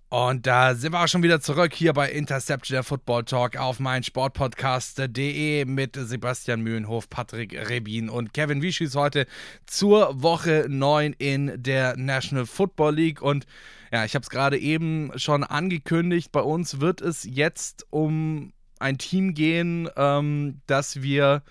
Und 0.09 0.47
da 0.47 0.73
sind 0.73 0.93
wir 0.93 1.03
auch 1.03 1.07
schon 1.07 1.21
wieder 1.21 1.39
zurück 1.39 1.71
hier 1.71 1.93
bei 1.93 2.09
Interception 2.09 2.73
der 2.73 2.83
Football 2.83 3.25
Talk 3.25 3.57
auf 3.57 3.79
mein 3.79 4.01
Sportpodcast.de 4.01 5.65
mit 5.65 5.95
Sebastian 5.95 6.61
Mühlenhof, 6.61 7.11
Patrick 7.11 7.69
Rebin 7.69 8.09
und 8.09 8.33
Kevin 8.33 8.63
Wischis 8.63 8.95
heute 8.95 9.27
zur 9.67 10.23
Woche 10.23 10.65
9 10.67 11.13
in 11.13 11.61
der 11.61 11.95
National 11.95 12.47
Football 12.47 12.95
League. 12.95 13.21
Und 13.21 13.45
ja, 13.91 14.03
ich 14.03 14.15
habe 14.15 14.23
es 14.23 14.31
gerade 14.31 14.57
eben 14.57 15.11
schon 15.15 15.43
angekündigt, 15.43 16.31
bei 16.31 16.41
uns 16.41 16.79
wird 16.79 17.01
es 17.01 17.23
jetzt 17.23 17.85
um 17.91 18.51
ein 18.79 18.97
Team 18.97 19.35
gehen, 19.35 19.89
ähm, 19.95 20.61
das 20.65 21.03
wir, 21.03 21.43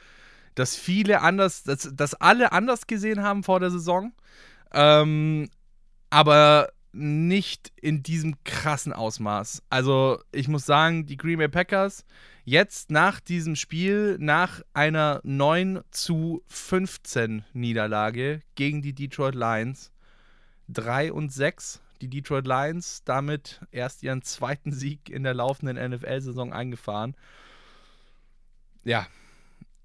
das 0.56 0.74
viele 0.74 1.20
anders, 1.20 1.62
das, 1.62 1.90
das 1.94 2.14
alle 2.14 2.50
anders 2.50 2.88
gesehen 2.88 3.22
haben 3.22 3.44
vor 3.44 3.60
der 3.60 3.70
Saison. 3.70 4.12
Ähm, 4.72 5.48
aber 6.10 6.70
nicht 6.92 7.72
in 7.76 8.02
diesem 8.02 8.42
krassen 8.44 8.92
Ausmaß. 8.92 9.62
Also 9.70 10.20
ich 10.32 10.48
muss 10.48 10.66
sagen, 10.66 11.06
die 11.06 11.16
Green 11.16 11.38
Bay 11.38 11.48
Packers 11.48 12.04
jetzt 12.44 12.90
nach 12.90 13.20
diesem 13.20 13.56
Spiel, 13.56 14.16
nach 14.18 14.62
einer 14.72 15.20
9 15.22 15.80
zu 15.90 16.42
15 16.46 17.44
Niederlage 17.52 18.40
gegen 18.54 18.80
die 18.82 18.94
Detroit 18.94 19.34
Lions, 19.34 19.92
3 20.68 21.12
und 21.12 21.32
6. 21.32 21.82
Die 22.00 22.08
Detroit 22.08 22.46
Lions 22.46 23.02
damit 23.04 23.60
erst 23.70 24.02
ihren 24.02 24.22
zweiten 24.22 24.72
Sieg 24.72 25.10
in 25.10 25.24
der 25.24 25.34
laufenden 25.34 25.76
NFL-Saison 25.76 26.52
eingefahren. 26.52 27.16
Ja, 28.84 29.06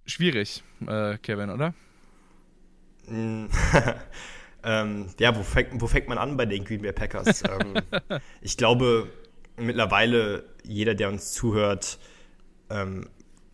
schwierig, 0.06 0.64
äh, 0.88 1.18
Kevin, 1.18 1.50
oder? 1.50 1.74
Ähm, 4.64 5.08
ja, 5.20 5.36
wo 5.36 5.44
fängt, 5.44 5.82
wo 5.82 5.88
fängt 5.88 6.08
man 6.08 6.18
an 6.18 6.38
bei 6.38 6.46
den 6.46 6.64
Green 6.64 6.82
Bay 6.82 6.94
Packers? 6.94 7.44
ähm, 7.60 7.76
ich 8.42 8.58
glaube, 8.58 9.10
mittlerweile 9.58 10.46
jeder, 10.64 10.96
der 10.96 11.10
uns 11.10 11.34
zuhört, 11.34 12.00
ähm, 12.70 13.10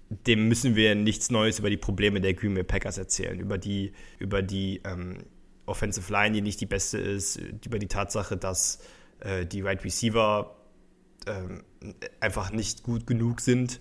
dem 0.10 0.48
müssen 0.48 0.76
wir 0.76 0.95
nichts 0.95 1.30
Neues 1.30 1.60
über 1.60 1.69
die 1.69 1.78
Probleme 1.78 2.22
der 2.22 2.34
Green 2.34 2.54
Bay 2.54 2.63
Packers 2.63 2.98
erzählen, 2.98 3.39
über 3.39 3.58
die, 3.58 3.93
über 4.17 4.41
die 4.41 4.82
ähm, 4.84 5.17
Offensive 5.65 6.12
Line, 6.12 6.34
die 6.34 6.41
nicht 6.41 6.60
die 6.62 6.65
beste 6.65 6.98
ist, 6.98 7.40
über 7.65 7.79
die 7.79 7.88
Tatsache, 7.88 8.38
dass 8.38 8.79
äh, 9.19 9.46
die 9.46 9.60
Wide 9.60 9.67
right 9.67 9.84
Receiver 9.84 10.56
ähm, 11.27 11.63
einfach 12.19 12.52
nicht 12.52 12.84
gut 12.84 13.06
genug 13.06 13.42
sind. 13.42 13.79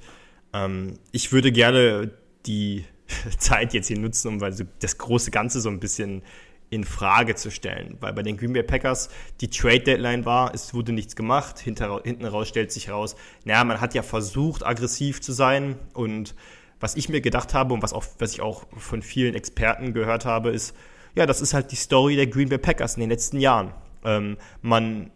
Ähm, 0.52 0.98
ich 1.12 1.32
würde 1.32 1.50
gerne 1.50 2.10
die 2.46 2.84
Zeit 3.38 3.74
jetzt 3.74 3.88
hier 3.88 3.98
nutzen, 3.98 4.28
um 4.28 4.52
so 4.52 4.64
das 4.80 4.98
große 4.98 5.30
Ganze 5.30 5.60
so 5.60 5.68
ein 5.70 5.80
bisschen 5.80 6.22
in 6.70 6.84
Frage 6.84 7.34
zu 7.34 7.50
stellen. 7.50 7.96
Weil 8.00 8.12
bei 8.12 8.22
den 8.22 8.36
Green 8.36 8.52
Bay 8.52 8.62
Packers 8.62 9.08
die 9.40 9.48
Trade 9.48 9.80
Deadline 9.80 10.24
war, 10.24 10.54
es 10.54 10.74
wurde 10.74 10.92
nichts 10.92 11.16
gemacht. 11.16 11.58
Hinter, 11.58 12.00
hinten 12.04 12.26
raus 12.26 12.48
stellt 12.48 12.72
sich 12.72 12.90
raus, 12.90 13.16
naja, 13.44 13.64
man 13.64 13.80
hat 13.80 13.94
ja 13.94 14.02
versucht, 14.02 14.64
aggressiv 14.64 15.20
zu 15.20 15.32
sein. 15.32 15.76
Und 15.94 16.34
was 16.80 16.96
ich 16.96 17.08
mir 17.08 17.20
gedacht 17.20 17.54
habe 17.54 17.74
und 17.74 17.82
was, 17.82 17.92
auch, 17.92 18.04
was 18.18 18.32
ich 18.32 18.40
auch 18.40 18.66
von 18.76 19.02
vielen 19.02 19.34
Experten 19.34 19.94
gehört 19.94 20.24
habe, 20.24 20.50
ist, 20.50 20.74
ja, 21.14 21.26
das 21.26 21.40
ist 21.40 21.54
halt 21.54 21.72
die 21.72 21.76
Story 21.76 22.16
der 22.16 22.26
Green 22.26 22.48
Bay 22.48 22.58
Packers 22.58 22.94
in 22.94 23.00
den 23.00 23.10
letzten 23.10 23.40
Jahren. 23.40 23.72
Ähm, 24.04 24.36
man 24.60 25.10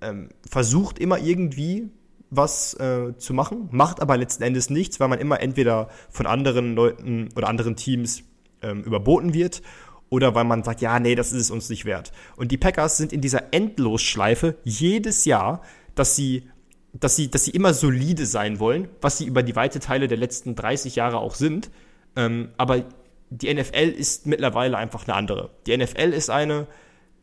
ähm, 0.00 0.28
versucht 0.48 0.98
immer 0.98 1.18
irgendwie 1.18 1.90
was 2.32 2.74
äh, 2.74 3.16
zu 3.18 3.34
machen, 3.34 3.68
macht 3.72 4.00
aber 4.00 4.16
letzten 4.16 4.44
Endes 4.44 4.70
nichts, 4.70 5.00
weil 5.00 5.08
man 5.08 5.18
immer 5.18 5.40
entweder 5.40 5.88
von 6.10 6.26
anderen 6.26 6.76
Leuten 6.76 7.28
oder 7.34 7.48
anderen 7.48 7.74
Teams 7.74 8.22
ähm, 8.62 8.84
überboten 8.84 9.34
wird 9.34 9.62
oder 10.10 10.34
weil 10.34 10.44
man 10.44 10.62
sagt, 10.62 10.82
ja, 10.82 10.98
nee, 10.98 11.14
das 11.14 11.32
ist 11.32 11.40
es 11.40 11.50
uns 11.50 11.70
nicht 11.70 11.86
wert. 11.86 12.12
Und 12.36 12.52
die 12.52 12.58
Packers 12.58 12.98
sind 12.98 13.12
in 13.12 13.20
dieser 13.20 13.54
Endlosschleife 13.54 14.56
jedes 14.64 15.24
Jahr, 15.24 15.62
dass 15.94 16.16
sie 16.16 16.50
dass 16.92 17.16
sie, 17.16 17.30
dass 17.30 17.44
sie 17.44 17.52
immer 17.52 17.74
solide 17.74 18.26
sein 18.26 18.58
wollen, 18.58 18.88
was 19.00 19.18
sie 19.18 19.26
über 19.26 19.42
die 19.42 19.56
weite 19.56 19.80
Teile 19.80 20.08
der 20.08 20.18
letzten 20.18 20.54
30 20.54 20.96
Jahre 20.96 21.18
auch 21.18 21.34
sind. 21.34 21.70
Ähm, 22.16 22.48
aber 22.56 22.84
die 23.30 23.52
NFL 23.52 23.94
ist 23.96 24.26
mittlerweile 24.26 24.76
einfach 24.76 25.06
eine 25.06 25.14
andere. 25.14 25.50
Die 25.66 25.76
NFL 25.76 26.12
ist 26.12 26.30
eine, 26.30 26.66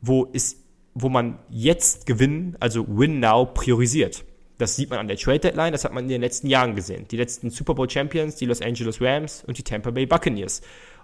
wo, 0.01 0.23
ist, 0.23 0.57
wo 0.93 1.09
man 1.09 1.39
jetzt 1.49 2.05
gewinnen, 2.05 2.55
also 2.59 2.85
Win 2.87 3.19
Now, 3.19 3.45
priorisiert. 3.45 4.23
Das 4.57 4.75
sieht 4.75 4.89
man 4.89 4.99
an 4.99 5.07
der 5.07 5.17
Trade 5.17 5.39
Deadline, 5.39 5.71
das 5.71 5.83
hat 5.83 5.93
man 5.93 6.05
in 6.05 6.09
den 6.09 6.21
letzten 6.21 6.47
Jahren 6.47 6.75
gesehen. 6.75 7.05
Die 7.11 7.17
letzten 7.17 7.51
Super 7.51 7.75
Bowl 7.75 7.89
Champions, 7.89 8.35
die 8.37 8.45
Los 8.45 8.61
Angeles 8.61 9.01
Rams 9.01 9.43
und 9.45 9.57
die 9.57 9.63
Tampa 9.63 9.91
Bay 9.91 10.05
Buccaneers. 10.05 10.61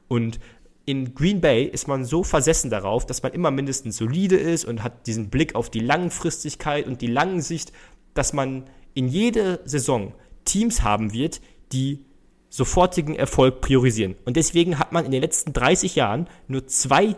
Und 0.07 0.39
in 0.85 1.15
Green 1.15 1.39
Bay 1.39 1.63
ist 1.63 1.87
man 1.87 2.03
so 2.03 2.23
versessen 2.23 2.69
darauf, 2.69 3.05
dass 3.05 3.23
man 3.23 3.31
immer 3.31 3.51
mindestens 3.51 3.97
solide 3.97 4.35
ist 4.35 4.65
und 4.65 4.83
hat 4.83 5.07
diesen 5.07 5.29
Blick 5.29 5.55
auf 5.55 5.69
die 5.69 5.79
Langfristigkeit 5.79 6.87
und 6.87 7.01
die 7.01 7.07
langen 7.07 7.41
Sicht, 7.41 7.71
dass 8.13 8.33
man 8.33 8.65
in 8.93 9.07
jeder 9.07 9.59
Saison 9.65 10.13
Teams 10.45 10.83
haben 10.83 11.13
wird, 11.13 11.41
die 11.71 12.05
sofortigen 12.49 13.15
Erfolg 13.15 13.61
priorisieren. 13.61 14.15
Und 14.25 14.35
deswegen 14.35 14.77
hat 14.77 14.91
man 14.91 15.05
in 15.05 15.11
den 15.11 15.21
letzten 15.21 15.53
30 15.53 15.95
Jahren 15.95 16.27
nur 16.47 16.67
zwei 16.67 17.15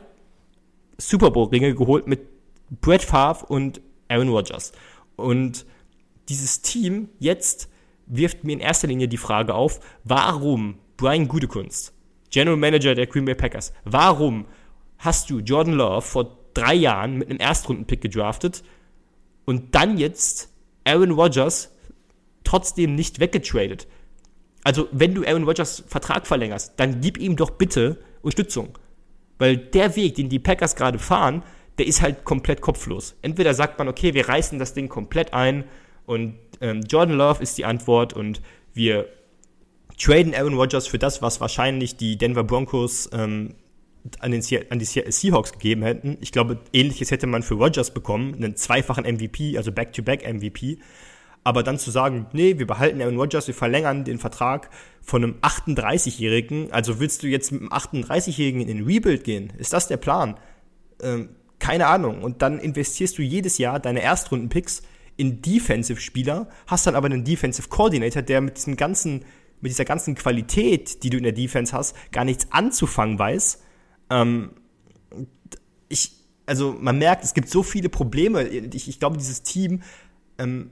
Super 0.97 1.31
Bowl-Ringe 1.31 1.75
geholt 1.75 2.07
mit 2.07 2.21
Brett 2.81 3.01
Favre 3.03 3.45
und 3.47 3.81
Aaron 4.07 4.29
Rodgers. 4.29 4.71
Und 5.15 5.65
dieses 6.29 6.61
Team 6.61 7.09
jetzt 7.19 7.67
wirft 8.05 8.43
mir 8.43 8.53
in 8.53 8.59
erster 8.59 8.87
Linie 8.87 9.07
die 9.07 9.17
Frage 9.17 9.55
auf, 9.55 9.79
warum 10.03 10.77
Brian 10.97 11.27
Gudekunst, 11.27 11.94
General 12.35 12.57
Manager 12.57 12.95
der 12.95 13.07
Green 13.07 13.23
Bay 13.23 13.33
Packers, 13.33 13.71
warum 13.85 14.45
hast 14.97 15.29
du 15.29 15.39
Jordan 15.39 15.75
Love 15.75 16.01
vor 16.01 16.37
drei 16.53 16.73
Jahren 16.73 17.17
mit 17.17 17.29
einem 17.29 17.39
Erstrundenpick 17.39 18.01
gedraftet 18.01 18.61
und 19.45 19.73
dann 19.73 19.97
jetzt 19.97 20.51
Aaron 20.83 21.11
Rodgers 21.11 21.71
trotzdem 22.43 22.93
nicht 22.93 23.21
weggetradet? 23.21 23.87
Also, 24.65 24.89
wenn 24.91 25.15
du 25.15 25.23
Aaron 25.25 25.45
Rodgers 25.45 25.85
Vertrag 25.87 26.27
verlängerst, 26.27 26.73
dann 26.75 26.99
gib 26.99 27.17
ihm 27.17 27.37
doch 27.37 27.51
bitte 27.51 28.03
Unterstützung. 28.21 28.77
Weil 29.37 29.55
der 29.55 29.95
Weg, 29.95 30.15
den 30.15 30.27
die 30.27 30.39
Packers 30.39 30.75
gerade 30.75 30.99
fahren, 30.99 31.41
der 31.77 31.87
ist 31.87 32.01
halt 32.01 32.25
komplett 32.25 32.59
kopflos. 32.59 33.15
Entweder 33.21 33.53
sagt 33.53 33.79
man, 33.79 33.87
okay, 33.87 34.13
wir 34.13 34.27
reißen 34.27 34.59
das 34.59 34.73
Ding 34.73 34.89
komplett 34.89 35.33
ein 35.33 35.63
und 36.05 36.35
ähm, 36.59 36.81
Jordan 36.81 37.15
Love 37.15 37.41
ist 37.41 37.57
die 37.57 37.63
Antwort 37.63 38.11
und 38.11 38.41
wir 38.73 39.07
traden 39.97 40.33
Aaron 40.33 40.55
Rodgers 40.55 40.87
für 40.87 40.99
das, 40.99 41.21
was 41.21 41.41
wahrscheinlich 41.41 41.97
die 41.97 42.17
Denver 42.17 42.43
Broncos 42.43 43.09
ähm, 43.13 43.55
an, 44.19 44.31
den, 44.31 44.43
an 44.69 44.79
die 44.79 44.85
Seahawks 44.85 45.53
gegeben 45.53 45.83
hätten. 45.83 46.17
Ich 46.21 46.31
glaube, 46.31 46.59
ähnliches 46.73 47.11
hätte 47.11 47.27
man 47.27 47.43
für 47.43 47.55
Rodgers 47.55 47.93
bekommen, 47.93 48.35
einen 48.35 48.55
zweifachen 48.55 49.03
MVP, 49.03 49.57
also 49.57 49.71
Back-to-Back-MVP. 49.71 50.79
Aber 51.43 51.61
dann 51.61 51.77
zu 51.77 51.91
sagen, 51.91 52.25
nee, 52.33 52.57
wir 52.57 52.65
behalten 52.65 53.01
Aaron 53.01 53.17
Rodgers, 53.17 53.47
wir 53.47 53.53
verlängern 53.53 54.03
den 54.03 54.17
Vertrag 54.17 54.69
von 55.01 55.23
einem 55.23 55.35
38-Jährigen. 55.41 56.71
Also 56.71 56.99
willst 56.99 57.21
du 57.21 57.27
jetzt 57.27 57.51
mit 57.51 57.61
einem 57.61 57.69
38-Jährigen 57.69 58.61
in 58.61 58.67
den 58.67 58.83
Rebuild 58.83 59.23
gehen? 59.23 59.53
Ist 59.57 59.71
das 59.71 59.87
der 59.87 59.97
Plan? 59.97 60.37
Ähm, 61.01 61.29
keine 61.59 61.87
Ahnung. 61.87 62.23
Und 62.23 62.41
dann 62.41 62.59
investierst 62.59 63.17
du 63.17 63.21
jedes 63.21 63.59
Jahr 63.59 63.79
deine 63.79 64.01
Erstrunden-Picks 64.01 64.81
in 65.17 65.41
Defensive-Spieler, 65.41 66.49
hast 66.67 66.87
dann 66.87 66.95
aber 66.95 67.05
einen 67.05 67.23
Defensive 67.23 67.69
Coordinator, 67.69 68.21
der 68.21 68.41
mit 68.41 68.57
diesem 68.57 68.75
ganzen, 68.75 69.23
mit 69.65 69.71
dieser 69.71 69.83
ganzen 69.83 70.13
Qualität, 70.13 71.01
die 71.01 71.09
du 71.09 71.17
in 71.17 71.23
der 71.23 71.31
Defense 71.31 71.75
hast, 71.75 71.95
gar 72.11 72.23
nichts 72.23 72.45
anzufangen 72.51 73.17
weiß. 73.17 73.63
Ähm, 74.11 74.51
ich, 75.89 76.11
also 76.45 76.77
man 76.79 76.99
merkt, 76.99 77.23
es 77.23 77.33
gibt 77.33 77.49
so 77.49 77.63
viele 77.63 77.89
Probleme. 77.89 78.43
Ich, 78.47 78.87
ich 78.87 78.99
glaube, 78.99 79.17
dieses 79.17 79.41
Team, 79.41 79.81
ähm, 80.37 80.69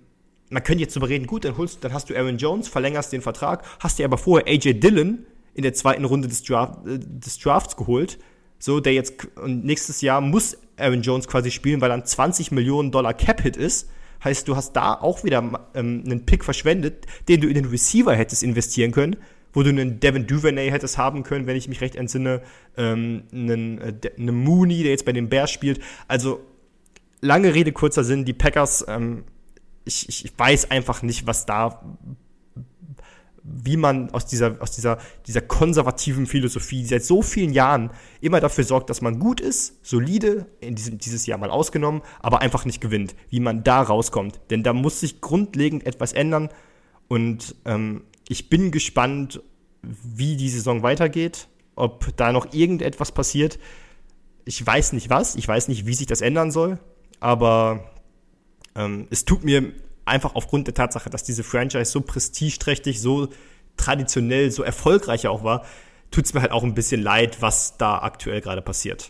man 0.51 0.63
könnte 0.63 0.83
jetzt 0.83 0.95
darüber 0.95 1.09
reden, 1.09 1.25
gut, 1.25 1.43
dann 1.43 1.57
holst, 1.57 1.83
dann 1.83 1.91
hast 1.91 2.11
du 2.11 2.15
Aaron 2.15 2.37
Jones, 2.37 2.67
verlängerst 2.67 3.11
den 3.11 3.23
Vertrag, 3.23 3.65
hast 3.79 3.97
dir 3.97 4.05
aber 4.05 4.19
vorher 4.19 4.47
AJ 4.47 4.75
Dillon 4.75 5.25
in 5.55 5.63
der 5.63 5.73
zweiten 5.73 6.05
Runde 6.05 6.27
des, 6.27 6.43
Draft, 6.43 6.85
äh, 6.85 6.99
des 6.99 7.39
Drafts 7.39 7.75
geholt, 7.75 8.19
so 8.59 8.79
der 8.79 8.93
jetzt 8.93 9.25
und 9.37 9.65
nächstes 9.65 10.01
Jahr 10.01 10.21
muss 10.21 10.55
Aaron 10.77 11.01
Jones 11.01 11.27
quasi 11.27 11.49
spielen, 11.49 11.81
weil 11.81 11.89
dann 11.89 12.05
20 12.05 12.51
Millionen 12.51 12.91
Dollar 12.91 13.15
Cap-Hit 13.15 13.57
ist. 13.57 13.89
Heißt, 14.23 14.47
du 14.47 14.55
hast 14.55 14.73
da 14.73 14.93
auch 14.93 15.23
wieder 15.23 15.67
ähm, 15.73 16.03
einen 16.05 16.25
Pick 16.25 16.43
verschwendet, 16.43 17.05
den 17.27 17.41
du 17.41 17.47
in 17.47 17.55
den 17.55 17.65
Receiver 17.65 18.15
hättest 18.15 18.43
investieren 18.43 18.91
können, 18.91 19.17
wo 19.51 19.63
du 19.63 19.69
einen 19.69 19.99
Devin 19.99 20.27
Duvernay 20.27 20.69
hättest 20.69 20.97
haben 20.97 21.23
können, 21.23 21.47
wenn 21.47 21.55
ich 21.55 21.67
mich 21.67 21.81
recht 21.81 21.95
entsinne, 21.95 22.41
ähm, 22.77 23.23
einen, 23.31 23.79
äh, 23.79 23.93
einen 24.17 24.43
Mooney, 24.43 24.83
der 24.83 24.91
jetzt 24.91 25.05
bei 25.05 25.13
den 25.13 25.29
Bears 25.29 25.51
spielt. 25.51 25.79
Also 26.07 26.41
lange 27.21 27.53
Rede, 27.53 27.71
kurzer 27.71 28.03
Sinn, 28.03 28.25
die 28.25 28.33
Packers, 28.33 28.85
ähm, 28.87 29.23
ich, 29.85 30.07
ich 30.07 30.33
weiß 30.37 30.71
einfach 30.71 31.01
nicht, 31.01 31.27
was 31.27 31.45
da 31.45 31.97
wie 33.43 33.77
man 33.77 34.09
aus 34.11 34.25
dieser, 34.25 34.61
aus 34.61 34.71
dieser, 34.71 34.97
dieser 35.27 35.41
konservativen 35.41 36.25
Philosophie, 36.27 36.81
die 36.81 36.87
seit 36.87 37.03
so 37.03 37.21
vielen 37.21 37.51
Jahren 37.51 37.91
immer 38.21 38.39
dafür 38.39 38.63
sorgt, 38.63 38.89
dass 38.89 39.01
man 39.01 39.19
gut 39.19 39.41
ist, 39.41 39.85
solide, 39.85 40.45
in 40.61 40.75
diesem, 40.75 40.97
dieses 40.97 41.25
Jahr 41.25 41.37
mal 41.37 41.49
ausgenommen, 41.49 42.01
aber 42.21 42.41
einfach 42.41 42.63
nicht 42.65 42.79
gewinnt, 42.79 43.15
wie 43.29 43.41
man 43.41 43.63
da 43.63 43.81
rauskommt. 43.81 44.39
Denn 44.49 44.63
da 44.63 44.71
muss 44.71 45.01
sich 45.01 45.19
grundlegend 45.19 45.85
etwas 45.85 46.13
ändern 46.13 46.49
und 47.09 47.55
ähm, 47.65 48.03
ich 48.29 48.49
bin 48.49 48.71
gespannt, 48.71 49.41
wie 49.81 50.37
die 50.37 50.49
Saison 50.49 50.81
weitergeht, 50.81 51.49
ob 51.75 52.15
da 52.15 52.31
noch 52.31 52.53
irgendetwas 52.53 53.11
passiert. 53.11 53.59
Ich 54.45 54.65
weiß 54.65 54.93
nicht 54.93 55.09
was, 55.09 55.35
ich 55.35 55.47
weiß 55.47 55.67
nicht, 55.67 55.85
wie 55.85 55.93
sich 55.93 56.07
das 56.07 56.21
ändern 56.21 56.51
soll, 56.51 56.79
aber 57.19 57.91
ähm, 58.75 59.07
es 59.09 59.25
tut 59.25 59.43
mir 59.43 59.73
einfach 60.05 60.35
aufgrund 60.35 60.67
der 60.67 60.73
Tatsache, 60.73 61.09
dass 61.09 61.23
diese 61.23 61.43
Franchise 61.43 61.91
so 61.91 62.01
prestigeträchtig, 62.01 63.01
so 63.01 63.29
traditionell, 63.77 64.51
so 64.51 64.63
erfolgreich 64.63 65.27
auch 65.27 65.43
war, 65.43 65.65
tut 66.11 66.25
es 66.25 66.33
mir 66.33 66.41
halt 66.41 66.51
auch 66.51 66.63
ein 66.63 66.75
bisschen 66.75 67.01
leid, 67.01 67.41
was 67.41 67.77
da 67.77 67.99
aktuell 67.99 68.41
gerade 68.41 68.61
passiert. 68.61 69.09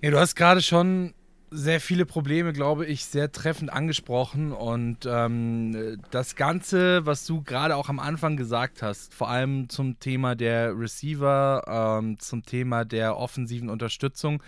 Ja, 0.00 0.10
du 0.10 0.18
hast 0.18 0.36
gerade 0.36 0.62
schon 0.62 1.14
sehr 1.50 1.80
viele 1.80 2.06
Probleme, 2.06 2.52
glaube 2.52 2.86
ich, 2.86 3.04
sehr 3.04 3.32
treffend 3.32 3.72
angesprochen. 3.72 4.52
Und 4.52 5.06
ähm, 5.06 5.98
das 6.10 6.36
Ganze, 6.36 7.06
was 7.06 7.26
du 7.26 7.42
gerade 7.42 7.76
auch 7.76 7.88
am 7.88 7.98
Anfang 7.98 8.36
gesagt 8.36 8.82
hast, 8.82 9.14
vor 9.14 9.28
allem 9.28 9.68
zum 9.68 9.98
Thema 10.00 10.34
der 10.34 10.78
Receiver, 10.78 11.98
ähm, 12.00 12.18
zum 12.18 12.44
Thema 12.44 12.84
der 12.84 13.16
offensiven 13.16 13.70
Unterstützung, 13.70 14.42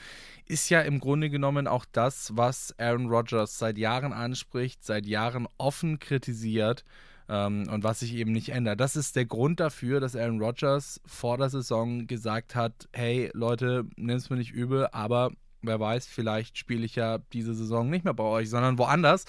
ist 0.46 0.68
ja 0.68 0.80
im 0.80 0.98
Grunde 0.98 1.30
genommen 1.30 1.66
auch 1.66 1.84
das, 1.90 2.36
was 2.36 2.74
Aaron 2.78 3.08
Rodgers 3.08 3.58
seit 3.58 3.78
Jahren 3.78 4.12
anspricht, 4.12 4.84
seit 4.84 5.06
Jahren 5.06 5.46
offen 5.58 6.00
kritisiert 6.00 6.84
ähm, 7.28 7.68
und 7.70 7.84
was 7.84 8.00
sich 8.00 8.14
eben 8.14 8.32
nicht 8.32 8.50
ändert. 8.50 8.80
Das 8.80 8.96
ist 8.96 9.14
der 9.16 9.26
Grund 9.26 9.60
dafür, 9.60 10.00
dass 10.00 10.16
Aaron 10.16 10.42
Rodgers 10.42 11.00
vor 11.06 11.38
der 11.38 11.50
Saison 11.50 12.06
gesagt 12.06 12.54
hat, 12.54 12.88
hey 12.92 13.30
Leute, 13.32 13.86
nimm's 13.96 14.28
mir 14.28 14.36
nicht 14.36 14.52
übel, 14.52 14.88
aber 14.90 15.30
wer 15.62 15.80
weiß, 15.80 16.06
vielleicht 16.06 16.58
spiele 16.58 16.84
ich 16.84 16.96
ja 16.96 17.18
diese 17.32 17.54
Saison 17.54 17.90
nicht 17.90 18.04
mehr 18.04 18.14
bei 18.14 18.24
euch, 18.24 18.50
sondern 18.50 18.78
woanders. 18.78 19.24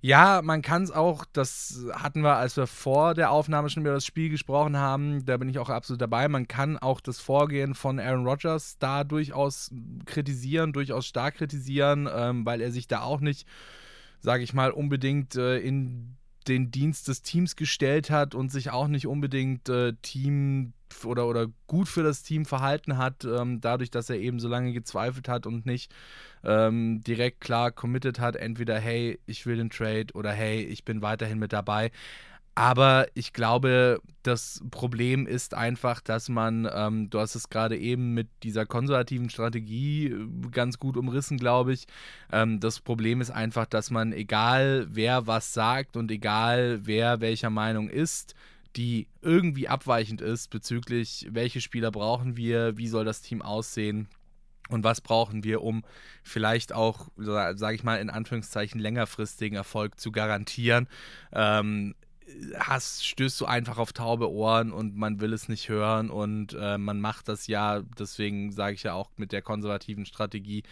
Ja, 0.00 0.40
man 0.42 0.62
kann 0.62 0.82
es 0.82 0.90
auch, 0.90 1.24
das 1.32 1.84
hatten 1.92 2.20
wir, 2.20 2.36
als 2.36 2.56
wir 2.56 2.66
vor 2.66 3.14
der 3.14 3.30
Aufnahme 3.30 3.70
schon 3.70 3.82
über 3.82 3.92
das 3.92 4.04
Spiel 4.04 4.28
gesprochen 4.28 4.76
haben, 4.76 5.24
da 5.24 5.36
bin 5.36 5.48
ich 5.48 5.58
auch 5.58 5.70
absolut 5.70 6.00
dabei. 6.00 6.28
Man 6.28 6.46
kann 6.46 6.76
auch 6.78 7.00
das 7.00 7.18
Vorgehen 7.18 7.74
von 7.74 7.98
Aaron 7.98 8.26
Rodgers 8.26 8.78
da 8.78 9.04
durchaus 9.04 9.72
kritisieren, 10.04 10.72
durchaus 10.72 11.06
stark 11.06 11.36
kritisieren, 11.36 12.08
ähm, 12.14 12.44
weil 12.44 12.60
er 12.60 12.70
sich 12.70 12.86
da 12.86 13.02
auch 13.02 13.20
nicht, 13.20 13.48
sage 14.20 14.44
ich 14.44 14.52
mal, 14.52 14.70
unbedingt 14.70 15.34
äh, 15.34 15.58
in 15.58 16.16
den 16.46 16.70
Dienst 16.70 17.08
des 17.08 17.22
Teams 17.22 17.56
gestellt 17.56 18.10
hat 18.10 18.34
und 18.34 18.50
sich 18.52 18.70
auch 18.70 18.88
nicht 18.88 19.06
unbedingt 19.06 19.68
äh, 19.68 19.94
Team 20.02 20.72
oder, 21.04 21.26
oder 21.26 21.46
gut 21.66 21.88
für 21.88 22.02
das 22.02 22.22
Team 22.22 22.44
verhalten 22.44 22.96
hat, 22.96 23.24
ähm, 23.24 23.60
dadurch, 23.60 23.90
dass 23.90 24.10
er 24.10 24.16
eben 24.16 24.40
so 24.40 24.48
lange 24.48 24.72
gezweifelt 24.72 25.28
hat 25.28 25.46
und 25.46 25.66
nicht 25.66 25.94
ähm, 26.44 27.02
direkt 27.02 27.40
klar 27.40 27.70
committed 27.70 28.20
hat, 28.20 28.36
entweder 28.36 28.78
hey, 28.78 29.18
ich 29.26 29.46
will 29.46 29.56
den 29.56 29.70
Trade 29.70 30.06
oder 30.14 30.32
hey, 30.32 30.62
ich 30.62 30.84
bin 30.84 31.02
weiterhin 31.02 31.38
mit 31.38 31.52
dabei. 31.52 31.90
Aber 32.58 33.06
ich 33.12 33.34
glaube, 33.34 34.00
das 34.22 34.62
Problem 34.70 35.26
ist 35.26 35.52
einfach, 35.52 36.00
dass 36.00 36.30
man, 36.30 36.66
ähm, 36.72 37.10
du 37.10 37.20
hast 37.20 37.34
es 37.34 37.50
gerade 37.50 37.76
eben 37.76 38.14
mit 38.14 38.28
dieser 38.42 38.64
konservativen 38.64 39.28
Strategie 39.28 40.06
äh, 40.06 40.26
ganz 40.52 40.78
gut 40.78 40.96
umrissen, 40.96 41.36
glaube 41.36 41.74
ich. 41.74 41.86
Ähm, 42.32 42.58
das 42.58 42.80
Problem 42.80 43.20
ist 43.20 43.30
einfach, 43.30 43.66
dass 43.66 43.90
man, 43.90 44.14
egal 44.14 44.86
wer 44.88 45.26
was 45.26 45.52
sagt 45.52 45.98
und 45.98 46.10
egal 46.10 46.80
wer 46.84 47.20
welcher 47.20 47.50
Meinung 47.50 47.90
ist, 47.90 48.34
die 48.76 49.08
irgendwie 49.22 49.68
abweichend 49.68 50.20
ist 50.20 50.50
bezüglich, 50.50 51.26
welche 51.30 51.60
Spieler 51.60 51.90
brauchen 51.90 52.36
wir, 52.36 52.76
wie 52.76 52.88
soll 52.88 53.04
das 53.04 53.22
Team 53.22 53.42
aussehen, 53.42 54.08
und 54.68 54.84
was 54.84 55.00
brauchen 55.00 55.44
wir, 55.44 55.62
um 55.62 55.84
vielleicht 56.22 56.72
auch, 56.72 57.08
sage 57.16 57.74
ich 57.74 57.84
mal, 57.84 58.00
in 58.00 58.10
Anführungszeichen 58.10 58.80
längerfristigen 58.80 59.56
Erfolg 59.56 60.00
zu 60.00 60.10
garantieren? 60.10 60.88
Ähm, 61.32 61.94
hast, 62.58 63.06
stößt 63.06 63.40
du 63.40 63.46
einfach 63.46 63.78
auf 63.78 63.92
taube 63.92 64.30
Ohren 64.30 64.72
und 64.72 64.96
man 64.96 65.20
will 65.20 65.32
es 65.32 65.48
nicht 65.48 65.68
hören 65.68 66.10
und 66.10 66.56
äh, 66.58 66.76
man 66.76 67.00
macht 67.00 67.28
das 67.28 67.46
ja, 67.46 67.82
deswegen 67.98 68.50
sage 68.50 68.74
ich 68.74 68.82
ja 68.82 68.94
auch 68.94 69.10
mit 69.16 69.30
der 69.30 69.42
konservativen 69.42 70.06
Strategie 70.06 70.64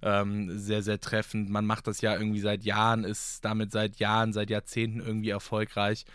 ähm, 0.00 0.58
sehr, 0.58 0.82
sehr 0.82 1.00
treffend. 1.00 1.50
Man 1.50 1.66
macht 1.66 1.86
das 1.86 2.00
ja 2.00 2.14
irgendwie 2.14 2.40
seit 2.40 2.64
Jahren, 2.64 3.04
ist 3.04 3.44
damit 3.44 3.72
seit 3.72 3.96
Jahren, 3.96 4.32
seit 4.32 4.48
Jahrzehnten 4.48 5.00
irgendwie 5.00 5.30
erfolgreich. 5.30 6.06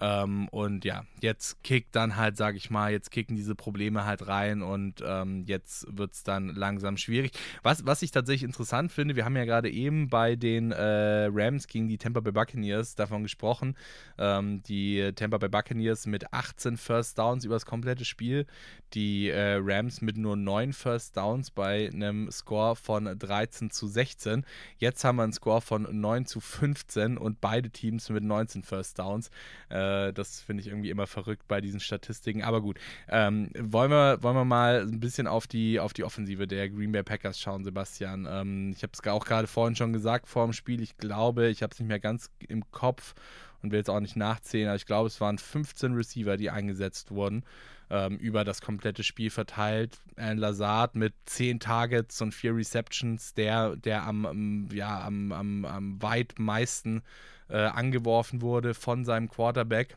Ähm, 0.00 0.48
und 0.48 0.84
ja, 0.84 1.04
jetzt 1.20 1.62
kickt 1.62 1.94
dann 1.94 2.16
halt, 2.16 2.36
sag 2.36 2.56
ich 2.56 2.70
mal, 2.70 2.92
jetzt 2.92 3.10
kicken 3.10 3.36
diese 3.36 3.54
Probleme 3.54 4.04
halt 4.04 4.26
rein 4.26 4.62
und 4.62 5.02
ähm, 5.06 5.44
jetzt 5.46 5.86
wird 5.96 6.12
es 6.12 6.24
dann 6.24 6.48
langsam 6.48 6.96
schwierig. 6.96 7.32
Was, 7.62 7.86
was 7.86 8.02
ich 8.02 8.10
tatsächlich 8.10 8.44
interessant 8.44 8.90
finde, 8.90 9.16
wir 9.16 9.24
haben 9.24 9.36
ja 9.36 9.44
gerade 9.44 9.70
eben 9.70 10.08
bei 10.08 10.36
den 10.36 10.72
äh, 10.72 11.28
Rams 11.32 11.66
gegen 11.66 11.88
die 11.88 11.98
Tampa 11.98 12.20
Bay 12.20 12.32
Buccaneers 12.32 12.94
davon 12.96 13.22
gesprochen. 13.22 13.76
Ähm, 14.18 14.62
die 14.64 15.12
Tampa 15.14 15.38
Bay 15.38 15.48
Buccaneers 15.48 16.06
mit 16.06 16.32
18 16.32 16.76
First 16.76 17.18
Downs 17.18 17.44
über 17.44 17.54
das 17.54 17.66
komplette 17.66 18.04
Spiel, 18.04 18.46
die 18.94 19.28
äh, 19.28 19.58
Rams 19.60 20.00
mit 20.00 20.16
nur 20.16 20.36
9 20.36 20.72
First 20.72 21.16
Downs 21.16 21.50
bei 21.50 21.90
einem 21.92 22.30
Score 22.30 22.76
von 22.76 23.04
13 23.18 23.70
zu 23.70 23.86
16. 23.86 24.44
Jetzt 24.78 25.04
haben 25.04 25.16
wir 25.16 25.22
einen 25.22 25.32
Score 25.32 25.60
von 25.60 25.86
9 25.90 26.26
zu 26.26 26.40
15 26.40 27.16
und 27.16 27.40
beide 27.40 27.70
Teams 27.70 28.08
mit 28.10 28.24
19 28.24 28.62
First 28.62 28.98
Downs. 28.98 29.30
Äh, 29.68 29.83
äh, 29.84 30.12
das 30.12 30.40
finde 30.40 30.62
ich 30.62 30.68
irgendwie 30.68 30.90
immer 30.90 31.06
verrückt 31.06 31.46
bei 31.48 31.60
diesen 31.60 31.80
Statistiken. 31.80 32.42
Aber 32.42 32.60
gut, 32.60 32.78
ähm, 33.08 33.50
wollen, 33.58 33.90
wir, 33.90 34.22
wollen 34.22 34.36
wir 34.36 34.44
mal 34.44 34.82
ein 34.82 35.00
bisschen 35.00 35.26
auf 35.26 35.46
die, 35.46 35.80
auf 35.80 35.92
die 35.92 36.04
Offensive 36.04 36.46
der 36.46 36.70
Green 36.70 36.92
Bay 36.92 37.02
Packers 37.02 37.40
schauen, 37.40 37.64
Sebastian. 37.64 38.26
Ähm, 38.30 38.72
ich 38.74 38.82
habe 38.82 38.92
es 38.92 39.06
auch 39.06 39.24
gerade 39.24 39.46
vorhin 39.46 39.76
schon 39.76 39.92
gesagt 39.92 40.28
vor 40.28 40.44
dem 40.44 40.52
Spiel. 40.52 40.80
Ich 40.82 40.96
glaube, 40.96 41.48
ich 41.48 41.62
habe 41.62 41.72
es 41.72 41.78
nicht 41.78 41.88
mehr 41.88 42.00
ganz 42.00 42.30
im 42.48 42.70
Kopf 42.70 43.14
und 43.62 43.72
will 43.72 43.78
jetzt 43.78 43.90
auch 43.90 44.00
nicht 44.00 44.16
nachzählen, 44.16 44.68
aber 44.68 44.76
ich 44.76 44.86
glaube, 44.86 45.06
es 45.06 45.20
waren 45.20 45.38
15 45.38 45.94
Receiver, 45.94 46.36
die 46.36 46.50
eingesetzt 46.50 47.10
wurden 47.10 47.44
ähm, 47.90 48.16
über 48.18 48.44
das 48.44 48.60
komplette 48.60 49.02
Spiel 49.02 49.30
verteilt. 49.30 50.00
Alan 50.16 50.38
Lazard 50.38 50.94
mit 50.94 51.14
10 51.26 51.60
Targets 51.60 52.20
und 52.20 52.32
4 52.32 52.56
Receptions, 52.56 53.34
der, 53.34 53.76
der 53.76 54.04
am, 54.04 54.68
ja, 54.72 55.04
am, 55.04 55.32
am, 55.32 55.64
am 55.64 56.02
weit 56.02 56.34
meisten 56.38 57.02
äh, 57.48 57.56
angeworfen 57.56 58.42
wurde 58.42 58.74
von 58.74 59.04
seinem 59.04 59.28
Quarterback. 59.28 59.96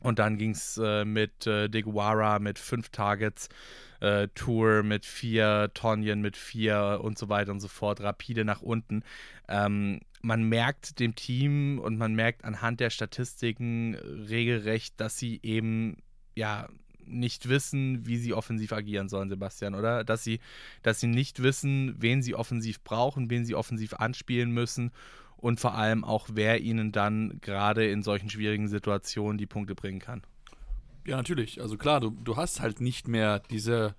Und 0.00 0.18
dann 0.18 0.38
ging 0.38 0.52
es 0.52 0.80
äh, 0.82 1.04
mit 1.04 1.46
äh, 1.46 1.68
Deguara 1.68 2.38
mit 2.38 2.58
fünf 2.58 2.88
Targets, 2.88 3.48
äh, 4.00 4.28
Tour 4.34 4.82
mit 4.82 5.04
vier, 5.04 5.70
Tonyan 5.74 6.22
mit 6.22 6.36
vier 6.38 7.00
und 7.02 7.18
so 7.18 7.28
weiter 7.28 7.52
und 7.52 7.60
so 7.60 7.68
fort, 7.68 8.00
rapide 8.00 8.46
nach 8.46 8.62
unten. 8.62 9.02
Ähm, 9.48 10.00
man 10.22 10.44
merkt 10.44 11.00
dem 11.00 11.14
Team 11.14 11.78
und 11.78 11.98
man 11.98 12.14
merkt 12.14 12.44
anhand 12.44 12.80
der 12.80 12.90
Statistiken 12.90 13.94
regelrecht, 13.94 14.98
dass 15.00 15.18
sie 15.18 15.40
eben 15.42 15.98
ja 16.34 16.68
nicht 17.04 17.48
wissen, 17.48 18.06
wie 18.06 18.16
sie 18.16 18.32
offensiv 18.32 18.72
agieren 18.72 19.08
sollen, 19.08 19.28
Sebastian, 19.28 19.74
oder? 19.74 20.04
Dass 20.04 20.22
sie, 20.22 20.40
dass 20.82 21.00
sie 21.00 21.08
nicht 21.08 21.42
wissen, 21.42 21.94
wen 21.98 22.22
sie 22.22 22.34
offensiv 22.34 22.82
brauchen, 22.84 23.30
wen 23.30 23.44
sie 23.44 23.54
offensiv 23.54 23.94
anspielen 23.94 24.52
müssen 24.52 24.92
und 25.40 25.60
vor 25.60 25.74
allem 25.74 26.04
auch, 26.04 26.28
wer 26.32 26.60
ihnen 26.60 26.92
dann 26.92 27.40
gerade 27.40 27.90
in 27.90 28.02
solchen 28.02 28.30
schwierigen 28.30 28.68
Situationen 28.68 29.38
die 29.38 29.46
Punkte 29.46 29.74
bringen 29.74 29.98
kann. 29.98 30.22
Ja, 31.06 31.16
natürlich. 31.16 31.60
Also 31.60 31.76
klar, 31.76 32.00
du, 32.00 32.10
du 32.10 32.36
hast 32.36 32.60
halt 32.60 32.80
nicht 32.80 33.08
mehr 33.08 33.40
diese, 33.50 33.94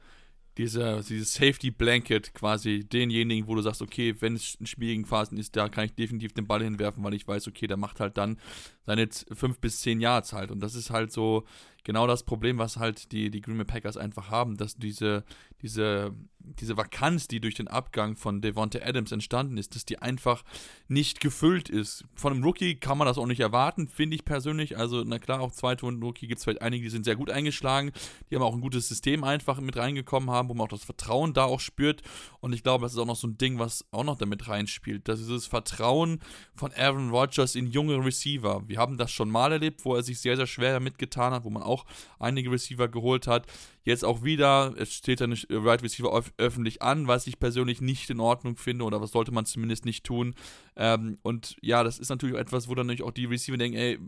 diese, 0.58 1.04
dieses 1.08 1.34
Safety 1.34 1.72
Blanket 1.72 2.34
quasi, 2.34 2.84
denjenigen, 2.84 3.48
wo 3.48 3.56
du 3.56 3.62
sagst, 3.62 3.82
okay, 3.82 4.16
wenn 4.20 4.36
es 4.36 4.56
in 4.56 4.68
schwierigen 4.68 5.06
Phasen 5.06 5.38
ist, 5.38 5.56
da 5.56 5.70
kann 5.70 5.86
ich 5.86 5.96
definitiv 5.96 6.34
den 6.34 6.46
Ball 6.46 6.62
hinwerfen, 6.62 7.04
weil 7.04 7.14
ich 7.14 7.28
weiß, 7.28 7.48
okay, 7.48 7.68
der 7.68 7.78
macht 7.78 8.00
halt 8.00 8.18
dann 8.18 8.38
seine 8.86 9.08
fünf 9.32 9.60
bis 9.60 9.80
zehn 9.82 10.00
Yards 10.00 10.34
halt. 10.34 10.52
Und 10.52 10.60
das 10.60 10.76
ist 10.76 10.92
halt 10.92 11.12
so 11.12 11.46
genau 11.84 12.08
das 12.08 12.24
Problem, 12.24 12.58
was 12.58 12.78
halt 12.78 13.12
die, 13.12 13.30
die 13.30 13.42
Green 13.42 13.58
Bay 13.58 13.66
Packers 13.66 13.98
einfach 13.98 14.30
haben, 14.30 14.58
dass 14.58 14.76
diese, 14.76 15.24
diese, 15.62 16.14
diese 16.40 16.78
Vakanz, 16.78 17.28
die 17.28 17.40
durch 17.40 17.56
den 17.56 17.68
Abgang 17.68 18.16
von 18.16 18.42
Devonta 18.42 18.80
Adams 18.80 19.12
entstanden 19.12 19.58
ist, 19.58 19.76
dass 19.76 19.86
die 19.86 20.00
einfach 20.00 20.44
nicht 20.88 21.20
gefüllt 21.20 21.70
ist. 21.70 22.06
Von 22.16 22.34
einem 22.34 22.44
Rookie 22.44 22.76
kann 22.76 22.98
man 22.98 23.08
das 23.08 23.18
auch 23.18 23.26
nicht 23.26 23.40
erwarten, 23.40 23.88
finde 23.88 24.16
ich 24.16 24.26
persönlich. 24.26 24.78
Also, 24.78 25.04
na 25.06 25.20
klar, 25.20 25.42
auch 25.42 25.52
Zweitrunden-Rookie 25.52 26.28
gibt 26.28 26.40
es 26.40 26.44
vielleicht 26.44 26.62
einige, 26.62 26.84
die 26.84 26.90
sind 26.90 27.06
sehr 27.06 27.16
gut 27.16 27.30
eingeschlagen, 27.30 27.92
die 28.30 28.36
haben 28.36 28.44
auch 28.44 28.54
ein 28.54 28.62
gutes 28.62 28.88
System 28.88 29.24
einfach 29.24 29.60
mit 29.60 29.78
reingekommen 29.78 30.30
haben, 30.30 30.50
wo 30.50 30.54
man 30.54 30.66
auch 30.66 30.72
das 30.72 30.84
Vertrauen 30.84 31.34
da 31.34 31.46
auch 31.46 31.60
spürt. 31.60 32.02
Und 32.40 32.54
ich 32.54 32.64
glaube, 32.64 32.84
das 32.84 32.94
ist 32.94 33.00
auch 33.00 33.06
noch 33.06 33.16
so 33.16 33.28
ein 33.28 33.38
Ding, 33.38 33.60
was 33.60 33.86
auch 33.92 34.04
noch 34.04 34.18
damit 34.18 34.48
reinspielt. 34.48 35.08
Das 35.08 35.20
ist 35.20 35.30
das 35.30 35.48
Vertrauen 35.48 36.20
von 36.56 36.72
Aaron 36.74 37.10
Rodgers 37.10 37.56
in 37.56 37.68
junge 37.68 38.04
Receiver. 38.04 38.68
Wir 38.68 38.78
haben 38.78 38.98
das 38.98 39.12
schon 39.12 39.30
mal 39.30 39.52
erlebt, 39.52 39.86
wo 39.86 39.96
er 39.96 40.04
sich 40.04 40.20
sehr, 40.20 40.36
sehr 40.36 40.48
schwer 40.48 40.74
damit 40.74 40.98
getan 40.98 41.34
hat, 41.34 41.44
wo 41.44 41.50
man 41.50 41.64
auch 41.64 41.71
einige 42.20 42.52
Receiver 42.52 42.88
geholt 42.88 43.28
hat. 43.28 43.46
Jetzt 43.84 44.06
auch 44.06 44.24
wieder, 44.24 44.74
es 44.78 44.94
steht 44.94 45.22
dann 45.22 45.32
nicht 45.32 45.48
Right 45.50 45.82
Receiver 45.84 46.16
öf 46.16 46.34
öffentlich 46.38 46.82
an, 46.82 47.08
was 47.08 47.28
ich 47.28 47.40
persönlich 47.40 47.82
nicht 47.82 48.10
in 48.10 48.20
Ordnung 48.20 48.58
finde 48.58 48.86
oder 48.86 49.02
was 49.02 49.12
sollte 49.12 49.32
man 49.32 49.46
zumindest 49.46 49.86
nicht 49.86 50.04
tun. 50.04 50.36
Ähm, 50.76 51.18
und 51.24 51.58
ja, 51.62 51.84
das 51.84 52.00
ist 52.00 52.10
natürlich 52.10 52.38
etwas, 52.38 52.68
wo 52.68 52.76
dann 52.76 52.88
natürlich 52.88 53.08
auch 53.08 53.14
die 53.14 53.26
Receiver 53.26 53.58
denken, 53.58 53.78
ey, 53.78 54.00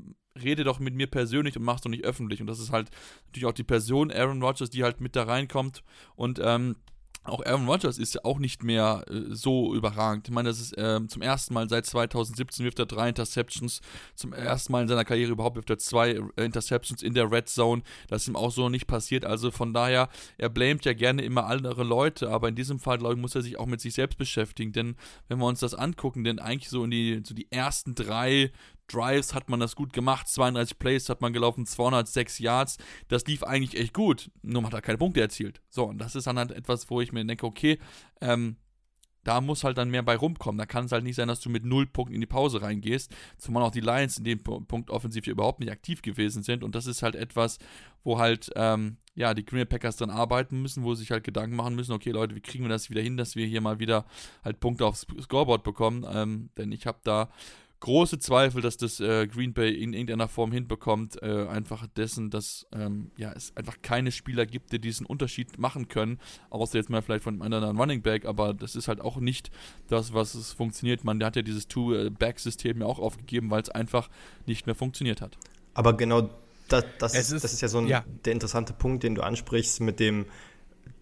rede 0.41 0.63
doch 0.63 0.79
mit 0.79 0.95
mir 0.95 1.07
persönlich 1.07 1.57
und 1.57 1.63
mach's 1.63 1.81
doch 1.81 1.89
nicht 1.89 2.03
öffentlich. 2.03 2.41
Und 2.41 2.47
das 2.47 2.59
ist 2.59 2.71
halt 2.71 2.89
natürlich 3.27 3.45
auch 3.45 3.53
die 3.53 3.63
Person 3.63 4.11
Aaron 4.11 4.41
Rodgers, 4.41 4.69
die 4.69 4.83
halt 4.83 5.01
mit 5.01 5.15
da 5.15 5.23
reinkommt 5.23 5.83
und 6.15 6.39
ähm, 6.43 6.75
auch 7.25 7.45
Aaron 7.45 7.67
Rodgers 7.67 7.97
ist 7.97 8.15
ja 8.15 8.21
auch 8.23 8.39
nicht 8.39 8.63
mehr 8.63 9.05
äh, 9.09 9.33
so 9.33 9.73
überragend. 9.73 10.27
Ich 10.27 10.33
meine, 10.33 10.49
das 10.49 10.59
ist 10.59 10.77
äh, 10.77 10.99
zum 11.07 11.21
ersten 11.21 11.53
Mal 11.53 11.69
seit 11.69 11.85
2017 11.85 12.65
wirft 12.65 12.79
er 12.79 12.85
drei 12.85 13.09
Interceptions. 13.09 13.81
Zum 14.15 14.33
ersten 14.33 14.71
Mal 14.71 14.83
in 14.83 14.87
seiner 14.87 15.05
Karriere 15.05 15.31
überhaupt 15.31 15.55
wirft 15.55 15.69
er 15.69 15.77
zwei 15.77 16.11
äh, 16.11 16.45
Interceptions 16.45 17.01
in 17.01 17.13
der 17.13 17.31
Red 17.31 17.47
Zone. 17.47 17.81
Das 18.09 18.23
ist 18.23 18.27
ihm 18.27 18.35
auch 18.35 18.51
so 18.51 18.67
nicht 18.69 18.87
passiert. 18.87 19.25
Also 19.25 19.51
von 19.51 19.73
daher, 19.73 20.09
er 20.37 20.49
blamet 20.49 20.85
ja 20.85 20.93
gerne 20.93 21.21
immer 21.21 21.45
andere 21.47 21.83
Leute, 21.83 22.29
aber 22.29 22.49
in 22.49 22.55
diesem 22.55 22.79
Fall, 22.79 22.97
glaube 22.97 23.13
ich, 23.13 23.19
muss 23.19 23.35
er 23.35 23.41
sich 23.41 23.57
auch 23.57 23.67
mit 23.67 23.79
sich 23.79 23.93
selbst 23.93 24.17
beschäftigen. 24.17 24.73
Denn 24.73 24.95
wenn 25.29 25.39
wir 25.39 25.45
uns 25.45 25.61
das 25.61 25.73
angucken, 25.73 26.23
denn 26.23 26.39
eigentlich 26.39 26.69
so 26.69 26.83
in 26.83 26.91
die, 26.91 27.21
so 27.25 27.33
die 27.33 27.51
ersten 27.51 27.95
drei 27.95 28.51
Drives 28.87 29.33
hat 29.33 29.49
man 29.49 29.59
das 29.59 29.75
gut 29.75 29.93
gemacht, 29.93 30.27
32 30.27 30.77
Plays 30.79 31.09
hat 31.09 31.21
man 31.21 31.33
gelaufen, 31.33 31.65
206 31.65 32.39
Yards. 32.39 32.77
Das 33.07 33.25
lief 33.25 33.43
eigentlich 33.43 33.79
echt 33.79 33.93
gut, 33.93 34.31
nur 34.41 34.61
man 34.61 34.71
hat 34.71 34.77
er 34.77 34.81
keine 34.81 34.97
Punkte 34.97 35.21
erzielt. 35.21 35.61
So, 35.69 35.85
und 35.85 35.97
das 35.97 36.15
ist 36.15 36.27
dann 36.27 36.37
halt 36.37 36.51
etwas, 36.51 36.89
wo 36.89 37.01
ich 37.01 37.11
mir 37.11 37.25
denke, 37.25 37.45
okay, 37.45 37.79
ähm, 38.21 38.57
da 39.23 39.41
muss 39.41 39.63
halt 39.63 39.77
dann 39.77 39.89
mehr 39.89 40.03
bei 40.03 40.15
rumkommen. 40.15 40.57
Da 40.57 40.65
kann 40.65 40.85
es 40.85 40.91
halt 40.91 41.03
nicht 41.03 41.15
sein, 41.15 41.27
dass 41.27 41.39
du 41.39 41.49
mit 41.49 41.63
null 41.63 41.85
Punkten 41.85 42.15
in 42.15 42.21
die 42.21 42.27
Pause 42.27 42.61
reingehst, 42.61 43.13
zumal 43.37 43.63
auch 43.63 43.71
die 43.71 43.79
Lions 43.79 44.17
in 44.17 44.23
dem 44.25 44.43
Punkt 44.43 44.89
offensiv 44.89 45.27
überhaupt 45.27 45.59
nicht 45.59 45.71
aktiv 45.71 46.01
gewesen 46.01 46.43
sind. 46.43 46.63
Und 46.63 46.75
das 46.75 46.85
ist 46.85 47.03
halt 47.03 47.15
etwas, 47.15 47.57
wo 48.03 48.19
halt, 48.19 48.51
ähm, 48.55 48.97
ja, 49.15 49.33
die 49.33 49.45
Green 49.45 49.67
Packers 49.67 49.95
dann 49.95 50.09
arbeiten 50.09 50.61
müssen, 50.61 50.83
wo 50.83 50.93
sie 50.93 51.01
sich 51.01 51.11
halt 51.11 51.23
Gedanken 51.23 51.55
machen 51.55 51.75
müssen, 51.75 51.93
okay, 51.93 52.11
Leute, 52.11 52.35
wie 52.35 52.41
kriegen 52.41 52.63
wir 52.63 52.69
das 52.69 52.89
wieder 52.89 53.01
hin, 53.01 53.15
dass 53.15 53.35
wir 53.35 53.45
hier 53.45 53.61
mal 53.61 53.79
wieder 53.79 54.05
halt 54.43 54.59
Punkte 54.59 54.85
aufs 54.85 55.05
Scoreboard 55.21 55.63
bekommen. 55.63 56.05
Ähm, 56.09 56.49
denn 56.57 56.71
ich 56.71 56.85
habe 56.85 56.99
da 57.03 57.29
große 57.83 58.17
Zweifel, 58.17 58.61
dass 58.61 58.77
das 58.77 59.01
äh, 59.01 59.27
Green 59.27 59.51
Bay 59.51 59.73
in 59.73 59.91
irgendeiner 59.91 60.29
Form 60.29 60.53
hinbekommt, 60.53 61.21
äh, 61.21 61.47
einfach 61.47 61.85
dessen, 61.97 62.29
dass 62.29 62.65
ähm, 62.71 63.11
ja, 63.17 63.33
es 63.33 63.51
einfach 63.57 63.75
keine 63.81 64.13
Spieler 64.13 64.45
gibt, 64.45 64.71
die 64.71 64.79
diesen 64.79 65.05
Unterschied 65.05 65.59
machen 65.59 65.89
können, 65.89 66.17
außer 66.49 66.77
jetzt 66.77 66.89
mal 66.89 67.01
vielleicht 67.01 67.25
von 67.25 67.33
einem 67.33 67.53
anderen 67.53 67.77
Running 67.77 68.01
Back, 68.01 68.23
aber 68.23 68.53
das 68.53 68.77
ist 68.77 68.87
halt 68.87 69.01
auch 69.01 69.17
nicht 69.17 69.51
das, 69.89 70.13
was 70.13 70.33
es 70.33 70.53
funktioniert. 70.53 71.03
Man 71.03 71.19
der 71.19 71.27
hat 71.27 71.35
ja 71.35 71.41
dieses 71.41 71.67
Two-Back-System 71.67 72.79
ja 72.79 72.85
auch 72.85 72.99
aufgegeben, 72.99 73.51
weil 73.51 73.61
es 73.61 73.69
einfach 73.69 74.09
nicht 74.45 74.65
mehr 74.65 74.75
funktioniert 74.75 75.19
hat. 75.19 75.37
Aber 75.73 75.97
genau 75.97 76.29
das, 76.69 76.85
das, 76.99 77.13
ist, 77.15 77.43
das 77.43 77.51
ist 77.51 77.59
ja 77.59 77.67
so 77.67 77.79
ein, 77.79 77.87
ja. 77.87 78.05
der 78.23 78.31
interessante 78.31 78.71
Punkt, 78.71 79.03
den 79.03 79.15
du 79.15 79.23
ansprichst, 79.23 79.81
mit 79.81 79.99
dem, 79.99 80.25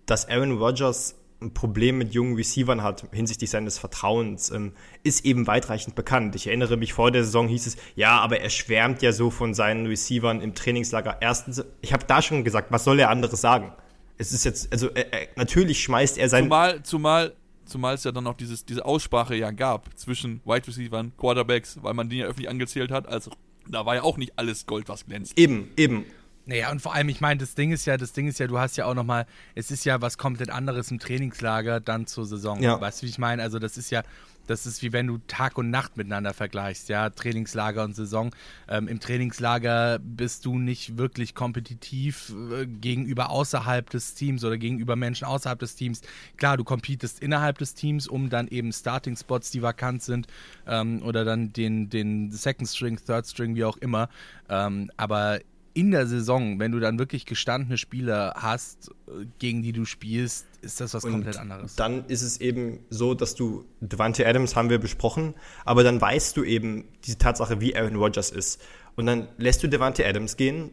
dass 0.07 0.27
Aaron 0.27 0.57
Rodgers 0.57 1.13
ein 1.41 1.53
Problem 1.53 1.97
mit 1.97 2.13
jungen 2.13 2.35
Receivern 2.35 2.83
hat 2.83 3.05
hinsichtlich 3.11 3.49
seines 3.49 3.79
Vertrauens, 3.79 4.51
ähm, 4.51 4.73
ist 5.03 5.25
eben 5.25 5.47
weitreichend 5.47 5.95
bekannt. 5.95 6.35
Ich 6.35 6.47
erinnere 6.47 6.77
mich, 6.77 6.93
vor 6.93 7.11
der 7.11 7.23
Saison 7.23 7.47
hieß 7.47 7.67
es, 7.67 7.77
ja, 7.95 8.19
aber 8.19 8.39
er 8.39 8.49
schwärmt 8.49 9.01
ja 9.01 9.11
so 9.11 9.31
von 9.31 9.53
seinen 9.53 9.87
Receivern 9.87 10.41
im 10.41 10.53
Trainingslager. 10.53 11.17
Erstens, 11.19 11.63
ich 11.81 11.93
habe 11.93 12.05
da 12.05 12.21
schon 12.21 12.43
gesagt, 12.43 12.71
was 12.71 12.83
soll 12.83 12.99
er 12.99 13.09
anderes 13.09 13.41
sagen? 13.41 13.73
Es 14.17 14.31
ist 14.31 14.45
jetzt, 14.45 14.71
also 14.71 14.89
äh, 14.89 15.27
natürlich 15.35 15.81
schmeißt 15.81 16.19
er 16.19 16.29
sein. 16.29 16.43
Zumal, 16.43 16.83
zumal, 16.83 17.33
zumal 17.65 17.95
es 17.95 18.03
ja 18.03 18.11
dann 18.11 18.23
noch 18.23 18.35
dieses, 18.35 18.63
diese 18.65 18.85
Aussprache 18.85 19.35
ja 19.35 19.49
gab 19.49 19.97
zwischen 19.97 20.41
Wide 20.45 20.67
Receivern, 20.67 21.11
Quarterbacks, 21.17 21.79
weil 21.81 21.95
man 21.95 22.09
die 22.09 22.17
ja 22.17 22.27
öffentlich 22.27 22.49
angezählt 22.49 22.91
hat. 22.91 23.07
Also 23.07 23.31
da 23.67 23.85
war 23.85 23.95
ja 23.95 24.03
auch 24.03 24.17
nicht 24.17 24.37
alles 24.37 24.67
Gold, 24.67 24.89
was 24.89 25.05
glänzt. 25.05 25.37
Eben, 25.39 25.71
eben. 25.75 26.05
Naja, 26.45 26.71
und 26.71 26.81
vor 26.81 26.93
allem, 26.93 27.09
ich 27.09 27.21
meine, 27.21 27.39
das 27.39 27.55
Ding 27.55 27.71
ist 27.71 27.85
ja, 27.85 27.97
das 27.97 28.13
Ding 28.13 28.27
ist 28.27 28.39
ja, 28.39 28.47
du 28.47 28.57
hast 28.57 28.75
ja 28.75 28.85
auch 28.85 28.95
nochmal, 28.95 29.25
es 29.55 29.69
ist 29.71 29.85
ja 29.85 30.01
was 30.01 30.17
komplett 30.17 30.49
anderes 30.49 30.89
im 30.91 30.99
Trainingslager 30.99 31.79
dann 31.79 32.07
zur 32.07 32.25
Saison. 32.25 32.61
Ja. 32.61 32.81
Weißt 32.81 33.01
du, 33.01 33.05
wie 33.05 33.11
ich 33.11 33.19
meine? 33.19 33.43
Also 33.43 33.59
das 33.59 33.77
ist 33.77 33.91
ja, 33.91 34.03
das 34.47 34.65
ist 34.65 34.81
wie 34.81 34.91
wenn 34.91 35.07
du 35.07 35.19
Tag 35.27 35.57
und 35.57 35.69
Nacht 35.69 35.97
miteinander 35.97 36.33
vergleichst, 36.33 36.89
ja, 36.89 37.09
Trainingslager 37.09 37.83
und 37.83 37.95
Saison. 37.95 38.31
Ähm, 38.67 38.87
Im 38.87 38.99
Trainingslager 38.99 39.99
bist 39.99 40.45
du 40.45 40.57
nicht 40.57 40.97
wirklich 40.97 41.35
kompetitiv 41.35 42.33
äh, 42.51 42.65
gegenüber 42.65 43.29
außerhalb 43.29 43.89
des 43.89 44.13
Teams 44.15 44.43
oder 44.43 44.57
gegenüber 44.57 44.95
Menschen 44.95 45.25
außerhalb 45.25 45.59
des 45.59 45.75
Teams. 45.75 46.01
Klar, 46.37 46.57
du 46.57 46.63
competest 46.63 47.21
innerhalb 47.21 47.59
des 47.59 47.75
Teams, 47.75 48.07
um 48.07 48.29
dann 48.29 48.47
eben 48.47 48.71
Starting-Spots, 48.73 49.51
die 49.51 49.61
vakant 49.61 50.03
sind, 50.03 50.27
ähm, 50.67 51.01
oder 51.03 51.23
dann 51.23 51.53
den, 51.53 51.89
den 51.89 52.31
Second 52.31 52.67
String, 52.67 52.97
Third 52.97 53.27
String, 53.27 53.55
wie 53.55 53.63
auch 53.63 53.77
immer. 53.77 54.09
Ähm, 54.49 54.91
aber 54.97 55.39
in 55.73 55.91
der 55.91 56.07
Saison, 56.07 56.59
wenn 56.59 56.71
du 56.71 56.79
dann 56.79 56.99
wirklich 56.99 57.25
gestandene 57.25 57.77
Spieler 57.77 58.33
hast, 58.35 58.89
äh, 59.07 59.25
gegen 59.39 59.61
die 59.61 59.71
du 59.71 59.85
spielst, 59.85 60.45
ist 60.61 60.81
das 60.81 60.93
was 60.93 61.03
Und 61.03 61.11
komplett 61.11 61.37
anderes. 61.37 61.75
Dann 61.75 62.05
ist 62.05 62.21
es 62.21 62.41
eben 62.41 62.79
so, 62.89 63.13
dass 63.13 63.35
du, 63.35 63.65
Devante 63.79 64.27
Adams 64.27 64.55
haben 64.55 64.69
wir 64.69 64.79
besprochen, 64.79 65.33
aber 65.65 65.83
dann 65.83 65.99
weißt 65.99 66.35
du 66.37 66.43
eben 66.43 66.85
diese 67.05 67.17
Tatsache, 67.17 67.61
wie 67.61 67.75
Aaron 67.75 67.95
Rodgers 67.95 68.31
ist. 68.31 68.61
Und 68.95 69.05
dann 69.05 69.27
lässt 69.37 69.63
du 69.63 69.67
Devante 69.67 70.05
Adams 70.05 70.37
gehen, 70.37 70.71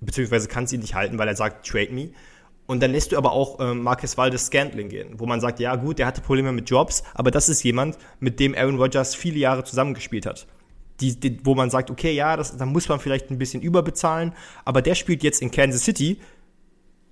beziehungsweise 0.00 0.48
kannst 0.48 0.72
ihn 0.72 0.80
nicht 0.80 0.94
halten, 0.94 1.18
weil 1.18 1.28
er 1.28 1.36
sagt, 1.36 1.66
trade 1.66 1.92
me. 1.92 2.10
Und 2.66 2.82
dann 2.82 2.92
lässt 2.92 3.12
du 3.12 3.18
aber 3.18 3.32
auch 3.32 3.60
ähm, 3.60 3.82
Marcus 3.82 4.16
Valdes 4.16 4.46
Scantling 4.46 4.88
gehen, 4.88 5.20
wo 5.20 5.26
man 5.26 5.40
sagt, 5.40 5.60
ja 5.60 5.76
gut, 5.76 5.98
der 5.98 6.06
hatte 6.06 6.22
Probleme 6.22 6.50
mit 6.50 6.70
Jobs, 6.70 7.02
aber 7.12 7.30
das 7.30 7.50
ist 7.50 7.62
jemand, 7.62 7.98
mit 8.20 8.40
dem 8.40 8.54
Aaron 8.54 8.78
Rodgers 8.78 9.14
viele 9.14 9.38
Jahre 9.38 9.64
zusammengespielt 9.64 10.24
hat. 10.24 10.46
Die, 11.00 11.18
die, 11.18 11.44
wo 11.44 11.54
man 11.54 11.70
sagt, 11.70 11.90
okay, 11.90 12.12
ja, 12.12 12.36
das, 12.36 12.56
da 12.56 12.66
muss 12.66 12.88
man 12.88 13.00
vielleicht 13.00 13.30
ein 13.30 13.38
bisschen 13.38 13.62
überbezahlen, 13.62 14.32
aber 14.64 14.80
der 14.80 14.94
spielt 14.94 15.24
jetzt 15.24 15.42
in 15.42 15.50
Kansas 15.50 15.82
City, 15.82 16.18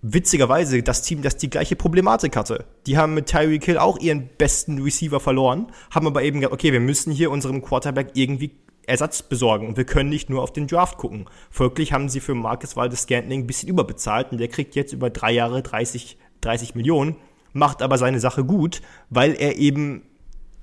witzigerweise 0.03 0.83
das 0.83 1.03
Team, 1.03 1.23
das 1.23 1.37
die 1.37 1.49
gleiche 1.49 1.77
Problematik 1.77 2.37
hatte. 2.37 2.65
Die 2.87 2.99
haben 2.99 3.15
mit 3.15 3.27
Tyreek 3.27 3.65
Hill 3.65 3.79
auch 3.79 3.99
ihren 3.99 4.29
besten 4.37 4.83
Receiver 4.83 5.21
verloren, 5.21 5.69
haben 5.91 6.07
aber 6.07 6.23
eben 6.23 6.41
gesagt, 6.41 6.55
okay, 6.55 6.73
wir 6.73 6.81
müssen 6.81 7.13
hier 7.13 7.31
unserem 7.31 7.63
Quarterback 7.63 8.11
irgendwie 8.15 8.51
Ersatz 8.85 9.23
besorgen 9.23 9.69
und 9.69 9.77
wir 9.77 9.85
können 9.85 10.11
nicht 10.11 10.29
nur 10.29 10.43
auf 10.43 10.53
den 10.53 10.67
Draft 10.67 10.99
gucken. 10.99 11.27
Folglich 11.51 11.93
haben 11.93 12.09
sie 12.09 12.19
für 12.19 12.35
Marcus 12.35 12.77
Valdes 12.77 13.03
Scantling 13.03 13.43
ein 13.43 13.47
bisschen 13.47 13.69
überbezahlt 13.69 14.33
und 14.33 14.39
der 14.39 14.49
kriegt 14.49 14.75
jetzt 14.75 14.93
über 14.93 15.09
drei 15.09 15.33
Jahre 15.33 15.63
30, 15.63 16.19
30 16.41 16.75
Millionen, 16.75 17.17
macht 17.53 17.81
aber 17.81 17.97
seine 17.97 18.19
Sache 18.19 18.45
gut, 18.45 18.83
weil 19.09 19.35
er 19.35 19.57
eben 19.57 20.03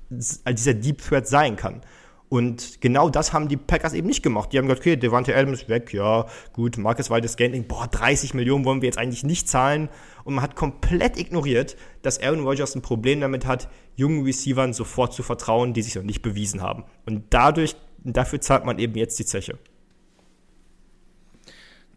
dieser 0.09 0.73
Deep 0.73 1.01
Threat 1.01 1.27
sein 1.27 1.55
kann. 1.55 1.81
Und 2.29 2.79
genau 2.79 3.09
das 3.09 3.33
haben 3.33 3.47
die 3.47 3.57
Packers 3.57 3.93
eben 3.93 4.07
nicht 4.07 4.21
gemacht. 4.21 4.53
Die 4.53 4.59
haben 4.59 4.67
gesagt, 4.67 4.81
okay, 4.81 4.95
Devante 4.95 5.35
Adams 5.35 5.67
weg, 5.67 5.91
ja, 5.93 6.27
gut, 6.53 6.77
Marcus 6.77 7.09
Waldes 7.09 7.33
Scantling, 7.33 7.67
boah, 7.67 7.87
30 7.87 8.35
Millionen 8.35 8.65
wollen 8.65 8.81
wir 8.81 8.87
jetzt 8.87 8.99
eigentlich 8.99 9.23
nicht 9.23 9.49
zahlen. 9.49 9.89
Und 10.23 10.35
man 10.35 10.43
hat 10.43 10.55
komplett 10.55 11.19
ignoriert, 11.19 11.75
dass 12.03 12.21
Aaron 12.21 12.41
Rodgers 12.41 12.75
ein 12.75 12.83
Problem 12.83 13.19
damit 13.19 13.47
hat, 13.47 13.67
jungen 13.95 14.23
Receivern 14.23 14.73
sofort 14.73 15.13
zu 15.13 15.23
vertrauen, 15.23 15.73
die 15.73 15.81
sich 15.81 15.95
noch 15.95 16.03
nicht 16.03 16.21
bewiesen 16.21 16.61
haben. 16.61 16.83
Und 17.07 17.23
dadurch, 17.31 17.75
dafür 18.03 18.39
zahlt 18.39 18.63
man 18.63 18.77
eben 18.77 18.93
jetzt 18.95 19.17
die 19.17 19.25
Zeche. 19.25 19.57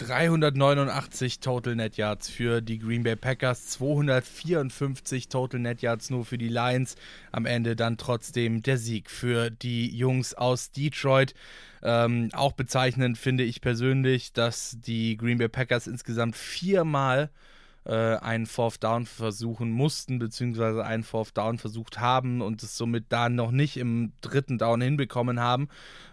389 0.07 1.40
Total 1.40 1.76
Net 1.76 1.96
Yards 1.96 2.28
für 2.28 2.61
die 2.61 2.78
Green 2.78 3.05
Bay 3.05 3.16
Packers, 3.16 3.68
254 3.68 5.28
Total 5.28 5.61
Net 5.61 5.80
Yards 5.82 6.11
nur 6.11 6.24
für 6.24 6.38
die 6.38 6.48
Lions. 6.48 6.96
Am 7.30 7.46
Ende 7.46 7.76
dann 7.76 7.98
trotzdem 7.98 8.62
der 8.62 8.78
Sieg 8.78 9.11
für 9.11 9.50
die 9.50 9.96
Jungs 9.96 10.34
aus 10.34 10.72
Detroit. 10.72 11.34
Ähm, 11.82 12.30
auch 12.32 12.53
bezeichnend 12.53 13.16
finde 13.16 13.44
ich 13.44 13.61
persönlich, 13.61 14.32
dass 14.32 14.76
die 14.80 15.16
Green 15.16 15.38
Bay 15.38 15.48
Packers 15.48 15.86
insgesamt 15.86 16.36
viermal 16.36 17.24
äh, 17.24 17.61
einen 17.91 18.47
Fourth 18.47 18.85
Down 18.85 19.07
versuchen 19.07 19.70
mussten, 19.70 20.18
beziehungsweise 20.18 20.85
einen 20.85 21.03
Fourth 21.03 21.37
Down 21.37 21.59
versucht 21.59 21.99
haben 21.99 22.41
und 22.41 22.62
es 22.62 22.76
somit 22.76 23.07
da 23.09 23.28
noch 23.28 23.51
nicht 23.51 23.76
im 23.76 24.12
dritten 24.20 24.59
Down 24.59 24.80
hinbekommen 24.80 25.41
haben. 25.41 25.68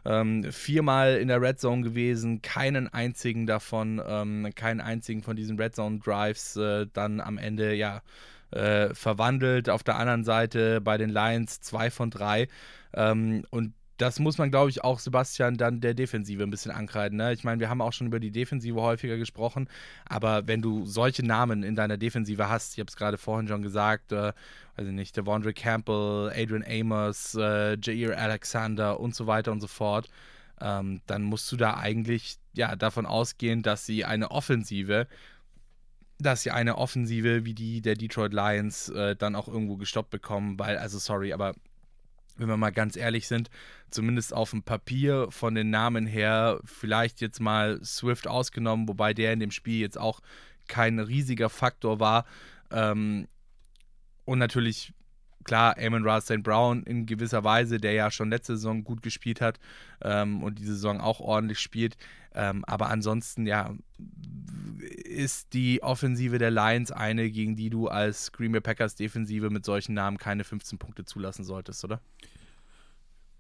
Ähm, 0.06 0.52
viermal 0.52 1.18
in 1.18 1.28
der 1.28 1.42
Red 1.42 1.60
Zone 1.60 1.84
gewesen, 1.84 2.42
keinen 2.42 2.88
einzigen 2.88 3.46
davon, 3.46 4.02
ähm, 4.06 4.50
keinen 4.56 4.82
einzigen 4.82 5.22
von 5.22 5.36
diesen 5.36 5.60
Red 5.60 5.76
Zone 5.76 6.00
Drives 6.00 6.56
äh, 6.56 6.88
dann 6.92 7.20
am 7.20 7.38
Ende, 7.38 7.76
ja, 7.76 8.02
äh, 8.52 8.94
verwandelt. 8.94 9.70
Auf 9.70 9.84
der 9.84 9.98
anderen 9.98 10.24
Seite 10.24 10.82
bei 10.82 10.98
den 10.98 11.10
Lions 11.10 11.62
zwei 11.62 11.92
von 11.92 12.10
drei. 12.10 12.48
Ähm, 12.94 13.46
und 13.52 13.74
das 14.00 14.18
muss 14.18 14.38
man, 14.38 14.50
glaube 14.50 14.70
ich, 14.70 14.84
auch 14.84 14.98
Sebastian 14.98 15.58
dann 15.58 15.82
der 15.82 15.94
Defensive 15.94 16.42
ein 16.42 16.50
bisschen 16.50 16.72
ankreiden. 16.72 17.18
Ne? 17.18 17.34
Ich 17.34 17.44
meine, 17.44 17.60
wir 17.60 17.70
haben 17.70 17.82
auch 17.82 17.92
schon 17.92 18.08
über 18.08 18.22
die 18.22 18.32
Defensive 18.32 18.82
häufiger 18.82 19.18
gesprochen, 19.18 19.68
aber 20.06 20.48
wenn 20.48 20.62
du 20.62 20.86
solche 20.86 21.26
Namen 21.26 21.64
in 21.64 21.76
deiner 21.76 21.98
Defensive 21.98 22.48
hast, 22.48 22.74
ich 22.74 22.80
habe 22.80 22.88
es 22.88 22.96
gerade 22.96 23.18
vorhin 23.18 23.50
schon 23.50 23.62
gesagt, 23.62 24.14
äh, 24.14 24.32
weiß 24.78 24.88
ich 24.88 24.94
nicht, 24.94 25.18
Devondre 25.18 25.54
Campbell, 25.54 26.32
Adrian 26.34 26.64
Amos, 26.66 27.36
äh, 27.36 27.78
Jair 27.82 28.18
Alexander 28.18 29.00
und 29.02 29.16
so 29.16 29.28
weiter 29.28 29.52
und 29.52 29.60
so 29.60 29.68
fort, 29.68 30.10
ähm, 30.62 31.02
dann 31.06 31.24
musst 31.24 31.52
du 31.52 31.58
da 31.58 31.76
eigentlich 31.76 32.38
ja 32.54 32.78
davon 32.78 33.06
ausgehen, 33.06 33.64
dass 33.64 33.86
sie 33.86 34.06
eine 34.06 34.32
Offensive 34.32 35.08
dass 36.22 36.44
sie 36.44 36.52
eine 36.52 36.78
Offensive 36.78 37.46
wie 37.46 37.54
die 37.54 37.82
der 37.82 37.96
Detroit 37.96 38.34
Lions 38.34 38.90
äh, 38.90 39.16
dann 39.16 39.36
auch 39.36 39.48
irgendwo 39.48 39.78
gestoppt 39.78 40.10
bekommen, 40.10 40.60
weil, 40.60 40.78
also 40.78 41.00
sorry, 41.00 41.32
aber 41.32 41.54
wenn 42.40 42.48
wir 42.48 42.58
mal 42.58 42.72
ganz 42.72 42.96
ehrlich 42.96 43.28
sind, 43.28 43.50
zumindest 43.92 44.34
auf 44.34 44.52
dem 44.52 44.64
Papier 44.64 45.28
von 45.30 45.56
den 45.56 45.70
Namen 45.70 46.08
her, 46.08 46.60
vielleicht 46.64 47.22
jetzt 47.22 47.40
mal 47.40 47.84
Swift 47.84 48.28
ausgenommen, 48.28 48.88
wobei 48.88 49.14
der 49.14 49.34
in 49.34 49.40
dem 49.40 49.52
Spiel 49.52 49.80
jetzt 49.80 49.98
auch 49.98 50.22
kein 50.68 51.00
riesiger 51.00 51.50
Faktor 51.50 52.00
war. 52.00 52.26
Ähm, 52.72 53.28
und 54.26 54.40
natürlich, 54.40 54.94
klar, 55.44 55.76
Amon 55.80 56.04
Ra 56.06 56.22
St. 56.22 56.44
Brown 56.44 56.84
in 56.84 57.06
gewisser 57.06 57.44
Weise, 57.44 57.78
der 57.78 57.94
ja 57.94 58.12
schon 58.12 58.30
letzte 58.30 58.56
Saison 58.56 58.84
gut 58.84 59.02
gespielt 59.02 59.42
hat 59.42 59.60
ähm, 60.02 60.44
und 60.44 60.60
diese 60.60 60.74
Saison 60.74 61.02
auch 61.02 61.20
ordentlich 61.20 61.60
spielt. 61.60 61.98
Ähm, 62.34 62.64
aber 62.66 62.90
ansonsten, 62.90 63.48
ja, 63.48 63.74
ist 64.80 65.54
die 65.54 65.82
Offensive 65.82 66.38
der 66.38 66.52
Lions 66.52 66.92
eine, 66.92 67.30
gegen 67.32 67.56
die 67.56 67.70
du 67.70 67.88
als 67.88 68.32
Green 68.32 68.52
Bay 68.52 68.62
Packers 68.62 68.96
Defensive 68.96 69.50
mit 69.50 69.66
solchen 69.66 69.94
Namen 69.94 70.18
keine 70.18 70.44
15 70.44 70.78
Punkte 70.78 71.06
zulassen 71.06 71.44
solltest, 71.44 71.84
oder? 71.84 72.02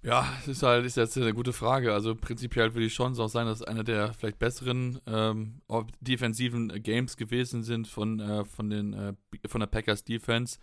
Ja, 0.01 0.25
das 0.39 0.47
ist 0.47 0.63
halt 0.63 0.85
ist 0.85 0.95
jetzt 0.95 1.17
eine 1.17 1.33
gute 1.33 1.51
Frage. 1.51 1.93
Also 1.93 2.15
prinzipiell 2.15 2.73
würde 2.73 2.85
ich 2.85 2.93
schon 2.93 3.19
auch 3.19 3.27
sagen, 3.27 3.49
dass 3.49 3.61
einer 3.61 3.83
der 3.83 4.13
vielleicht 4.13 4.39
besseren 4.39 4.99
ähm, 5.05 5.61
defensiven 5.99 6.69
Games 6.81 7.17
gewesen 7.17 7.63
sind 7.63 7.87
von, 7.87 8.19
äh, 8.21 8.45
von, 8.45 8.69
den, 8.69 8.93
äh, 8.93 9.13
von 9.47 9.59
der 9.59 9.67
Packers 9.67 10.05
Defense. 10.05 10.57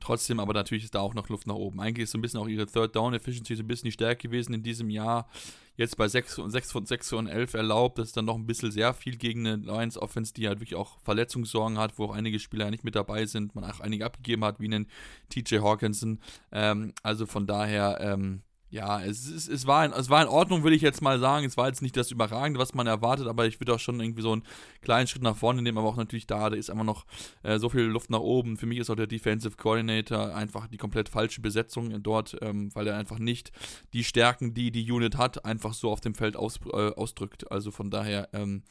Trotzdem 0.00 0.40
aber 0.40 0.54
natürlich 0.54 0.84
ist 0.84 0.94
da 0.94 1.00
auch 1.00 1.14
noch 1.14 1.28
Luft 1.28 1.46
nach 1.46 1.54
oben. 1.54 1.78
Eigentlich 1.78 2.04
ist 2.04 2.12
so 2.12 2.18
ein 2.18 2.22
bisschen 2.22 2.40
auch 2.40 2.48
ihre 2.48 2.66
Third 2.66 2.96
Down 2.96 3.12
Efficiency 3.12 3.54
so 3.54 3.62
ein 3.62 3.68
bisschen 3.68 3.86
die 3.86 3.92
Stärke 3.92 4.28
gewesen 4.28 4.54
in 4.54 4.62
diesem 4.62 4.88
Jahr. 4.88 5.28
Jetzt 5.76 5.96
bei 5.96 6.08
6 6.08 6.38
und 6.38 6.50
6 6.50 6.72
von 6.72 6.86
6 6.86 7.12
und 7.12 7.26
11 7.26 7.54
erlaubt. 7.54 7.98
Das 7.98 8.08
ist 8.08 8.16
dann 8.16 8.24
noch 8.24 8.36
ein 8.36 8.46
bisschen 8.46 8.70
sehr 8.70 8.94
viel 8.94 9.16
gegen 9.16 9.46
eine 9.46 9.56
Lions 9.56 9.98
Offense, 9.98 10.32
die 10.32 10.48
halt 10.48 10.60
wirklich 10.60 10.78
auch 10.78 10.98
Verletzungssorgen 11.00 11.78
hat, 11.78 11.98
wo 11.98 12.06
auch 12.06 12.14
einige 12.14 12.38
Spieler 12.38 12.64
ja 12.64 12.70
nicht 12.70 12.84
mit 12.84 12.96
dabei 12.96 13.26
sind, 13.26 13.54
man 13.54 13.64
auch 13.64 13.80
einige 13.80 14.06
abgegeben 14.06 14.44
hat, 14.44 14.58
wie 14.58 14.66
einen 14.66 14.88
TJ 15.28 15.58
Hawkinson. 15.58 16.18
Ähm, 16.50 16.94
also 17.02 17.26
von 17.26 17.46
daher, 17.46 17.98
ähm, 18.00 18.42
ja, 18.70 19.02
es, 19.02 19.26
ist, 19.26 19.48
es, 19.48 19.66
war 19.66 19.84
in, 19.84 19.92
es 19.92 20.10
war 20.10 20.22
in 20.22 20.28
Ordnung, 20.28 20.62
würde 20.62 20.76
ich 20.76 20.82
jetzt 20.82 21.02
mal 21.02 21.18
sagen. 21.18 21.44
Es 21.44 21.56
war 21.56 21.66
jetzt 21.66 21.82
nicht 21.82 21.96
das 21.96 22.12
Überragende, 22.12 22.60
was 22.60 22.72
man 22.72 22.86
erwartet, 22.86 23.26
aber 23.26 23.46
ich 23.46 23.58
würde 23.60 23.74
auch 23.74 23.80
schon 23.80 23.98
irgendwie 23.98 24.22
so 24.22 24.32
einen 24.32 24.44
kleinen 24.80 25.08
Schritt 25.08 25.22
nach 25.22 25.36
vorne 25.36 25.60
nehmen, 25.60 25.78
aber 25.78 25.88
auch 25.88 25.96
natürlich 25.96 26.28
da, 26.28 26.48
da 26.48 26.56
ist 26.56 26.70
einfach 26.70 26.84
noch 26.84 27.04
äh, 27.42 27.58
so 27.58 27.68
viel 27.68 27.82
Luft 27.82 28.10
nach 28.10 28.20
oben. 28.20 28.56
Für 28.56 28.66
mich 28.66 28.78
ist 28.78 28.88
auch 28.88 28.94
der 28.94 29.08
Defensive 29.08 29.56
Coordinator 29.56 30.34
einfach 30.36 30.68
die 30.68 30.76
komplett 30.76 31.08
falsche 31.08 31.40
Besetzung 31.40 32.00
dort, 32.00 32.36
ähm, 32.42 32.70
weil 32.74 32.86
er 32.86 32.96
einfach 32.96 33.18
nicht 33.18 33.50
die 33.92 34.04
Stärken, 34.04 34.54
die 34.54 34.70
die 34.70 34.90
Unit 34.90 35.18
hat, 35.18 35.44
einfach 35.44 35.74
so 35.74 35.90
auf 35.90 36.00
dem 36.00 36.14
Feld 36.14 36.36
aus, 36.36 36.60
äh, 36.72 36.92
ausdrückt. 36.92 37.50
Also 37.50 37.72
von 37.72 37.90
daher, 37.90 38.28
ähm, 38.32 38.62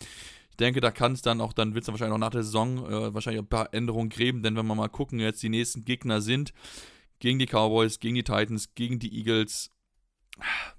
ich 0.49 0.55
denke, 0.55 0.79
da 0.79 0.91
kann 0.91 1.11
es 1.11 1.21
dann 1.21 1.41
auch, 1.41 1.51
dann 1.51 1.73
wird 1.73 1.83
es 1.83 1.89
wahrscheinlich 1.89 2.15
auch 2.15 2.19
nach 2.19 2.29
der 2.29 2.43
Saison 2.43 2.85
äh, 2.89 3.13
wahrscheinlich 3.13 3.41
ein 3.41 3.47
paar 3.47 3.73
Änderungen 3.73 4.09
geben, 4.09 4.43
denn 4.43 4.55
wenn 4.55 4.65
wir 4.65 4.75
mal 4.75 4.87
gucken, 4.87 5.19
jetzt 5.19 5.43
die 5.43 5.49
nächsten 5.49 5.83
Gegner 5.83 6.21
sind, 6.21 6.53
gegen 7.19 7.37
die 7.37 7.47
Cowboys, 7.47 7.99
gegen 7.99 8.15
die 8.15 8.23
Titans, 8.23 8.73
gegen 8.75 8.97
die 8.99 9.13
Eagles, 9.17 9.71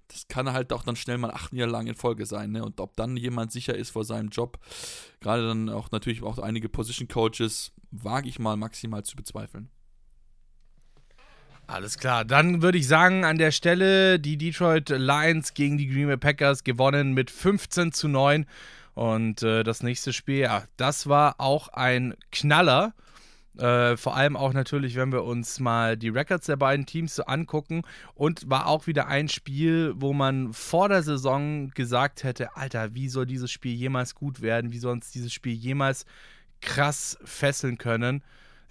das 0.08 0.26
kann 0.28 0.52
halt 0.52 0.72
auch 0.72 0.82
dann 0.82 0.96
schnell 0.96 1.18
mal 1.18 1.30
acht 1.30 1.52
Jahre 1.52 1.70
lang 1.70 1.86
in 1.86 1.94
Folge 1.94 2.26
sein, 2.26 2.52
ne? 2.52 2.64
Und 2.64 2.80
ob 2.80 2.96
dann 2.96 3.16
jemand 3.16 3.52
sicher 3.52 3.74
ist 3.74 3.90
vor 3.90 4.04
seinem 4.04 4.28
Job, 4.30 4.58
gerade 5.20 5.46
dann 5.46 5.68
auch 5.68 5.90
natürlich 5.90 6.22
auch 6.22 6.38
einige 6.38 6.68
Position 6.68 7.08
Coaches, 7.08 7.72
wage 7.90 8.28
ich 8.28 8.38
mal 8.38 8.56
maximal 8.56 9.04
zu 9.04 9.16
bezweifeln. 9.16 9.70
Alles 11.66 11.98
klar, 11.98 12.24
dann 12.24 12.62
würde 12.62 12.78
ich 12.78 12.88
sagen, 12.88 13.24
an 13.24 13.38
der 13.38 13.52
Stelle 13.52 14.18
die 14.18 14.36
Detroit 14.36 14.88
Lions 14.88 15.54
gegen 15.54 15.78
die 15.78 15.86
Green 15.86 16.08
Bay 16.08 16.16
Packers 16.16 16.64
gewonnen 16.64 17.12
mit 17.12 17.30
15 17.30 17.92
zu 17.92 18.08
9. 18.08 18.44
Und 18.94 19.44
äh, 19.44 19.62
das 19.62 19.84
nächste 19.84 20.12
Spiel, 20.12 20.40
ja, 20.40 20.64
das 20.76 21.08
war 21.08 21.36
auch 21.38 21.68
ein 21.68 22.16
Knaller. 22.32 22.92
Äh, 23.58 23.96
vor 23.96 24.16
allem 24.16 24.36
auch 24.36 24.52
natürlich, 24.52 24.96
wenn 24.96 25.12
wir 25.12 25.24
uns 25.24 25.58
mal 25.58 25.96
die 25.96 26.08
Records 26.08 26.46
der 26.46 26.56
beiden 26.56 26.86
Teams 26.86 27.14
so 27.14 27.24
angucken. 27.24 27.82
Und 28.14 28.48
war 28.48 28.66
auch 28.66 28.86
wieder 28.86 29.08
ein 29.08 29.28
Spiel, 29.28 29.92
wo 29.96 30.12
man 30.12 30.52
vor 30.52 30.88
der 30.88 31.02
Saison 31.02 31.70
gesagt 31.70 32.22
hätte: 32.22 32.56
Alter, 32.56 32.94
wie 32.94 33.08
soll 33.08 33.26
dieses 33.26 33.50
Spiel 33.50 33.74
jemals 33.74 34.14
gut 34.14 34.40
werden? 34.40 34.72
Wie 34.72 34.78
soll 34.78 34.92
uns 34.92 35.10
dieses 35.10 35.32
Spiel 35.32 35.54
jemals 35.54 36.06
krass 36.60 37.18
fesseln 37.24 37.78
können? 37.78 38.22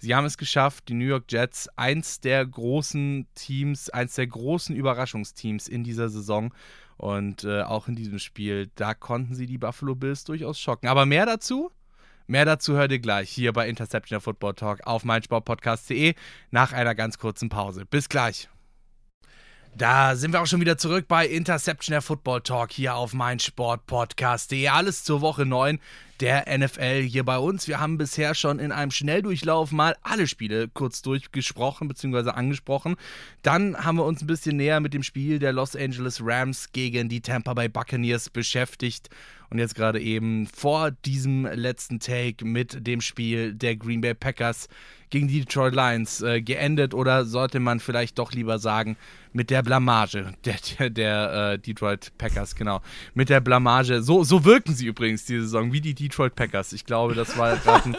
Sie 0.02 0.14
haben 0.14 0.24
es 0.24 0.38
geschafft, 0.38 0.88
die 0.88 0.94
New 0.94 1.04
York 1.04 1.24
Jets, 1.28 1.68
eins 1.76 2.20
der 2.20 2.46
großen 2.46 3.26
Teams, 3.34 3.90
eins 3.90 4.14
der 4.14 4.26
großen 4.28 4.74
Überraschungsteams 4.74 5.68
in 5.68 5.84
dieser 5.84 6.08
Saison. 6.08 6.54
Und 6.96 7.44
äh, 7.44 7.62
auch 7.62 7.86
in 7.86 7.96
diesem 7.96 8.18
Spiel, 8.18 8.70
da 8.76 8.94
konnten 8.94 9.34
sie 9.34 9.46
die 9.46 9.58
Buffalo 9.58 9.94
Bills 9.94 10.24
durchaus 10.24 10.58
schocken. 10.58 10.88
Aber 10.88 11.04
mehr 11.04 11.26
dazu, 11.26 11.70
mehr 12.30 12.44
dazu 12.44 12.74
hört 12.74 12.92
ihr 12.92 13.00
gleich 13.00 13.28
hier 13.28 13.52
bei 13.52 13.68
Interception 13.68 14.20
Football 14.20 14.54
Talk 14.54 14.86
auf 14.86 15.04
meinsportpodcast.de 15.04 16.14
nach 16.50 16.72
einer 16.72 16.94
ganz 16.94 17.18
kurzen 17.18 17.48
Pause. 17.48 17.84
Bis 17.84 18.08
gleich. 18.08 18.48
Da 19.76 20.16
sind 20.16 20.32
wir 20.32 20.40
auch 20.40 20.46
schon 20.46 20.60
wieder 20.60 20.78
zurück 20.78 21.06
bei 21.06 21.26
Interception 21.26 21.92
der 21.92 22.02
Football 22.02 22.42
Talk 22.42 22.72
hier 22.72 22.94
auf 22.94 23.12
meinsportpodcast.de. 23.12 24.68
Alles 24.68 25.04
zur 25.04 25.20
Woche 25.20 25.46
9 25.46 25.78
der 26.20 26.44
NFL 26.58 27.02
hier 27.02 27.24
bei 27.24 27.38
uns. 27.38 27.66
Wir 27.66 27.80
haben 27.80 27.98
bisher 27.98 28.34
schon 28.34 28.58
in 28.58 28.72
einem 28.72 28.90
Schnelldurchlauf 28.90 29.72
mal 29.72 29.96
alle 30.02 30.26
Spiele 30.26 30.68
kurz 30.68 31.02
durchgesprochen 31.02 31.88
bzw. 31.88 32.30
angesprochen. 32.30 32.96
Dann 33.42 33.76
haben 33.84 33.96
wir 33.96 34.04
uns 34.04 34.20
ein 34.20 34.26
bisschen 34.26 34.56
näher 34.56 34.80
mit 34.80 34.94
dem 34.94 35.02
Spiel 35.02 35.38
der 35.38 35.52
Los 35.52 35.74
Angeles 35.74 36.20
Rams 36.22 36.72
gegen 36.72 37.08
die 37.08 37.22
Tampa 37.22 37.54
Bay 37.54 37.68
Buccaneers 37.68 38.28
beschäftigt 38.30 39.08
und 39.50 39.58
jetzt 39.58 39.74
gerade 39.74 40.00
eben 40.00 40.46
vor 40.46 40.90
diesem 40.90 41.44
letzten 41.46 41.98
Take 41.98 42.44
mit 42.44 42.86
dem 42.86 43.00
Spiel 43.00 43.54
der 43.54 43.76
Green 43.76 44.00
Bay 44.00 44.14
Packers 44.14 44.68
gegen 45.10 45.28
die 45.28 45.40
Detroit 45.40 45.74
Lions 45.74 46.22
äh, 46.22 46.40
geendet 46.40 46.94
oder 46.94 47.24
sollte 47.24 47.60
man 47.60 47.80
vielleicht 47.80 48.18
doch 48.18 48.32
lieber 48.32 48.58
sagen 48.58 48.96
mit 49.32 49.50
der 49.50 49.62
Blamage 49.62 50.32
der, 50.44 50.56
der, 50.78 50.90
der 50.90 51.52
äh, 51.52 51.58
Detroit 51.58 52.12
Packers, 52.18 52.54
genau. 52.54 52.80
Mit 53.14 53.28
der 53.28 53.40
Blamage, 53.40 54.02
so, 54.02 54.24
so 54.24 54.44
wirken 54.44 54.74
sie 54.74 54.86
übrigens 54.86 55.24
diese 55.24 55.42
Saison, 55.42 55.72
wie 55.72 55.80
die 55.80 55.94
Detroit 55.94 56.34
Packers. 56.34 56.72
Ich 56.72 56.84
glaube, 56.84 57.14
das 57.14 57.36
war 57.36 57.56
gerade 57.64 57.90
ein 57.90 57.96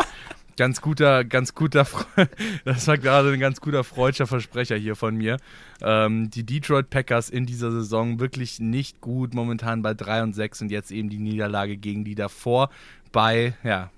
ganz 0.58 0.82
guter, 0.82 1.24
ganz 1.24 1.56
guter, 1.56 1.88
das 2.66 2.88
war 2.88 2.98
gerade 2.98 3.32
ein 3.34 3.40
ganz 3.40 3.62
guter 3.62 3.84
freudscher 3.84 4.28
Versprecher 4.28 4.76
hier 4.76 4.96
von 4.96 5.16
mir. 5.16 5.38
Ähm, 5.82 6.30
die 6.30 6.44
Detroit 6.44 6.90
Packers 6.90 7.30
in 7.30 7.46
dieser 7.46 7.72
Saison 7.72 8.20
wirklich 8.20 8.60
nicht 8.60 9.02
gut, 9.02 9.34
momentan 9.34 9.82
bei 9.82 9.94
3 9.94 10.24
und 10.24 10.34
6 10.34 10.64
und 10.64 10.72
jetzt 10.72 10.92
eben 10.92 11.10
die 11.10 11.20
Niederlage 11.20 11.78
gegen 11.78 12.04
die 12.04 12.16
davor 12.16 12.70
bei, 13.12 13.56
ja, 13.64 13.90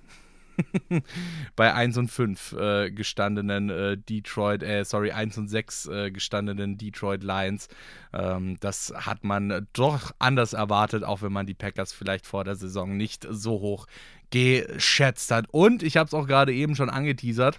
bei 1.55 1.73
1 1.73 1.97
und 1.97 2.09
5 2.09 2.53
äh, 2.53 2.91
gestandenen 2.91 3.69
äh, 3.69 3.97
Detroit, 3.97 4.63
äh, 4.63 4.83
sorry, 4.85 5.11
1 5.11 5.37
und 5.37 5.47
6 5.47 5.87
äh, 5.87 6.11
gestandenen 6.11 6.77
Detroit 6.77 7.23
Lions. 7.23 7.67
Ähm, 8.13 8.57
das 8.59 8.93
hat 8.95 9.23
man 9.23 9.67
doch 9.73 10.11
anders 10.19 10.53
erwartet, 10.53 11.03
auch 11.03 11.21
wenn 11.21 11.33
man 11.33 11.45
die 11.45 11.53
Packers 11.53 11.93
vielleicht 11.93 12.25
vor 12.25 12.43
der 12.43 12.55
Saison 12.55 12.97
nicht 12.97 13.27
so 13.29 13.59
hoch 13.59 13.87
geschätzt 14.29 15.31
hat. 15.31 15.45
Und 15.51 15.83
ich 15.83 15.97
habe 15.97 16.07
es 16.07 16.13
auch 16.13 16.27
gerade 16.27 16.53
eben 16.53 16.75
schon 16.75 16.89
angeteasert. 16.89 17.57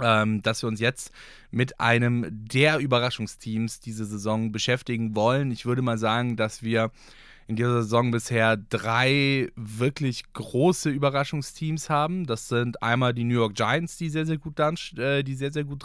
Ähm, 0.00 0.42
dass 0.42 0.60
wir 0.60 0.66
uns 0.66 0.80
jetzt 0.80 1.12
mit 1.52 1.78
einem 1.78 2.26
der 2.28 2.78
Überraschungsteams 2.78 3.78
diese 3.78 4.04
Saison 4.04 4.50
beschäftigen 4.50 5.14
wollen. 5.14 5.52
Ich 5.52 5.66
würde 5.66 5.82
mal 5.82 5.98
sagen, 5.98 6.34
dass 6.34 6.64
wir 6.64 6.90
in 7.46 7.56
dieser 7.56 7.82
Saison 7.82 8.10
bisher 8.10 8.56
drei 8.56 9.50
wirklich 9.56 10.32
große 10.32 10.90
Überraschungsteams 10.90 11.90
haben. 11.90 12.26
Das 12.26 12.48
sind 12.48 12.82
einmal 12.82 13.12
die 13.14 13.24
New 13.24 13.34
York 13.34 13.54
Giants, 13.54 13.96
die 13.96 14.08
sehr, 14.08 14.26
sehr 14.26 14.38
gut 14.38 14.58
dann, 14.58 14.76
äh, 14.96 15.22
die 15.22 15.34
sehr, 15.34 15.52
sehr 15.52 15.64
gut. 15.64 15.84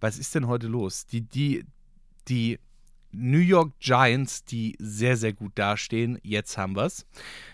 Was 0.00 0.18
ist 0.18 0.34
denn 0.34 0.46
heute 0.46 0.66
los? 0.66 1.06
Die, 1.06 1.20
die, 1.20 1.64
die 2.28 2.58
New 3.12 3.38
York 3.38 3.72
Giants, 3.80 4.44
die 4.44 4.76
sehr, 4.78 5.16
sehr 5.16 5.32
gut 5.32 5.52
dastehen. 5.56 6.18
Jetzt 6.22 6.56
haben 6.56 6.76
wir 6.76 6.84
es. 6.84 7.06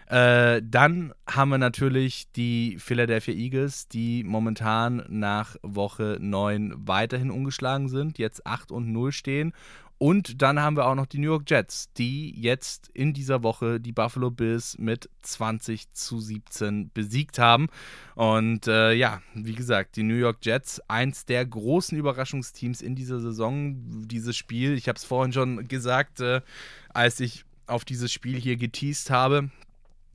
Äh, 0.07 0.63
dann 0.63 1.13
haben 1.27 1.49
wir 1.49 1.59
natürlich 1.59 2.31
die 2.33 2.77
Philadelphia 2.79 3.35
Eagles, 3.35 3.89
die 3.89 4.23
momentan 4.23 5.05
nach 5.09 5.57
Woche 5.63 6.19
9 6.21 6.75
weiterhin 6.77 7.31
ungeschlagen 7.31 7.89
sind, 7.89 8.19
jetzt 8.19 8.47
8 8.47 8.71
und 8.71 8.93
0 8.93 9.13
stehen 9.13 9.53
und 9.99 10.43
dann 10.43 10.61
haben 10.61 10.77
wir 10.77 10.87
auch 10.87 10.95
noch 10.95 11.07
die 11.07 11.19
New 11.19 11.29
York 11.29 11.51
Jets, 11.51 11.91
die 11.95 12.39
jetzt 12.39 12.91
in 12.93 13.15
dieser 13.15 13.43
Woche 13.43 13.81
die 13.81 13.93
Buffalo 13.93 14.31
Bills 14.31 14.77
mit 14.79 15.09
20 15.23 15.93
zu 15.93 16.21
17 16.21 16.91
besiegt 16.93 17.39
haben. 17.39 17.69
Und 18.15 18.67
äh, 18.67 18.93
ja, 18.93 19.23
wie 19.35 19.55
gesagt, 19.55 19.97
die 19.97 20.03
New 20.03 20.15
York 20.15 20.39
Jets, 20.43 20.81
eins 20.89 21.25
der 21.25 21.47
großen 21.47 21.97
Überraschungsteams 21.97 22.83
in 22.83 22.95
dieser 22.95 23.21
Saison. 23.21 24.07
Dieses 24.07 24.37
Spiel, 24.37 24.75
ich 24.75 24.89
habe 24.89 24.97
es 24.97 25.05
vorhin 25.05 25.33
schon 25.33 25.67
gesagt, 25.67 26.21
äh, 26.21 26.43
als 26.93 27.21
ich 27.21 27.45
auf 27.67 27.85
dieses 27.87 28.13
Spiel 28.13 28.39
hier 28.39 28.57
geteased 28.57 29.11
habe, 29.11 29.51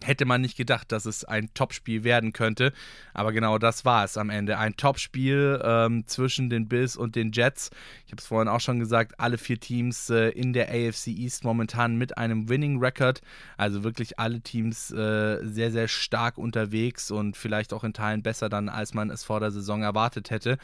hätte 0.04 0.26
man 0.26 0.42
nicht 0.42 0.58
gedacht, 0.58 0.92
dass 0.92 1.06
es 1.06 1.24
ein 1.24 1.54
Topspiel 1.54 2.04
werden 2.04 2.34
könnte. 2.34 2.74
Aber 3.14 3.32
genau 3.32 3.58
das 3.58 3.86
war 3.86 4.04
es 4.04 4.18
am 4.18 4.30
Ende. 4.30 4.58
Ein 4.58 4.76
Topspiel 4.76 5.62
ähm, 5.64 6.08
zwischen 6.08 6.50
den 6.50 6.68
Bills 6.68 6.96
und 6.96 7.16
den 7.16 7.32
Jets. 7.32 7.70
Ich 8.06 8.12
habe 8.12 8.20
es 8.20 8.28
vorhin 8.28 8.48
auch 8.48 8.60
schon 8.60 8.80
gesagt, 8.80 9.20
alle 9.20 9.38
vier 9.38 9.60
Teams 9.60 10.10
äh, 10.10 10.30
in 10.30 10.54
der 10.54 10.70
AFC 10.70 11.08
East 11.08 11.44
momentan 11.44 11.98
mit 11.98 12.18
einem 12.18 12.50
Winning 12.50 12.80
Record. 12.80 13.22
Also 13.58 13.84
wirklich 13.84 14.20
alle 14.20 14.42
Teams 14.42 14.92
äh, 14.92 15.40
sehr, 15.44 15.72
sehr 15.72 15.88
stark 15.88 16.38
unterwegs 16.38 17.12
und 17.12 17.38
vielleicht 17.38 17.74
auch 17.74 17.84
in 17.84 17.94
Teilen 17.94 18.24
besser 18.24 18.50
dann, 18.50 18.70
als 18.70 18.94
man 18.94 19.10
es 19.10 19.24
vor 19.24 19.40
der 19.40 19.52
Saison 19.52 19.84
erwartet 19.84 20.30
hätte. 20.30 20.58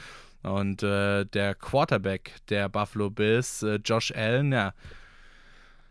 Und 0.43 0.83
äh, 0.83 1.25
der 1.25 1.55
Quarterback 1.55 2.35
der 2.49 2.69
Buffalo 2.69 3.09
Bills, 3.09 3.63
äh, 3.63 3.79
Josh 3.83 4.11
Allen, 4.15 4.51
ja, 4.51 4.73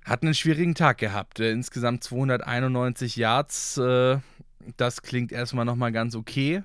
hat 0.07 0.23
einen 0.23 0.35
schwierigen 0.35 0.75
Tag 0.75 0.99
gehabt. 0.99 1.41
Äh, 1.41 1.51
insgesamt 1.51 2.05
291 2.05 3.17
Yards. 3.17 3.77
Äh, 3.77 4.19
das 4.77 5.03
klingt 5.03 5.33
erstmal 5.33 5.65
nochmal 5.65 5.93
ganz 5.93 6.15
okay. 6.15 6.63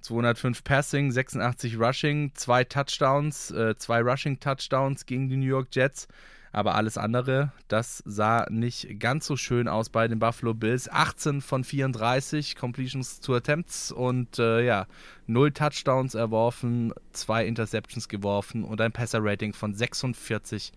205 0.00 0.64
Passing, 0.64 1.12
86 1.12 1.78
Rushing, 1.78 2.32
zwei 2.34 2.64
Touchdowns, 2.64 3.50
äh, 3.50 3.76
zwei 3.76 4.00
Rushing-Touchdowns 4.00 5.04
gegen 5.06 5.28
die 5.28 5.36
New 5.36 5.46
York 5.46 5.68
Jets. 5.72 6.08
Aber 6.52 6.74
alles 6.74 6.98
andere, 6.98 7.52
das 7.68 8.02
sah 8.06 8.44
nicht 8.50 8.98
ganz 8.98 9.26
so 9.26 9.36
schön 9.36 9.68
aus 9.68 9.88
bei 9.88 10.08
den 10.08 10.18
Buffalo 10.18 10.52
Bills. 10.52 10.90
18 10.90 11.42
von 11.42 11.62
34 11.62 12.56
Completions 12.56 13.20
to 13.20 13.36
Attempts 13.36 13.92
und 13.92 14.40
äh, 14.40 14.64
ja, 14.64 14.86
0 15.28 15.52
Touchdowns 15.52 16.14
erworfen, 16.16 16.92
zwei 17.12 17.46
Interceptions 17.46 18.08
geworfen 18.08 18.64
und 18.64 18.80
ein 18.80 18.90
Passer-Rating 18.90 19.52
von 19.52 19.76
46,8, 19.76 20.72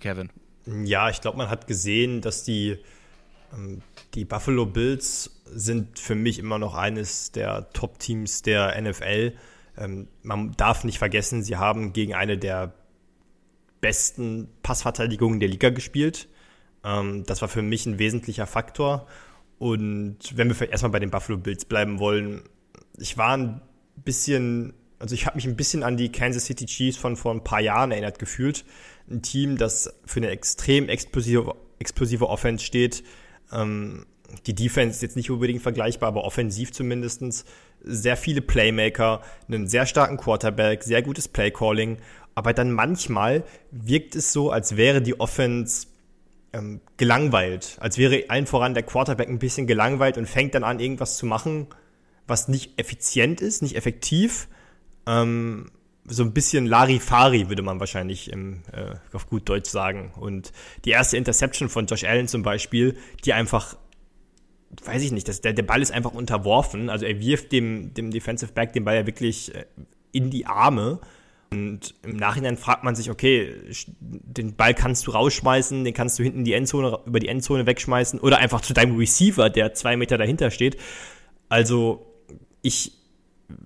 Kevin. 0.00 0.30
Ja, 0.66 1.10
ich 1.10 1.20
glaube, 1.20 1.38
man 1.38 1.50
hat 1.50 1.66
gesehen, 1.66 2.20
dass 2.20 2.44
die, 2.44 2.78
ähm, 3.52 3.82
die 4.14 4.24
Buffalo 4.24 4.66
Bills 4.66 5.42
sind 5.46 5.98
für 5.98 6.14
mich 6.14 6.38
immer 6.38 6.58
noch 6.58 6.74
eines 6.74 7.32
der 7.32 7.70
Top-Teams 7.72 8.42
der 8.42 8.80
NFL. 8.80 9.32
Ähm, 9.76 10.08
man 10.22 10.52
darf 10.52 10.84
nicht 10.84 10.98
vergessen, 10.98 11.42
sie 11.42 11.56
haben 11.56 11.92
gegen 11.92 12.14
eine 12.14 12.38
der 12.38 12.74
besten 13.80 14.48
Passverteidigungen 14.62 15.40
der 15.40 15.48
Liga 15.48 15.70
gespielt. 15.70 16.28
Ähm, 16.84 17.24
das 17.26 17.42
war 17.42 17.48
für 17.48 17.62
mich 17.62 17.86
ein 17.86 17.98
wesentlicher 17.98 18.46
Faktor. 18.46 19.06
Und 19.58 20.36
wenn 20.36 20.48
wir 20.48 20.70
erstmal 20.70 20.92
bei 20.92 20.98
den 20.98 21.10
Buffalo 21.10 21.38
Bills 21.38 21.64
bleiben 21.64 21.98
wollen, 21.98 22.42
ich 22.98 23.16
war 23.16 23.36
ein 23.36 23.60
bisschen, 23.96 24.74
also 25.02 25.16
ich 25.16 25.26
habe 25.26 25.36
mich 25.36 25.46
ein 25.46 25.56
bisschen 25.56 25.82
an 25.82 25.96
die 25.96 26.12
Kansas 26.12 26.46
City 26.46 26.64
Chiefs 26.64 26.96
von 26.96 27.16
vor 27.16 27.34
ein 27.34 27.42
paar 27.42 27.60
Jahren 27.60 27.90
erinnert 27.90 28.20
gefühlt 28.20 28.64
ein 29.10 29.20
Team, 29.20 29.58
das 29.58 29.92
für 30.06 30.20
eine 30.20 30.30
extrem 30.30 30.88
explosive, 30.88 31.56
explosive 31.80 32.28
Offense 32.28 32.64
steht. 32.64 33.02
Ähm, 33.52 34.06
die 34.46 34.54
Defense 34.54 34.94
ist 34.94 35.02
jetzt 35.02 35.16
nicht 35.16 35.28
unbedingt 35.28 35.60
vergleichbar, 35.60 36.08
aber 36.08 36.22
offensiv 36.24 36.72
zumindest. 36.72 37.44
Sehr 37.84 38.16
viele 38.16 38.42
Playmaker, 38.42 39.22
einen 39.48 39.66
sehr 39.66 39.86
starken 39.86 40.16
Quarterback, 40.16 40.84
sehr 40.84 41.02
gutes 41.02 41.26
Playcalling. 41.26 41.98
Aber 42.36 42.52
dann 42.52 42.70
manchmal 42.70 43.42
wirkt 43.72 44.14
es 44.14 44.32
so, 44.32 44.52
als 44.52 44.76
wäre 44.76 45.02
die 45.02 45.18
Offense 45.18 45.88
ähm, 46.52 46.80
gelangweilt. 46.96 47.76
Als 47.80 47.98
wäre 47.98 48.26
allen 48.28 48.46
voran 48.46 48.74
der 48.74 48.84
Quarterback 48.84 49.28
ein 49.28 49.40
bisschen 49.40 49.66
gelangweilt 49.66 50.16
und 50.16 50.28
fängt 50.28 50.54
dann 50.54 50.62
an, 50.62 50.78
irgendwas 50.78 51.16
zu 51.16 51.26
machen, 51.26 51.66
was 52.28 52.46
nicht 52.46 52.78
effizient 52.78 53.40
ist, 53.40 53.62
nicht 53.62 53.74
effektiv. 53.74 54.46
Ähm, 55.06 55.70
so 56.04 56.24
ein 56.24 56.32
bisschen 56.32 56.66
Larifari, 56.66 57.48
würde 57.48 57.62
man 57.62 57.78
wahrscheinlich 57.78 58.30
im, 58.32 58.62
äh, 58.72 58.96
auf 59.12 59.28
gut 59.28 59.48
Deutsch 59.48 59.70
sagen. 59.70 60.12
Und 60.16 60.52
die 60.84 60.90
erste 60.90 61.16
Interception 61.16 61.68
von 61.68 61.86
Josh 61.86 62.04
Allen 62.04 62.28
zum 62.28 62.42
Beispiel, 62.42 62.96
die 63.24 63.32
einfach, 63.32 63.76
weiß 64.84 65.02
ich 65.02 65.12
nicht, 65.12 65.28
das, 65.28 65.40
der, 65.40 65.52
der 65.52 65.62
Ball 65.62 65.80
ist 65.80 65.92
einfach 65.92 66.12
unterworfen. 66.12 66.90
Also 66.90 67.06
er 67.06 67.20
wirft 67.20 67.52
dem, 67.52 67.94
dem 67.94 68.10
Defensive 68.10 68.52
Back 68.52 68.72
den 68.72 68.84
Ball 68.84 68.96
ja 68.96 69.06
wirklich 69.06 69.54
äh, 69.54 69.64
in 70.10 70.30
die 70.30 70.46
Arme 70.46 71.00
Und 71.52 71.94
im 72.02 72.16
Nachhinein 72.16 72.56
fragt 72.56 72.82
man 72.82 72.94
sich, 72.94 73.10
okay, 73.10 73.52
den 73.90 74.56
Ball 74.56 74.72
kannst 74.72 75.06
du 75.06 75.10
rausschmeißen, 75.10 75.84
den 75.84 75.92
kannst 75.92 76.18
du 76.18 76.22
hinten 76.22 76.44
die 76.44 76.54
Endzone, 76.54 76.98
über 77.04 77.20
die 77.20 77.28
Endzone 77.28 77.66
wegschmeißen 77.66 78.20
oder 78.20 78.38
einfach 78.38 78.62
zu 78.62 78.72
deinem 78.72 78.96
Receiver, 78.96 79.50
der 79.50 79.74
zwei 79.74 79.98
Meter 79.98 80.16
dahinter 80.16 80.50
steht. 80.50 80.78
Also 81.50 82.06
ich 82.62 82.92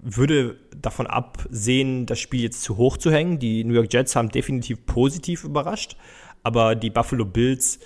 würde 0.03 0.59
davon 0.80 1.07
absehen, 1.07 2.07
das 2.07 2.18
Spiel 2.18 2.43
jetzt 2.43 2.62
zu 2.62 2.76
hoch 2.76 2.97
zu 2.97 3.11
hängen. 3.11 3.39
Die 3.39 3.64
New 3.64 3.74
York 3.74 3.93
Jets 3.93 4.16
haben 4.16 4.28
definitiv 4.28 4.87
positiv 4.87 5.45
überrascht, 5.45 5.97
aber 6.43 6.74
die 6.74 6.91
Buffalo 6.91 7.24
Bills, 7.24 7.78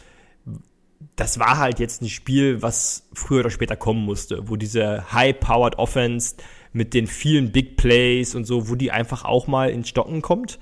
das 1.17 1.39
war 1.39 1.59
halt 1.59 1.79
jetzt 1.79 2.03
ein 2.03 2.09
Spiel, 2.09 2.63
was 2.63 3.09
früher 3.13 3.41
oder 3.41 3.51
später 3.51 3.77
kommen 3.77 4.05
musste, 4.05 4.49
wo 4.49 4.57
diese 4.57 5.13
High-Powered 5.13 5.79
Offense 5.79 6.37
mit 6.73 6.95
den 6.95 7.07
vielen 7.07 7.53
Big 7.53 7.77
Plays 7.77 8.35
und 8.35 8.45
so, 8.45 8.69
wo 8.69 8.75
die 8.75 8.91
einfach 8.91 9.25
auch 9.25 9.47
mal 9.47 9.71
ins 9.71 9.89
Stocken 9.89 10.23
kommt. 10.23 10.59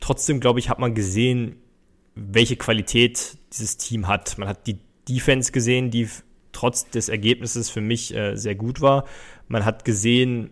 Trotzdem, 0.00 0.40
glaube 0.40 0.60
ich, 0.60 0.68
hat 0.68 0.78
man 0.78 0.94
gesehen, 0.94 1.56
welche 2.14 2.56
Qualität 2.56 3.38
dieses 3.52 3.76
Team 3.76 4.06
hat. 4.06 4.38
Man 4.38 4.48
hat 4.48 4.66
die 4.66 4.78
Defense 5.08 5.52
gesehen, 5.52 5.90
die 5.90 6.08
trotz 6.52 6.88
des 6.90 7.08
Ergebnisses 7.08 7.70
für 7.70 7.80
mich 7.80 8.14
äh, 8.14 8.36
sehr 8.36 8.54
gut 8.54 8.80
war. 8.80 9.04
Man 9.48 9.64
hat 9.64 9.84
gesehen, 9.84 10.50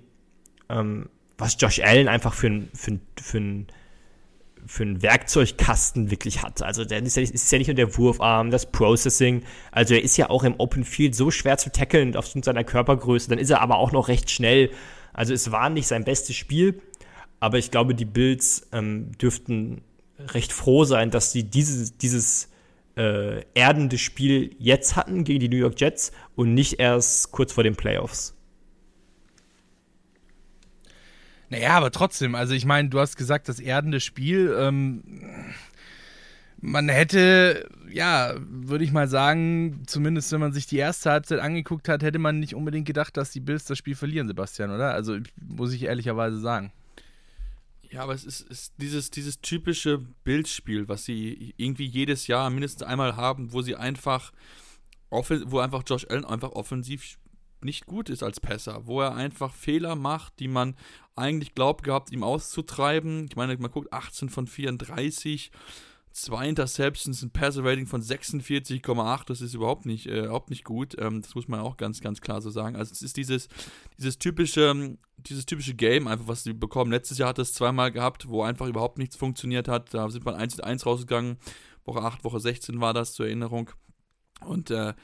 ähm, 0.69 1.09
was 1.39 1.57
Josh 1.59 1.81
Allen 1.81 2.09
einfach 2.09 2.35
für 2.35 2.49
ein, 2.49 2.71
für, 2.75 2.99
für 3.21 3.39
ein 3.39 3.67
für 4.67 4.83
einen 4.83 5.01
Werkzeugkasten 5.03 6.11
wirklich 6.11 6.43
hat. 6.43 6.62
Also 6.62 6.85
der 6.85 7.03
ist 7.03 7.17
ja, 7.17 7.23
ist 7.23 7.53
ja 7.53 7.59
nicht 7.59 7.69
nur 7.69 7.75
der 7.75 7.97
Wurfarm, 7.97 8.51
das 8.51 8.71
Processing. 8.71 9.43
Also 9.71 9.95
er 9.95 10.03
ist 10.03 10.17
ja 10.17 10.29
auch 10.29 10.45
im 10.45 10.57
Open 10.59 10.85
Field 10.85 11.14
so 11.14 11.31
schwer 11.31 11.57
zu 11.57 11.71
tackeln 11.71 12.17
aufgrund 12.17 12.45
seiner 12.45 12.64
Körpergröße. 12.64 13.29
Dann 13.29 13.39
ist 13.39 13.51
er 13.51 13.61
aber 13.61 13.79
auch 13.79 13.93
noch 13.93 14.09
recht 14.09 14.31
schnell. 14.31 14.71
Also 15.12 15.33
es 15.33 15.53
war 15.53 15.71
nicht 15.71 15.87
sein 15.87 16.05
bestes 16.05 16.37
Spiel, 16.37 16.83
aber 17.41 17.59
ich 17.59 17.71
glaube, 17.71 17.95
die 17.95 18.05
Bills 18.05 18.67
ähm, 18.73 19.12
dürften 19.19 19.83
recht 20.19 20.53
froh 20.53 20.85
sein, 20.85 21.11
dass 21.11 21.33
sie 21.33 21.45
dieses, 21.45 21.97
dieses 21.97 22.49
äh, 22.97 23.43
erdende 23.55 23.99
Spiel 23.99 24.57
jetzt 24.59 24.97
hatten 24.97 25.25
gegen 25.25 25.41
die 25.41 25.49
New 25.49 25.57
York 25.57 25.81
Jets 25.81 26.12
und 26.35 26.55
nicht 26.55 26.81
erst 26.81 27.31
kurz 27.31 27.53
vor 27.53 27.64
den 27.64 27.77
Playoffs. 27.77 28.36
Naja, 31.49 31.76
aber 31.76 31.90
trotzdem, 31.90 32.34
also 32.34 32.55
ich 32.55 32.64
meine, 32.64 32.88
du 32.88 32.99
hast 32.99 33.16
gesagt, 33.16 33.49
das 33.49 33.61
erdende 33.61 34.01
Spiel, 34.01 34.55
ähm, 34.59 35.03
man 36.61 36.88
hätte, 36.88 37.68
ja, 37.90 38.34
würde 38.38 38.84
ich 38.84 38.92
mal 38.92 39.09
sagen, 39.09 39.82
zumindest 39.86 40.32
wenn 40.32 40.40
man 40.40 40.53
sich 40.53 40.66
die 40.66 40.78
erste 40.78 41.11
Halbzeit 41.11 41.38
angeguckt 41.38 41.88
hat, 41.88 42.03
hätte 42.03 42.18
man 42.18 42.40
nicht 42.40 42.55
unbedingt 42.55 42.86
gedacht, 42.86 43.16
dass 43.16 43.30
die 43.30 43.40
Bills 43.40 43.64
das 43.64 43.78
Spiel 43.78 43.94
verlieren, 43.94 44.26
Sebastian, 44.26 44.70
oder? 44.70 44.92
Also 44.92 45.18
muss 45.36 45.72
ich 45.72 45.84
ehrlicherweise 45.84 46.38
sagen. 46.38 46.72
Ja, 47.90 48.03
aber 48.03 48.14
es 48.14 48.24
ist, 48.24 48.40
ist 48.40 48.72
dieses, 48.78 49.11
dieses 49.11 49.40
typische 49.40 49.99
Bildspiel, 50.24 50.88
was 50.88 51.05
sie 51.05 51.55
irgendwie 51.57 51.86
jedes 51.86 52.26
Jahr 52.26 52.51
mindestens 52.51 52.82
einmal 52.82 53.16
haben, 53.16 53.53
wo 53.53 53.62
sie 53.62 53.76
einfach, 53.76 54.32
wo 55.11 55.61
einfach 55.61 55.84
Josh 55.86 56.07
Allen 56.11 56.24
einfach 56.24 56.51
offensiv 56.53 57.18
nicht 57.63 57.87
gut 57.87 58.11
ist 58.11 58.23
als 58.23 58.41
Passer, 58.41 58.87
wo 58.87 59.01
er 59.01 59.15
einfach 59.15 59.55
Fehler 59.55 59.97
macht, 59.97 60.39
die 60.41 60.49
man 60.49 60.77
eigentlich 61.15 61.55
glaubt 61.55 61.85
gehabt, 61.85 62.13
ihm 62.13 62.23
auszutreiben. 62.23 63.27
Ich 63.29 63.37
meine, 63.37 63.57
man 63.57 63.71
guckt 63.71 63.93
18 63.93 64.29
von 64.29 64.47
34, 64.47 65.51
zwei 66.13 66.49
Interceptions, 66.49 67.23
ein 67.23 67.31
Passer-Rating 67.31 67.87
von 67.87 68.03
46,8, 68.03 69.25
das 69.27 69.41
ist 69.41 69.55
überhaupt 69.55 69.87
nicht, 69.87 70.07
äh, 70.07 70.25
überhaupt 70.25 70.51
nicht 70.51 70.65
gut. 70.65 70.97
Ähm, 70.99 71.23
das 71.23 71.35
muss 71.35 71.49
man 71.49 71.61
auch 71.61 71.77
ganz, 71.77 72.01
ganz 72.01 72.21
klar 72.21 72.41
so 72.41 72.51
sagen. 72.51 72.77
Also 72.77 72.93
es 72.93 73.03
ist 73.03 73.17
dieses, 73.17 73.49
dieses 73.99 74.19
typische, 74.19 74.97
dieses 75.19 75.47
typische 75.47 75.75
Game 75.75 76.09
einfach, 76.09 76.29
was 76.29 76.45
sie 76.45 76.55
bekommen. 76.55 76.91
Letztes 76.91 77.19
Jahr 77.19 77.31
hat 77.31 77.39
es 77.39 77.53
zweimal 77.53 77.93
gehabt, 77.93 78.29
wo 78.29 78.43
einfach 78.43 78.67
überhaupt 78.67 78.99
nichts 78.99 79.17
funktioniert 79.17 79.69
hat. 79.69 79.93
Da 79.93 80.09
sind 80.09 80.25
wir 80.25 80.37
1 80.37 80.61
1 80.61 80.87
rausgegangen. 80.87 81.39
Woche 81.85 82.03
8, 82.03 82.25
Woche 82.25 82.41
16 82.41 82.81
war 82.81 82.95
das 82.95 83.13
zur 83.13 83.27
Erinnerung. 83.27 83.71
Und 84.41 84.71
äh, 84.71 84.95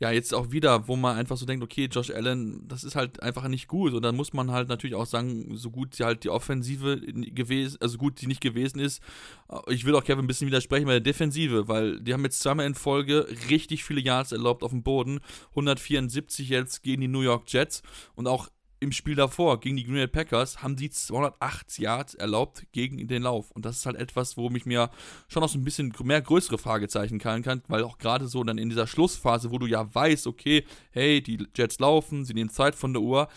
ja, 0.00 0.10
jetzt 0.10 0.32
auch 0.32 0.50
wieder, 0.50 0.88
wo 0.88 0.96
man 0.96 1.18
einfach 1.18 1.36
so 1.36 1.44
denkt, 1.44 1.62
okay, 1.62 1.86
Josh 1.92 2.10
Allen, 2.10 2.66
das 2.66 2.84
ist 2.84 2.96
halt 2.96 3.22
einfach 3.22 3.46
nicht 3.48 3.68
gut. 3.68 3.92
Und 3.92 4.02
dann 4.02 4.16
muss 4.16 4.32
man 4.32 4.50
halt 4.50 4.70
natürlich 4.70 4.96
auch 4.96 5.04
sagen, 5.04 5.54
so 5.58 5.70
gut 5.70 5.94
sie 5.94 6.04
halt 6.04 6.24
die 6.24 6.30
Offensive 6.30 6.98
gewesen, 7.00 7.76
also 7.80 7.98
gut 7.98 8.18
sie 8.18 8.26
nicht 8.26 8.40
gewesen 8.40 8.78
ist. 8.78 9.02
Äh, 9.50 9.74
ich 9.74 9.84
will 9.84 9.94
auch 9.94 10.02
Kevin 10.02 10.24
ein 10.24 10.26
bisschen 10.26 10.46
widersprechen 10.46 10.86
bei 10.86 10.92
der 10.92 11.00
Defensive, 11.00 11.68
weil 11.68 12.00
die 12.00 12.14
haben 12.14 12.24
jetzt 12.24 12.40
zweimal 12.40 12.64
in 12.64 12.74
Folge 12.74 13.26
richtig 13.50 13.84
viele 13.84 14.00
Yards 14.00 14.32
erlaubt 14.32 14.62
auf 14.62 14.70
dem 14.70 14.82
Boden. 14.82 15.20
174 15.50 16.48
jetzt 16.48 16.82
gegen 16.82 17.02
die 17.02 17.08
New 17.08 17.20
York 17.20 17.42
Jets. 17.52 17.82
Und 18.14 18.26
auch 18.26 18.48
im 18.80 18.92
Spiel 18.92 19.14
davor 19.14 19.60
gegen 19.60 19.76
die 19.76 19.84
Green 19.84 19.96
Bay 19.96 20.06
Packers 20.06 20.62
haben 20.62 20.74
die 20.74 20.90
208 20.90 21.78
Yards 21.78 22.14
erlaubt 22.14 22.66
gegen 22.72 23.06
den 23.06 23.22
Lauf. 23.22 23.50
Und 23.50 23.64
das 23.66 23.76
ist 23.76 23.86
halt 23.86 23.96
etwas, 23.96 24.36
wo 24.36 24.48
mich 24.48 24.64
mir 24.64 24.90
schon 25.28 25.42
noch 25.42 25.50
so 25.50 25.58
ein 25.58 25.64
bisschen 25.64 25.94
mehr 26.02 26.22
größere 26.22 26.56
Fragezeichen 26.58 27.18
kallen 27.18 27.42
kann, 27.42 27.62
weil 27.68 27.84
auch 27.84 27.98
gerade 27.98 28.26
so 28.26 28.42
dann 28.42 28.58
in 28.58 28.70
dieser 28.70 28.86
Schlussphase, 28.86 29.50
wo 29.50 29.58
du 29.58 29.66
ja 29.66 29.94
weißt, 29.94 30.26
okay, 30.26 30.64
hey, 30.92 31.22
die 31.22 31.46
Jets 31.54 31.78
laufen, 31.78 32.24
sie 32.24 32.34
nehmen 32.34 32.50
Zeit 32.50 32.74
von 32.74 32.94
der 32.94 33.02
Uhr, 33.02 33.28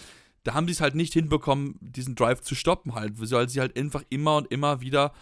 da 0.43 0.53
haben 0.53 0.67
sie 0.67 0.73
es 0.73 0.81
halt 0.81 0.95
nicht 0.95 1.13
hinbekommen, 1.13 1.75
diesen 1.79 2.15
Drive 2.15 2.41
zu 2.41 2.55
stoppen 2.55 2.95
halt, 2.95 3.19
weil 3.19 3.49
sie 3.49 3.59
halt 3.59 3.77
einfach 3.77 4.03
immer 4.09 4.37
und 4.37 4.51
immer 4.51 4.81
wieder 4.81 5.13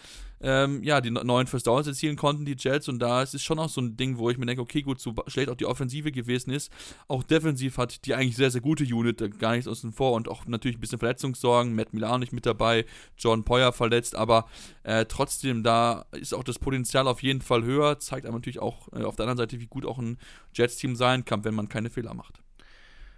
ähm, 0.42 0.82
ja, 0.82 1.00
die 1.00 1.10
neuen 1.10 1.46
First 1.46 1.66
Downs 1.66 1.86
erzielen 1.86 2.16
konnten, 2.16 2.44
die 2.44 2.56
Jets. 2.58 2.88
Und 2.88 2.98
da 2.98 3.22
ist 3.22 3.34
es 3.34 3.42
schon 3.42 3.58
auch 3.58 3.68
so 3.68 3.80
ein 3.80 3.96
Ding, 3.96 4.18
wo 4.18 4.28
ich 4.28 4.38
mir 4.38 4.46
denke, 4.46 4.60
okay, 4.60 4.82
gut, 4.82 5.00
so 5.00 5.14
schlecht 5.28 5.48
auch 5.48 5.54
die 5.54 5.66
Offensive 5.66 6.10
gewesen 6.10 6.50
ist. 6.50 6.72
Auch 7.06 7.22
defensiv 7.22 7.78
hat 7.78 8.04
die 8.04 8.14
eigentlich 8.14 8.36
sehr, 8.36 8.50
sehr 8.50 8.60
gute 8.60 8.84
Unit, 8.84 9.38
gar 9.38 9.52
nichts 9.52 9.68
außen 9.68 9.92
vor. 9.92 10.12
Und 10.12 10.28
auch 10.28 10.46
natürlich 10.46 10.76
ein 10.76 10.80
bisschen 10.80 10.98
Verletzungssorgen. 10.98 11.74
Matt 11.74 11.94
Milano 11.94 12.18
nicht 12.18 12.32
mit 12.32 12.44
dabei, 12.44 12.84
John 13.16 13.44
Poyer 13.44 13.72
verletzt. 13.72 14.16
Aber 14.16 14.46
äh, 14.82 15.06
trotzdem, 15.06 15.62
da 15.62 16.06
ist 16.12 16.34
auch 16.34 16.44
das 16.44 16.58
Potenzial 16.58 17.06
auf 17.06 17.22
jeden 17.22 17.40
Fall 17.40 17.62
höher. 17.62 18.00
Zeigt 18.00 18.26
aber 18.26 18.36
natürlich 18.36 18.58
auch 18.58 18.88
äh, 18.92 19.04
auf 19.04 19.16
der 19.16 19.24
anderen 19.24 19.38
Seite, 19.38 19.60
wie 19.60 19.66
gut 19.66 19.86
auch 19.86 19.98
ein 19.98 20.18
Jets-Team 20.54 20.96
sein 20.96 21.24
kann, 21.24 21.44
wenn 21.44 21.54
man 21.54 21.68
keine 21.68 21.88
Fehler 21.88 22.14
macht. 22.14 22.40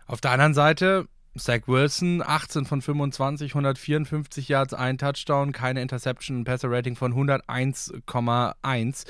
Auf 0.06 0.20
der 0.20 0.32
anderen 0.32 0.52
Seite, 0.52 1.08
Zach 1.36 1.62
Wilson, 1.66 2.22
18 2.24 2.64
von 2.64 2.80
25, 2.80 3.52
154 3.52 4.48
Yards, 4.48 4.72
ein 4.74 4.98
Touchdown, 4.98 5.52
keine 5.52 5.82
Interception, 5.82 6.40
ein 6.40 6.44
Passer-Rating 6.44 6.96
von 6.96 7.12
101,1. 7.14 9.06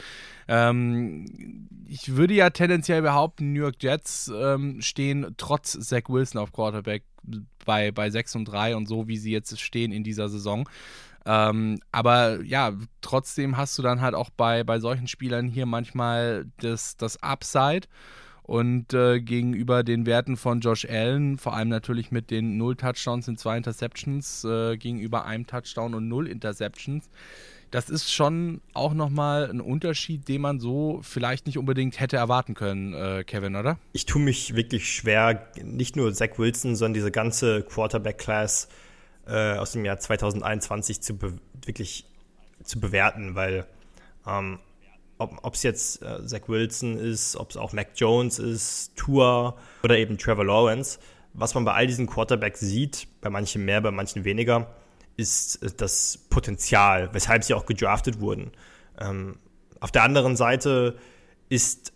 Ähm, 0.48 1.68
ich 1.86 2.16
würde 2.16 2.34
ja 2.34 2.50
tendenziell 2.50 3.02
behaupten, 3.02 3.52
New 3.52 3.60
York 3.60 3.76
Jets 3.80 4.32
ähm, 4.34 4.80
stehen 4.80 5.34
trotz 5.36 5.72
Zach 5.72 6.08
Wilson 6.08 6.40
auf 6.40 6.52
Quarterback 6.52 7.04
bei, 7.64 7.90
bei 7.90 8.10
6 8.10 8.36
und 8.36 8.44
3 8.46 8.76
und 8.76 8.86
so, 8.86 9.08
wie 9.08 9.16
sie 9.16 9.32
jetzt 9.32 9.60
stehen 9.60 9.92
in 9.92 10.04
dieser 10.04 10.28
Saison. 10.28 10.68
Ähm, 11.26 11.78
aber 11.90 12.42
ja, 12.42 12.72
trotzdem 13.00 13.56
hast 13.56 13.78
du 13.78 13.82
dann 13.82 14.00
halt 14.00 14.14
auch 14.14 14.30
bei, 14.30 14.62
bei 14.64 14.78
solchen 14.78 15.08
Spielern 15.08 15.48
hier 15.48 15.66
manchmal 15.66 16.46
das, 16.58 16.96
das 16.96 17.22
Upside. 17.22 17.88
Und 18.44 18.92
äh, 18.92 19.20
gegenüber 19.20 19.82
den 19.82 20.04
Werten 20.04 20.36
von 20.36 20.60
Josh 20.60 20.84
Allen, 20.84 21.38
vor 21.38 21.54
allem 21.54 21.70
natürlich 21.70 22.12
mit 22.12 22.30
den 22.30 22.58
null 22.58 22.76
Touchdowns 22.76 23.26
und 23.26 23.38
zwei 23.38 23.56
Interceptions, 23.56 24.44
äh, 24.44 24.76
gegenüber 24.76 25.24
einem 25.24 25.46
Touchdown 25.46 25.94
und 25.94 26.08
null 26.08 26.28
Interceptions, 26.28 27.08
das 27.70 27.90
ist 27.90 28.12
schon 28.12 28.60
auch 28.72 28.94
nochmal 28.94 29.50
ein 29.50 29.60
Unterschied, 29.60 30.28
den 30.28 30.42
man 30.42 30.60
so 30.60 31.00
vielleicht 31.02 31.46
nicht 31.46 31.58
unbedingt 31.58 31.98
hätte 31.98 32.16
erwarten 32.16 32.54
können, 32.54 32.94
äh, 32.94 33.24
Kevin, 33.24 33.56
oder? 33.56 33.78
Ich 33.92 34.06
tue 34.06 34.22
mich 34.22 34.54
wirklich 34.54 34.92
schwer, 34.92 35.48
nicht 35.60 35.96
nur 35.96 36.12
Zach 36.14 36.38
Wilson, 36.38 36.76
sondern 36.76 36.94
diese 36.94 37.10
ganze 37.10 37.62
Quarterback-Class 37.62 38.68
äh, 39.26 39.56
aus 39.56 39.72
dem 39.72 39.84
Jahr 39.84 39.98
2021 39.98 41.00
zu 41.00 41.18
wirklich 41.64 42.04
zu 42.62 42.78
bewerten, 42.78 43.34
weil 43.34 43.66
ähm, 44.26 44.60
ob 45.18 45.54
es 45.54 45.62
jetzt 45.62 46.02
äh, 46.02 46.26
Zach 46.26 46.48
Wilson 46.48 46.96
ist, 46.96 47.36
ob 47.36 47.50
es 47.50 47.56
auch 47.56 47.72
Mac 47.72 47.88
Jones 47.96 48.38
ist, 48.38 48.96
Tour 48.96 49.56
oder 49.82 49.96
eben 49.96 50.18
Trevor 50.18 50.44
Lawrence, 50.44 50.98
was 51.32 51.54
man 51.54 51.64
bei 51.64 51.72
all 51.72 51.86
diesen 51.86 52.06
Quarterbacks 52.06 52.60
sieht, 52.60 53.06
bei 53.20 53.30
manchen 53.30 53.64
mehr, 53.64 53.80
bei 53.80 53.90
manchen 53.90 54.24
weniger, 54.24 54.74
ist 55.16 55.62
äh, 55.62 55.70
das 55.76 56.18
Potenzial, 56.30 57.10
weshalb 57.12 57.44
sie 57.44 57.54
auch 57.54 57.66
gedraftet 57.66 58.20
wurden. 58.20 58.52
Ähm, 59.00 59.38
auf 59.80 59.90
der 59.92 60.02
anderen 60.02 60.36
Seite 60.36 60.96
ist 61.48 61.92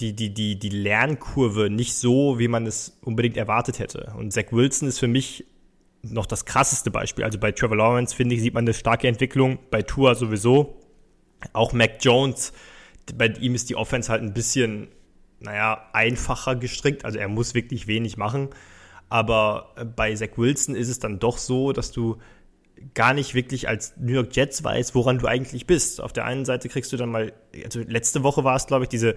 die, 0.00 0.14
die, 0.14 0.32
die, 0.32 0.58
die 0.58 0.68
Lernkurve 0.68 1.70
nicht 1.70 1.94
so, 1.94 2.38
wie 2.38 2.48
man 2.48 2.66
es 2.66 2.98
unbedingt 3.02 3.36
erwartet 3.36 3.78
hätte. 3.78 4.14
Und 4.16 4.32
Zach 4.32 4.50
Wilson 4.50 4.88
ist 4.88 4.98
für 4.98 5.08
mich 5.08 5.44
noch 6.02 6.26
das 6.26 6.44
krasseste 6.44 6.90
Beispiel. 6.90 7.24
Also 7.24 7.38
bei 7.38 7.52
Trevor 7.52 7.76
Lawrence, 7.76 8.14
finde 8.14 8.34
ich, 8.34 8.42
sieht 8.42 8.54
man 8.54 8.64
eine 8.64 8.74
starke 8.74 9.08
Entwicklung, 9.08 9.58
bei 9.70 9.82
Tour 9.82 10.14
sowieso. 10.14 10.80
Auch 11.52 11.72
Mac 11.72 11.98
Jones, 12.00 12.52
bei 13.14 13.26
ihm 13.26 13.54
ist 13.54 13.70
die 13.70 13.76
Offense 13.76 14.10
halt 14.10 14.22
ein 14.22 14.34
bisschen, 14.34 14.88
naja, 15.40 15.88
einfacher 15.92 16.56
gestrickt. 16.56 17.04
Also 17.04 17.18
er 17.18 17.28
muss 17.28 17.54
wirklich 17.54 17.86
wenig 17.86 18.16
machen. 18.16 18.50
Aber 19.08 19.74
bei 19.96 20.14
Zach 20.14 20.36
Wilson 20.36 20.74
ist 20.74 20.88
es 20.88 20.98
dann 20.98 21.18
doch 21.18 21.38
so, 21.38 21.72
dass 21.72 21.92
du 21.92 22.18
gar 22.94 23.14
nicht 23.14 23.34
wirklich 23.34 23.68
als 23.68 23.94
New 23.96 24.12
York 24.12 24.34
Jets 24.34 24.62
weißt, 24.62 24.94
woran 24.94 25.18
du 25.18 25.26
eigentlich 25.26 25.66
bist. 25.66 26.00
Auf 26.00 26.12
der 26.12 26.24
einen 26.24 26.44
Seite 26.44 26.68
kriegst 26.68 26.92
du 26.92 26.96
dann 26.96 27.10
mal, 27.10 27.32
also 27.64 27.80
letzte 27.80 28.22
Woche 28.22 28.44
war 28.44 28.56
es, 28.56 28.66
glaube 28.66 28.84
ich, 28.84 28.88
diese 28.88 29.14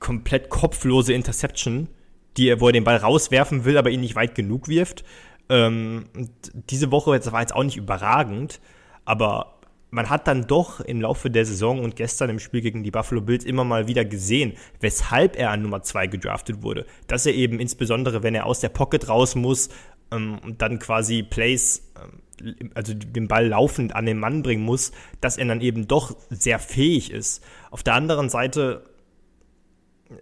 komplett 0.00 0.48
kopflose 0.50 1.12
Interception, 1.12 1.88
die 2.36 2.48
er, 2.48 2.60
wo 2.60 2.68
er 2.68 2.72
den 2.72 2.84
Ball 2.84 2.96
rauswerfen 2.96 3.64
will, 3.64 3.78
aber 3.78 3.90
ihn 3.90 4.00
nicht 4.00 4.16
weit 4.16 4.34
genug 4.34 4.68
wirft. 4.68 5.04
Ähm, 5.48 6.06
diese 6.52 6.90
Woche 6.90 7.16
das 7.16 7.30
war 7.30 7.40
jetzt 7.40 7.54
auch 7.54 7.62
nicht 7.62 7.76
überragend, 7.76 8.60
Aber 9.04 9.55
man 9.90 10.10
hat 10.10 10.26
dann 10.26 10.46
doch 10.46 10.80
im 10.80 11.00
Laufe 11.00 11.30
der 11.30 11.46
Saison 11.46 11.82
und 11.82 11.96
gestern 11.96 12.30
im 12.30 12.38
Spiel 12.38 12.60
gegen 12.60 12.82
die 12.82 12.90
Buffalo 12.90 13.20
Bills 13.20 13.44
immer 13.44 13.64
mal 13.64 13.86
wieder 13.86 14.04
gesehen, 14.04 14.54
weshalb 14.80 15.36
er 15.36 15.50
an 15.50 15.62
Nummer 15.62 15.82
2 15.82 16.08
gedraftet 16.08 16.62
wurde. 16.62 16.86
Dass 17.06 17.26
er 17.26 17.34
eben 17.34 17.60
insbesondere, 17.60 18.22
wenn 18.22 18.34
er 18.34 18.46
aus 18.46 18.60
der 18.60 18.68
Pocket 18.68 19.08
raus 19.08 19.36
muss 19.36 19.68
ähm, 20.10 20.38
und 20.44 20.60
dann 20.60 20.78
quasi 20.78 21.22
Plays, 21.22 21.92
ähm, 21.96 22.70
also 22.74 22.94
den 22.94 23.28
Ball 23.28 23.46
laufend 23.46 23.94
an 23.94 24.06
den 24.06 24.18
Mann 24.18 24.42
bringen 24.42 24.64
muss, 24.64 24.92
dass 25.20 25.38
er 25.38 25.46
dann 25.46 25.60
eben 25.60 25.88
doch 25.88 26.16
sehr 26.30 26.58
fähig 26.58 27.10
ist. 27.10 27.42
Auf 27.70 27.82
der 27.82 27.94
anderen 27.94 28.28
Seite 28.28 28.84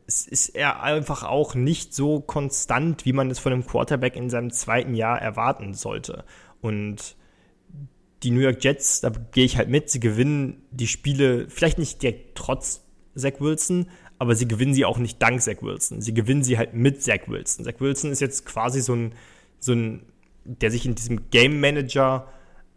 ist 0.07 0.49
er 0.49 0.83
einfach 0.83 1.25
auch 1.25 1.55
nicht 1.55 1.95
so 1.95 2.21
konstant, 2.21 3.05
wie 3.05 3.12
man 3.12 3.31
es 3.31 3.39
von 3.39 3.53
einem 3.53 3.67
Quarterback 3.67 4.17
in 4.17 4.31
seinem 4.31 4.51
zweiten 4.51 4.95
Jahr 4.95 5.21
erwarten 5.21 5.75
sollte. 5.75 6.25
Und 6.61 7.17
die 8.25 8.31
New 8.31 8.41
York 8.41 8.62
Jets, 8.62 9.01
da 9.01 9.12
gehe 9.33 9.45
ich 9.45 9.57
halt 9.57 9.68
mit, 9.68 9.91
sie 9.91 10.01
gewinnen 10.01 10.62
die 10.70 10.87
Spiele 10.87 11.49
vielleicht 11.49 11.79
nicht 11.79 12.03
direkt 12.03 12.37
trotz 12.37 12.83
Zach 13.14 13.35
Wilson, 13.41 13.87
aber 14.18 14.35
sie 14.35 14.49
gewinnen 14.49 14.75
sie 14.75 14.85
auch 14.85 14.99
nicht 14.99 15.20
dank 15.20 15.43
Zach 15.43 15.62
Wilson. 15.62 16.01
Sie 16.01 16.14
gewinnen 16.14 16.43
sie 16.43 16.59
halt 16.59 16.75
mit 16.75 17.03
Zach 17.03 17.29
Wilson. 17.29 17.64
Zach 17.64 17.75
Wilson 17.79 18.11
ist 18.11 18.20
jetzt 18.20 18.47
quasi 18.47 18.81
so 18.81 18.95
ein, 18.95 19.12
so 19.61 19.72
ein 19.72 20.03
der 20.45 20.70
sich 20.70 20.87
in 20.87 20.95
diesem 20.95 21.31
Game 21.31 21.61
Manager 21.61 22.29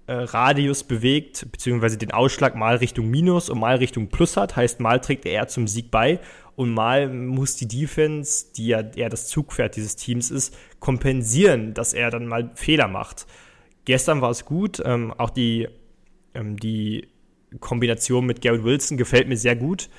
äh, 0.08 0.14
Radius 0.14 0.84
bewegt, 0.84 1.48
beziehungsweise 1.52 1.98
den 1.98 2.12
Ausschlag 2.12 2.56
mal 2.56 2.78
Richtung 2.78 3.10
Minus 3.10 3.50
und 3.50 3.60
mal 3.60 3.76
Richtung 3.76 4.08
Plus 4.08 4.38
hat. 4.38 4.56
Heißt, 4.56 4.80
mal 4.80 5.00
trägt 5.00 5.26
er 5.26 5.48
zum 5.48 5.68
Sieg 5.68 5.92
bei 5.92 6.20
und 6.56 6.74
mal 6.74 7.10
muss 7.10 7.56
die 7.56 7.68
Defense, 7.68 8.46
die 8.56 8.68
ja 8.68 8.82
eher 8.82 9.10
das 9.10 9.28
Zugpferd 9.28 9.76
dieses 9.76 9.96
Teams 9.96 10.32
ist, 10.32 10.56
kompensieren, 10.80 11.74
dass 11.74 11.94
er 11.94 12.10
dann 12.10 12.26
mal 12.26 12.52
Fehler 12.56 12.88
macht. 12.88 13.28
Gestern 13.88 14.20
war 14.20 14.32
es 14.32 14.44
gut. 14.44 14.82
Ähm, 14.84 15.14
auch 15.18 15.30
die, 15.30 15.70
ähm, 16.34 16.58
die 16.58 17.08
Kombination 17.62 18.26
mit 18.26 18.42
Garrett 18.42 18.66
Wilson 18.66 18.98
gefällt 18.98 19.30
mir 19.30 19.38
sehr 19.38 19.56
gut. 19.56 19.90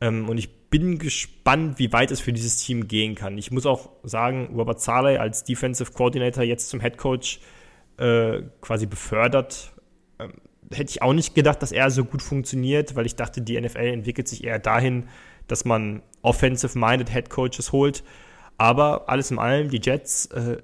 Ähm, 0.00 0.28
und 0.28 0.36
ich 0.36 0.52
bin 0.68 0.98
gespannt, 0.98 1.78
wie 1.78 1.92
weit 1.92 2.10
es 2.10 2.18
für 2.18 2.32
dieses 2.32 2.56
Team 2.56 2.88
gehen 2.88 3.14
kann. 3.14 3.38
Ich 3.38 3.52
muss 3.52 3.66
auch 3.66 3.90
sagen, 4.02 4.48
Robert 4.56 4.80
Saleh 4.80 5.18
als 5.18 5.44
Defensive 5.44 5.92
Coordinator 5.92 6.42
jetzt 6.42 6.68
zum 6.68 6.80
Head 6.80 6.98
Coach 6.98 7.38
äh, 7.98 8.42
quasi 8.60 8.86
befördert. 8.86 9.74
Ähm, 10.18 10.32
hätte 10.72 10.90
ich 10.90 11.00
auch 11.00 11.12
nicht 11.12 11.36
gedacht, 11.36 11.62
dass 11.62 11.70
er 11.70 11.92
so 11.92 12.04
gut 12.04 12.20
funktioniert, 12.20 12.96
weil 12.96 13.06
ich 13.06 13.14
dachte, 13.14 13.42
die 13.42 13.60
NFL 13.60 13.78
entwickelt 13.78 14.26
sich 14.26 14.42
eher 14.42 14.58
dahin, 14.58 15.08
dass 15.46 15.64
man 15.64 16.02
offensive-minded 16.22 17.12
Head 17.12 17.30
Coaches 17.30 17.70
holt. 17.70 18.02
Aber 18.58 19.08
alles 19.08 19.30
in 19.30 19.38
allem, 19.38 19.68
die 19.68 19.80
Jets 19.80 20.26
äh, 20.32 20.56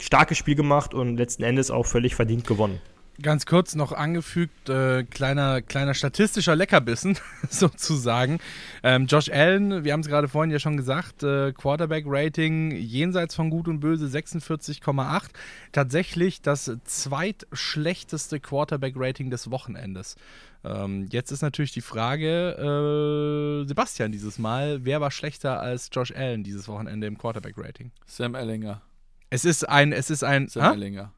starkes 0.00 0.38
Spiel 0.38 0.54
gemacht 0.54 0.94
und 0.94 1.16
letzten 1.16 1.42
Endes 1.42 1.70
auch 1.70 1.86
völlig 1.86 2.14
verdient 2.14 2.46
gewonnen. 2.46 2.80
Ganz 3.22 3.46
kurz 3.46 3.74
noch 3.74 3.92
angefügt, 3.92 4.68
äh, 4.68 5.04
kleiner, 5.04 5.62
kleiner 5.62 5.94
statistischer 5.94 6.54
Leckerbissen 6.54 7.18
sozusagen. 7.48 8.40
Ähm, 8.82 9.06
Josh 9.06 9.30
Allen, 9.30 9.84
wir 9.84 9.94
haben 9.94 10.00
es 10.00 10.08
gerade 10.08 10.28
vorhin 10.28 10.50
ja 10.50 10.58
schon 10.58 10.76
gesagt, 10.76 11.22
äh, 11.22 11.52
Quarterback-Rating 11.52 12.72
jenseits 12.72 13.34
von 13.34 13.48
Gut 13.48 13.68
und 13.68 13.80
Böse 13.80 14.06
46,8. 14.06 15.30
Tatsächlich 15.72 16.42
das 16.42 16.70
zweitschlechteste 16.84 18.38
Quarterback-Rating 18.38 19.30
des 19.30 19.50
Wochenendes. 19.50 20.16
Ähm, 20.62 21.08
jetzt 21.10 21.32
ist 21.32 21.40
natürlich 21.40 21.72
die 21.72 21.80
Frage, 21.80 23.62
äh, 23.62 23.66
Sebastian 23.66 24.12
dieses 24.12 24.38
Mal, 24.38 24.84
wer 24.84 25.00
war 25.00 25.10
schlechter 25.10 25.58
als 25.60 25.88
Josh 25.90 26.12
Allen 26.12 26.44
dieses 26.44 26.68
Wochenende 26.68 27.06
im 27.06 27.16
Quarterback-Rating? 27.16 27.92
Sam 28.04 28.34
Ellinger. 28.34 28.82
Es 29.30 29.44
ist 29.44 29.68
ein, 29.68 29.92
es 29.92 30.10
ist 30.10 30.22
ein. 30.22 30.48
Sam 30.48 30.74
Ellinger. 30.74 31.12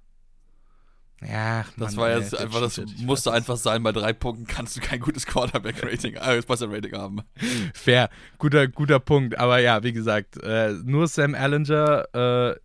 Ja, 1.21 1.65
das 1.77 1.97
Mann, 1.97 2.05
war 2.05 2.17
jetzt 2.17 2.33
ey, 2.33 2.45
einfach, 2.45 2.61
das 2.61 2.81
musste 2.99 3.33
einfach 3.33 3.57
sein, 3.57 3.83
bei 3.83 3.91
drei 3.91 4.13
Punkten 4.13 4.47
kannst 4.47 4.77
du 4.77 4.81
kein 4.81 5.01
gutes 5.01 5.27
Quarterback-Rating, 5.27 6.15
äh, 6.15 6.41
Rating 6.49 6.93
haben. 6.93 7.23
Fair, 7.75 8.09
guter, 8.39 8.69
guter 8.69 9.01
Punkt. 9.01 9.37
Aber 9.37 9.59
ja, 9.59 9.83
wie 9.83 9.93
gesagt, 9.93 10.41
äh, 10.43 10.75
nur 10.85 11.09
Sam 11.09 11.35
Ellinger 11.35 12.15
äh, 12.15 12.57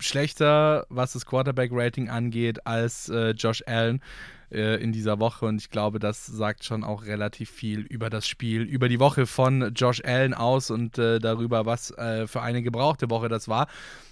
schlechter, 0.00 0.86
was 0.90 1.14
das 1.14 1.24
Quarterback-Rating 1.24 2.10
angeht, 2.10 2.66
als 2.66 3.08
äh, 3.08 3.30
Josh 3.30 3.62
Allen 3.66 4.02
äh, 4.50 4.82
in 4.82 4.92
dieser 4.92 5.18
Woche 5.18 5.46
und 5.46 5.56
ich 5.56 5.70
glaube, 5.70 5.98
das 5.98 6.26
sagt 6.26 6.64
schon 6.64 6.84
auch 6.84 7.06
relativ 7.06 7.50
viel 7.50 7.80
über 7.80 8.10
das 8.10 8.28
Spiel, 8.28 8.62
über 8.62 8.90
die 8.90 9.00
Woche 9.00 9.26
von 9.26 9.72
Josh 9.74 10.02
Allen 10.04 10.34
aus 10.34 10.70
und 10.70 10.98
äh, 10.98 11.20
darüber, 11.20 11.64
was 11.64 11.90
äh, 11.92 12.26
für 12.26 12.42
eine 12.42 12.62
gebrauchte 12.62 13.08
Woche 13.08 13.28
das 13.28 13.48
war. 13.48 13.66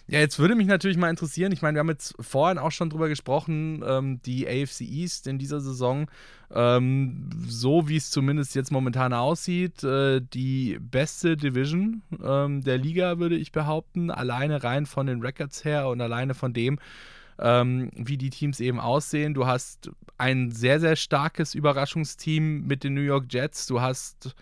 Ja, 0.09 0.19
jetzt 0.19 0.39
würde 0.39 0.57
mich 0.57 0.67
natürlich 0.67 0.97
mal 0.97 1.11
interessieren, 1.11 1.53
ich 1.53 1.63
meine, 1.63 1.77
wir 1.77 1.81
haben 1.81 1.89
jetzt 1.89 2.15
vorhin 2.19 2.59
auch 2.59 2.73
schon 2.73 2.91
drüber 2.91 3.09
gesprochen, 3.09 3.83
ähm, 3.87 4.21
die 4.23 4.47
AFC 4.47 4.81
East 4.81 5.27
in 5.27 5.39
dieser 5.39 5.61
Saison, 5.61 6.11
ähm, 6.53 7.31
so 7.47 7.89
wie 7.89 7.97
es 7.97 8.11
zumindest 8.11 8.55
jetzt 8.55 8.73
momentan 8.73 9.13
aussieht, 9.13 9.85
äh, 9.85 10.21
die 10.21 10.79
beste 10.81 11.37
Division 11.37 12.03
ähm, 12.23 12.63
der 12.63 12.79
Liga, 12.79 13.19
würde 13.19 13.37
ich 13.37 13.53
behaupten, 13.53 14.11
alleine 14.11 14.65
rein 14.65 14.87
von 14.87 15.07
den 15.07 15.21
Records 15.21 15.65
her 15.65 15.89
und 15.89 16.01
alleine 16.01 16.35
von 16.35 16.53
dem, 16.53 16.79
ähm, 17.39 17.91
wie 17.95 18.19
die 18.19 18.31
Teams 18.31 18.59
eben 18.61 18.81
aussehen. 18.81 19.35
Du 19.35 19.47
hast 19.47 19.91
ein 20.19 20.51
sehr, 20.51 20.81
sehr 20.81 20.97
starkes 20.97 21.55
Überraschungsteam 21.55 22.67
mit 22.67 22.85
den 22.85 22.95
New 22.95 23.01
York 23.01 23.27
Jets. 23.31 23.67
Du 23.67 23.81
hast 23.81 24.35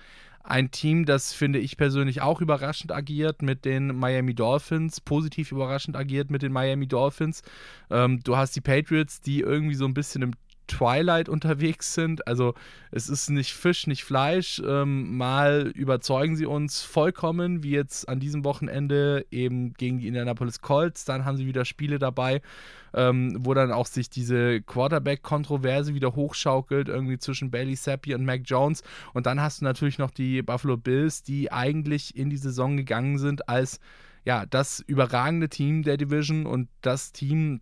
ein 0.43 0.71
Team, 0.71 1.05
das 1.05 1.33
finde 1.33 1.59
ich 1.59 1.77
persönlich 1.77 2.23
auch 2.23 2.41
überraschend 2.41 2.93
agiert 2.93 3.43
mit 3.43 3.65
den 3.65 3.97
Miami 3.97 4.35
Dolphins, 4.35 5.01
positiv 5.01 5.53
überraschend 5.53 5.97
agiert 5.97 6.31
mit 6.31 6.43
den 6.43 6.53
Miami 6.53 6.87
Dolphins. 6.87 7.43
Ähm, 7.91 8.21
du 8.25 8.37
hast 8.37 8.57
die 8.57 8.61
Patriots, 8.61 9.21
die 9.21 9.41
irgendwie 9.41 9.75
so 9.75 9.85
ein 9.85 9.95
bisschen 9.95 10.23
im 10.23 10.33
Twilight 10.71 11.29
unterwegs 11.29 11.95
sind. 11.95 12.27
Also 12.27 12.55
es 12.91 13.09
ist 13.09 13.29
nicht 13.29 13.53
Fisch, 13.53 13.87
nicht 13.87 14.05
Fleisch. 14.05 14.63
Ähm, 14.65 15.17
mal 15.17 15.73
überzeugen 15.75 16.37
sie 16.37 16.47
uns 16.47 16.83
vollkommen, 16.83 17.63
wie 17.63 17.73
jetzt 17.73 18.09
an 18.09 18.21
diesem 18.21 18.45
Wochenende 18.45 19.27
eben 19.31 19.75
gegen 19.75 19.99
die 19.99 20.09
Indianapolis 20.09 20.61
Colts. 20.61 21.05
Dann 21.05 21.25
haben 21.25 21.37
sie 21.37 21.47
wieder 21.47 21.65
Spiele 21.65 21.99
dabei, 21.99 22.41
ähm, 22.95 23.37
wo 23.41 23.53
dann 23.53 23.73
auch 23.73 23.87
sich 23.87 24.09
diese 24.09 24.63
Quarterback-Kontroverse 24.63 25.95
wieder 25.95 26.15
hochschaukelt, 26.15 26.89
irgendwie 26.89 27.19
zwischen 27.19 27.51
Bailey 27.51 27.77
Zappi 27.77 28.15
und 28.15 28.25
Mac 28.25 28.43
Jones. 28.45 28.83
Und 29.13 29.27
dann 29.27 29.41
hast 29.41 29.61
du 29.61 29.65
natürlich 29.65 29.99
noch 29.99 30.11
die 30.11 30.43
Buffalo 30.43 30.77
Bills, 30.77 31.23
die 31.23 31.51
eigentlich 31.51 32.17
in 32.17 32.31
die 32.31 32.37
Saison 32.37 32.77
gegangen 32.77 33.19
sind 33.19 33.49
als 33.49 33.81
ja, 34.25 34.47
das 34.47 34.81
überragende 34.81 35.49
Team 35.49 35.83
der 35.83 35.97
Division 35.97 36.47
und 36.47 36.69
das 36.83 37.13
Team, 37.13 37.61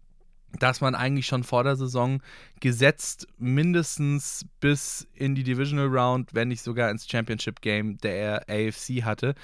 dass 0.58 0.80
man 0.80 0.94
eigentlich 0.94 1.26
schon 1.26 1.44
vor 1.44 1.64
der 1.64 1.76
Saison 1.76 2.20
gesetzt 2.60 3.26
mindestens 3.38 4.46
bis 4.60 5.06
in 5.14 5.34
die 5.34 5.44
Divisional 5.44 5.86
Round, 5.86 6.34
wenn 6.34 6.48
nicht 6.48 6.62
sogar 6.62 6.90
ins 6.90 7.08
Championship 7.08 7.60
Game 7.60 7.98
der 7.98 8.46
AFC 8.48 9.02
hatte. 9.04 9.34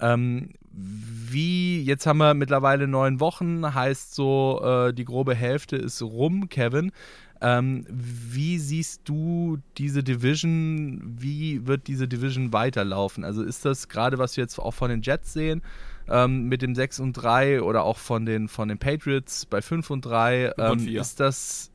Ähm, 0.00 0.50
wie, 0.70 1.82
jetzt 1.82 2.06
haben 2.06 2.18
wir 2.18 2.34
mittlerweile 2.34 2.86
neun 2.86 3.20
Wochen, 3.20 3.74
heißt 3.74 4.14
so, 4.14 4.60
äh, 4.62 4.92
die 4.92 5.04
grobe 5.04 5.34
Hälfte 5.34 5.76
ist 5.76 6.02
rum, 6.02 6.48
Kevin. 6.48 6.92
Ähm, 7.40 7.84
wie 7.88 8.58
siehst 8.58 9.02
du 9.04 9.58
diese 9.76 10.02
Division? 10.02 11.16
Wie 11.18 11.66
wird 11.66 11.86
diese 11.86 12.08
Division 12.08 12.52
weiterlaufen? 12.52 13.24
Also 13.24 13.42
ist 13.42 13.64
das 13.64 13.88
gerade, 13.88 14.18
was 14.18 14.36
wir 14.36 14.42
jetzt 14.42 14.58
auch 14.58 14.74
von 14.74 14.90
den 14.90 15.02
Jets 15.02 15.32
sehen, 15.32 15.62
ähm, 16.10 16.48
mit 16.48 16.62
dem 16.62 16.74
6 16.74 17.00
und 17.00 17.12
3 17.14 17.62
oder 17.62 17.84
auch 17.84 17.98
von 17.98 18.26
den, 18.26 18.48
von 18.48 18.68
den 18.68 18.78
Patriots 18.78 19.46
bei 19.46 19.62
5 19.62 19.90
und 19.90 20.04
3, 20.04 20.52
ähm, 20.58 20.88
ist 20.88 21.20
das 21.20 21.70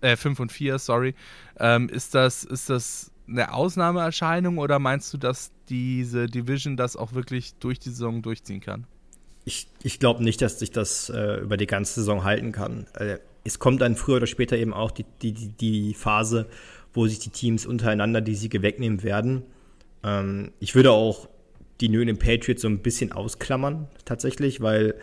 äh, 0.00 0.16
5 0.16 0.40
und 0.40 0.52
4, 0.52 0.78
sorry, 0.78 1.14
ähm, 1.58 1.88
ist 1.88 2.14
das, 2.14 2.44
ist 2.44 2.70
das 2.70 3.12
eine 3.28 3.52
Ausnahmeerscheinung 3.52 4.58
oder 4.58 4.78
meinst 4.78 5.12
du, 5.12 5.18
dass 5.18 5.50
diese 5.68 6.26
Division 6.26 6.76
das 6.76 6.96
auch 6.96 7.12
wirklich 7.12 7.54
durch 7.56 7.78
die 7.78 7.90
Saison 7.90 8.22
durchziehen 8.22 8.60
kann? 8.60 8.86
Ich, 9.44 9.68
ich 9.82 9.98
glaube 10.00 10.24
nicht, 10.24 10.42
dass 10.42 10.58
sich 10.58 10.70
das 10.70 11.08
äh, 11.08 11.40
über 11.40 11.56
die 11.56 11.66
ganze 11.66 11.94
Saison 11.94 12.24
halten 12.24 12.52
kann. 12.52 12.86
Äh, 12.94 13.18
es 13.44 13.58
kommt 13.58 13.80
dann 13.80 13.94
früher 13.94 14.16
oder 14.16 14.26
später 14.26 14.56
eben 14.56 14.74
auch 14.74 14.90
die, 14.90 15.04
die, 15.22 15.32
die 15.32 15.94
Phase, 15.94 16.46
wo 16.92 17.06
sich 17.06 17.20
die 17.20 17.30
Teams 17.30 17.64
untereinander 17.64 18.20
die 18.20 18.34
Siege 18.34 18.62
wegnehmen 18.62 19.02
werden. 19.02 19.44
Ähm, 20.02 20.52
ich 20.58 20.74
würde 20.74 20.90
auch 20.92 21.28
die 21.80 21.88
New 21.88 22.00
England 22.00 22.20
Patriots 22.20 22.62
so 22.62 22.68
ein 22.68 22.80
bisschen 22.80 23.12
ausklammern, 23.12 23.88
tatsächlich, 24.04 24.60
weil, 24.60 24.94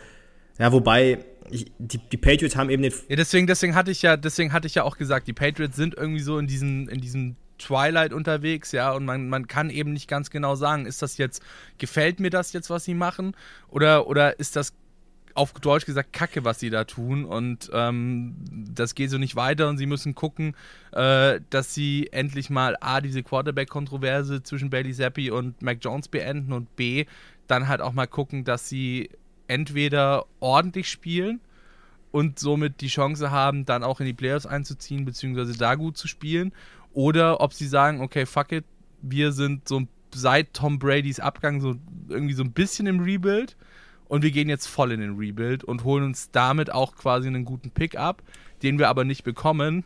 ja, 0.58 0.72
wobei, 0.72 1.24
ich, 1.50 1.70
die, 1.78 1.98
die 1.98 2.16
Patriots 2.16 2.56
haben 2.56 2.70
eben 2.70 2.82
den. 2.82 2.92
Ja, 3.08 3.16
deswegen, 3.16 3.46
deswegen 3.46 3.74
hatte 3.74 3.90
ich 3.90 4.02
ja, 4.02 4.16
deswegen 4.16 4.52
hatte 4.52 4.66
ich 4.66 4.74
ja 4.74 4.82
auch 4.82 4.96
gesagt, 4.96 5.26
die 5.26 5.32
Patriots 5.32 5.76
sind 5.76 5.94
irgendwie 5.94 6.22
so 6.22 6.38
in 6.38 6.46
diesem, 6.46 6.88
in 6.88 7.00
diesem 7.00 7.36
Twilight 7.58 8.12
unterwegs, 8.12 8.72
ja, 8.72 8.92
und 8.92 9.04
man, 9.04 9.28
man 9.28 9.46
kann 9.46 9.70
eben 9.70 9.92
nicht 9.92 10.08
ganz 10.08 10.30
genau 10.30 10.54
sagen, 10.54 10.86
ist 10.86 11.02
das 11.02 11.18
jetzt, 11.18 11.42
gefällt 11.78 12.20
mir 12.20 12.30
das 12.30 12.52
jetzt, 12.52 12.70
was 12.70 12.84
sie 12.84 12.94
machen, 12.94 13.36
oder, 13.68 14.06
oder 14.06 14.38
ist 14.38 14.56
das 14.56 14.72
auf 15.34 15.52
Deutsch 15.52 15.84
gesagt 15.84 16.12
Kacke, 16.12 16.44
was 16.44 16.60
sie 16.60 16.70
da 16.70 16.84
tun. 16.84 17.24
Und 17.24 17.70
ähm, 17.72 18.36
das 18.72 18.94
geht 18.94 19.10
so 19.10 19.18
nicht 19.18 19.36
weiter. 19.36 19.68
Und 19.68 19.78
sie 19.78 19.86
müssen 19.86 20.14
gucken, 20.14 20.54
äh, 20.92 21.40
dass 21.50 21.74
sie 21.74 22.08
endlich 22.12 22.50
mal 22.50 22.76
A, 22.80 23.00
diese 23.00 23.22
Quarterback-Kontroverse 23.22 24.42
zwischen 24.42 24.70
Bailey 24.70 24.94
Zappi 24.94 25.30
und 25.30 25.60
Mac 25.60 25.78
Jones 25.80 26.08
beenden 26.08 26.52
und 26.52 26.76
B, 26.76 27.06
dann 27.46 27.68
halt 27.68 27.80
auch 27.80 27.92
mal 27.92 28.06
gucken, 28.06 28.44
dass 28.44 28.68
sie 28.68 29.10
entweder 29.48 30.24
ordentlich 30.40 30.88
spielen 30.88 31.40
und 32.12 32.38
somit 32.38 32.80
die 32.80 32.86
Chance 32.86 33.30
haben, 33.30 33.64
dann 33.66 33.82
auch 33.82 34.00
in 34.00 34.06
die 34.06 34.12
Playoffs 34.12 34.46
einzuziehen, 34.46 35.04
beziehungsweise 35.04 35.58
da 35.58 35.74
gut 35.74 35.96
zu 35.96 36.06
spielen. 36.06 36.52
Oder 36.92 37.40
ob 37.40 37.52
sie 37.52 37.66
sagen, 37.66 38.00
okay, 38.00 38.24
fuck 38.24 38.52
it, 38.52 38.64
wir 39.02 39.32
sind 39.32 39.68
so 39.68 39.82
seit 40.14 40.54
Tom 40.54 40.78
Bradys 40.78 41.18
Abgang 41.18 41.60
so 41.60 41.74
irgendwie 42.08 42.34
so 42.34 42.44
ein 42.44 42.52
bisschen 42.52 42.86
im 42.86 43.00
Rebuild 43.00 43.56
und 44.14 44.22
wir 44.22 44.30
gehen 44.30 44.48
jetzt 44.48 44.68
voll 44.68 44.92
in 44.92 45.00
den 45.00 45.16
Rebuild 45.16 45.64
und 45.64 45.82
holen 45.82 46.04
uns 46.04 46.30
damit 46.30 46.72
auch 46.72 46.94
quasi 46.94 47.26
einen 47.26 47.44
guten 47.44 47.72
Pick 47.72 47.98
ab, 47.98 48.22
den 48.62 48.78
wir 48.78 48.88
aber 48.88 49.04
nicht 49.04 49.24
bekommen, 49.24 49.82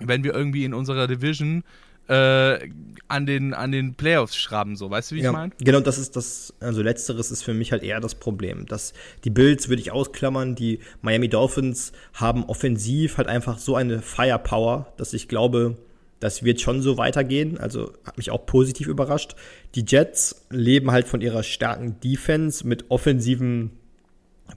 wenn 0.00 0.24
wir 0.24 0.34
irgendwie 0.34 0.64
in 0.64 0.74
unserer 0.74 1.06
Division 1.06 1.62
äh, 2.08 2.58
an, 3.06 3.24
den, 3.24 3.54
an 3.54 3.70
den 3.70 3.94
Playoffs 3.94 4.36
schraben, 4.36 4.74
so, 4.74 4.90
weißt 4.90 5.12
du, 5.12 5.14
wie 5.14 5.20
ja, 5.20 5.30
ich 5.30 5.36
meine? 5.36 5.52
Genau, 5.60 5.78
das 5.78 5.98
ist 5.98 6.16
das, 6.16 6.52
also 6.58 6.82
letzteres 6.82 7.30
ist 7.30 7.44
für 7.44 7.54
mich 7.54 7.70
halt 7.70 7.84
eher 7.84 8.00
das 8.00 8.16
Problem. 8.16 8.66
Dass 8.66 8.94
die 9.22 9.30
Bills 9.30 9.68
würde 9.68 9.80
ich 9.80 9.92
ausklammern, 9.92 10.56
die 10.56 10.80
Miami 11.00 11.28
Dolphins 11.28 11.92
haben 12.14 12.42
offensiv 12.46 13.16
halt 13.16 13.28
einfach 13.28 13.58
so 13.58 13.76
eine 13.76 14.02
Firepower, 14.02 14.92
dass 14.96 15.12
ich 15.12 15.28
glaube, 15.28 15.76
das 16.22 16.44
wird 16.44 16.60
schon 16.60 16.82
so 16.82 16.98
weitergehen. 16.98 17.58
Also 17.58 17.92
hat 18.04 18.16
mich 18.16 18.30
auch 18.30 18.46
positiv 18.46 18.86
überrascht. 18.86 19.34
Die 19.74 19.84
Jets 19.86 20.46
leben 20.50 20.92
halt 20.92 21.08
von 21.08 21.20
ihrer 21.20 21.42
starken 21.42 21.98
Defense 22.00 22.66
mit 22.66 22.90
offensiven, 22.90 23.72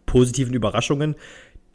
positiven 0.06 0.54
Überraschungen. 0.54 1.16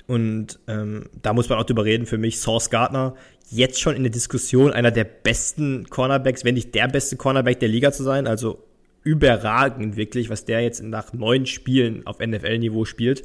Und 0.06 0.60
ähm, 0.68 1.08
da 1.22 1.32
muss 1.32 1.48
man 1.48 1.58
auch 1.58 1.64
drüber 1.64 1.84
reden, 1.84 2.06
für 2.06 2.18
mich 2.18 2.38
Source 2.38 2.70
Gardner 2.70 3.16
jetzt 3.50 3.80
schon 3.80 3.96
in 3.96 4.04
der 4.04 4.12
Diskussion 4.12 4.72
einer 4.72 4.92
der 4.92 5.04
besten 5.04 5.88
Cornerbacks, 5.90 6.44
wenn 6.44 6.54
nicht 6.54 6.72
der 6.74 6.86
beste 6.86 7.16
Cornerback 7.16 7.58
der 7.58 7.68
Liga 7.68 7.90
zu 7.90 8.04
sein. 8.04 8.28
Also 8.28 8.62
überragend 9.02 9.96
wirklich, 9.96 10.30
was 10.30 10.44
der 10.44 10.60
jetzt 10.60 10.84
nach 10.84 11.12
neun 11.12 11.46
Spielen 11.46 12.06
auf 12.06 12.20
NFL-Niveau 12.20 12.84
spielt. 12.84 13.24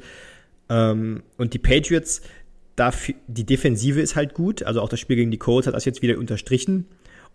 Ähm, 0.68 1.22
und 1.36 1.54
die 1.54 1.58
Patriots, 1.58 2.22
da 2.76 2.92
die 3.26 3.44
Defensive 3.44 4.00
ist 4.00 4.16
halt 4.16 4.34
gut. 4.34 4.62
Also 4.62 4.80
auch 4.80 4.88
das 4.88 5.00
Spiel 5.00 5.16
gegen 5.16 5.30
die 5.30 5.38
Colts 5.38 5.66
hat 5.66 5.74
das 5.74 5.84
jetzt 5.84 6.02
wieder 6.02 6.18
unterstrichen. 6.18 6.86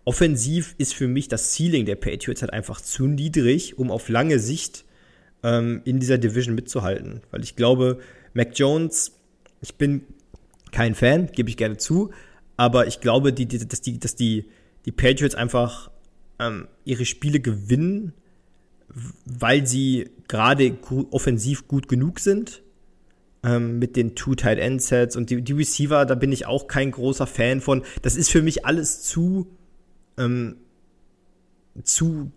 Offensiv 0.04 0.74
ist 0.78 0.94
für 0.94 1.08
mich 1.08 1.28
das 1.28 1.54
Ceiling 1.54 1.84
der 1.84 1.96
Patriots 1.96 2.42
halt 2.42 2.52
einfach 2.52 2.80
zu 2.80 3.06
niedrig, 3.06 3.78
um 3.78 3.90
auf 3.90 4.08
lange 4.08 4.38
Sicht 4.38 4.84
ähm, 5.42 5.82
in 5.84 6.00
dieser 6.00 6.18
Division 6.18 6.54
mitzuhalten. 6.54 7.20
Weil 7.30 7.42
ich 7.42 7.56
glaube, 7.56 7.98
Mac 8.34 8.58
Jones, 8.58 9.12
ich 9.60 9.74
bin 9.74 10.02
kein 10.70 10.94
Fan, 10.94 11.26
gebe 11.32 11.50
ich 11.50 11.56
gerne 11.56 11.76
zu, 11.76 12.10
aber 12.56 12.86
ich 12.86 13.00
glaube, 13.00 13.32
die, 13.32 13.46
die, 13.46 13.66
dass, 13.66 13.80
die, 13.80 13.98
dass 13.98 14.16
die, 14.16 14.46
die 14.86 14.92
Patriots 14.92 15.34
einfach 15.34 15.90
ähm, 16.38 16.68
ihre 16.84 17.04
Spiele 17.04 17.40
gewinnen, 17.40 18.12
weil 19.24 19.66
sie 19.66 20.10
gerade 20.28 20.76
offensiv 21.10 21.68
gut 21.68 21.88
genug 21.88 22.20
sind. 22.20 22.61
Ähm, 23.44 23.80
mit 23.80 23.96
den 23.96 24.14
Two 24.14 24.36
Tight 24.36 24.58
End 24.58 24.80
Sets 24.80 25.16
und 25.16 25.30
die, 25.30 25.42
die 25.42 25.52
Receiver, 25.52 26.06
da 26.06 26.14
bin 26.14 26.30
ich 26.30 26.46
auch 26.46 26.68
kein 26.68 26.92
großer 26.92 27.26
Fan 27.26 27.60
von. 27.60 27.82
Das 28.02 28.14
ist 28.14 28.30
für 28.30 28.40
mich 28.40 28.64
alles 28.64 29.02
zu, 29.02 29.48
ähm, 30.16 30.56
zu 31.82 32.30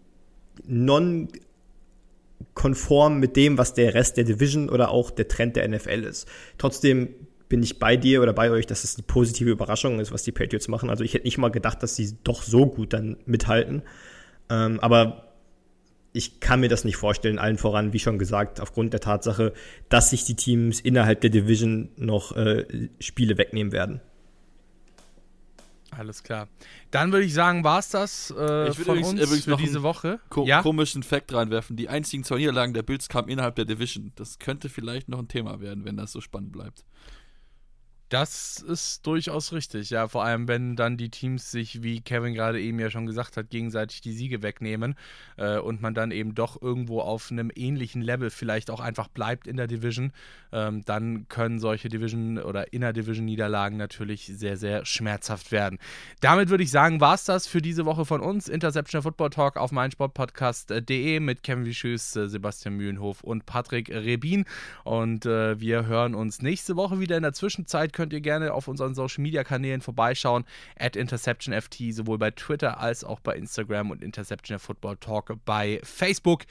non 0.65 1.27
konform 2.53 3.19
mit 3.19 3.35
dem, 3.35 3.57
was 3.57 3.73
der 3.73 3.93
Rest 3.93 4.17
der 4.17 4.23
Division 4.23 4.69
oder 4.69 4.89
auch 4.89 5.11
der 5.11 5.27
Trend 5.27 5.55
der 5.55 5.67
NFL 5.67 6.03
ist. 6.03 6.27
Trotzdem 6.57 7.09
bin 7.49 7.61
ich 7.61 7.79
bei 7.79 7.95
dir 7.97 8.21
oder 8.21 8.33
bei 8.33 8.49
euch, 8.49 8.65
dass 8.65 8.83
es 8.83 8.95
eine 8.95 9.03
positive 9.03 9.49
Überraschung 9.49 9.99
ist, 9.99 10.11
was 10.11 10.23
die 10.23 10.31
Patriots 10.31 10.67
machen. 10.67 10.89
Also 10.89 11.03
ich 11.03 11.13
hätte 11.13 11.25
nicht 11.25 11.37
mal 11.37 11.51
gedacht, 11.51 11.83
dass 11.83 11.95
sie 11.95 12.17
doch 12.23 12.41
so 12.41 12.65
gut 12.65 12.93
dann 12.93 13.17
mithalten. 13.25 13.83
Ähm, 14.49 14.79
aber 14.79 15.24
ich 16.15 16.39
kann 16.39 16.61
mir 16.61 16.69
das 16.69 16.85
nicht 16.85 16.95
vorstellen, 16.95 17.39
allen 17.39 17.57
voran, 17.57 17.91
wie 17.91 17.99
schon 17.99 18.17
gesagt, 18.17 18.61
aufgrund 18.61 18.93
der 18.93 19.01
Tatsache, 19.01 19.53
dass 19.89 20.11
sich 20.11 20.23
die 20.23 20.35
Teams 20.35 20.79
innerhalb 20.79 21.19
der 21.19 21.29
Division 21.29 21.89
noch 21.97 22.35
äh, 22.37 22.89
Spiele 22.99 23.37
wegnehmen 23.37 23.73
werden. 23.73 23.99
Alles 25.91 26.23
klar. 26.23 26.47
Dann 26.91 27.11
würde 27.11 27.25
ich 27.25 27.33
sagen, 27.33 27.63
war 27.63 27.79
es 27.79 27.89
das 27.89 28.33
äh, 28.37 28.69
ich 28.69 28.75
von 28.75 28.83
übrigens, 28.83 29.09
uns 29.09 29.21
übrigens 29.21 29.43
für 29.43 29.57
diese 29.57 29.83
Woche. 29.83 30.19
Ko 30.29 30.45
ja? 30.45 30.61
komischen 30.61 31.03
Fact 31.03 31.33
reinwerfen. 31.33 31.75
Die 31.75 31.89
einzigen 31.89 32.23
zwei 32.23 32.37
Niederlagen 32.37 32.73
der 32.73 32.83
Bills 32.83 33.09
kamen 33.09 33.27
innerhalb 33.29 33.55
der 33.55 33.65
Division. 33.65 34.11
Das 34.15 34.39
könnte 34.39 34.69
vielleicht 34.69 35.09
noch 35.09 35.19
ein 35.19 35.27
Thema 35.27 35.59
werden, 35.59 35.83
wenn 35.83 35.97
das 35.97 36.13
so 36.13 36.21
spannend 36.21 36.53
bleibt. 36.53 36.85
Das 38.09 38.57
ist 38.61 39.07
durchaus 39.07 39.51
richtig, 39.51 39.89
ja. 39.89 40.07
Vor 40.07 40.23
allem, 40.23 40.47
wenn 40.47 40.75
dann 40.75 40.95
die 40.95 41.09
Teams 41.09 41.49
sich, 41.49 41.81
wie 41.81 42.01
Kevin 42.01 42.35
gerade 42.35 42.61
eben 42.61 42.79
ja 42.79 42.91
schon 42.91 43.07
gesagt 43.07 43.35
hat, 43.35 43.49
gegenseitig 43.49 44.01
die 44.01 44.13
Siege 44.13 44.43
wegnehmen 44.43 44.95
äh, 45.37 45.57
und 45.57 45.81
man 45.81 45.95
dann 45.95 46.11
eben 46.11 46.35
doch 46.35 46.61
irgendwo 46.61 47.01
auf 47.01 47.31
einem 47.31 47.51
ähnlichen 47.55 48.03
Level 48.03 48.29
vielleicht 48.29 48.69
auch 48.69 48.79
einfach 48.79 49.07
bleibt 49.07 49.47
in 49.47 49.57
der 49.57 49.65
Division, 49.65 50.11
ähm, 50.51 50.85
dann 50.85 51.27
können 51.29 51.57
solche 51.57 51.89
Division- 51.89 52.37
oder 52.37 52.73
Inner-Division-Niederlagen 52.73 53.77
natürlich 53.77 54.27
sehr, 54.27 54.55
sehr 54.57 54.85
schmerzhaft 54.85 55.51
werden. 55.51 55.79
Damit 56.21 56.49
würde 56.49 56.63
ich 56.63 56.69
sagen, 56.69 57.01
war 57.01 57.15
es 57.15 57.23
das 57.23 57.47
für 57.47 57.61
diese 57.61 57.85
Woche 57.85 58.05
von 58.05 58.21
uns. 58.21 58.47
Interception 58.47 59.01
Football 59.01 59.31
Talk 59.31 59.57
auf 59.57 59.71
meinsportpodcast.de 59.71 61.19
mit 61.21 61.41
Kevin 61.41 61.65
Wischüs, 61.65 62.15
äh, 62.15 62.29
Sebastian 62.29 62.75
Mühlenhof 62.75 63.23
und 63.23 63.47
Patrick 63.47 63.89
Rebin. 63.89 64.45
Und 64.83 65.25
äh, 65.25 65.59
wir 65.59 65.87
hören 65.87 66.13
uns 66.13 66.43
nächste 66.43 66.75
Woche 66.75 66.99
wieder 66.99 67.17
in 67.17 67.23
der 67.23 67.33
Zwischenzeit 67.33 67.94
könnt 67.95 68.13
ihr 68.13 68.21
gerne 68.21 68.53
auf 68.53 68.67
unseren 68.67 68.93
Social 68.93 69.23
Media 69.23 69.43
Kanälen 69.43 69.81
vorbeischauen. 69.81 70.45
At 70.77 70.95
InterceptionFT, 70.95 71.93
sowohl 71.93 72.19
bei 72.19 72.29
Twitter 72.29 72.79
als 72.79 73.03
auch 73.03 73.19
bei 73.19 73.35
Instagram 73.35 73.89
und 73.89 74.03
Interception 74.03 74.59
Football 74.59 74.97
Talk 74.97 75.33
bei 75.45 75.79
Facebook. 75.83 76.43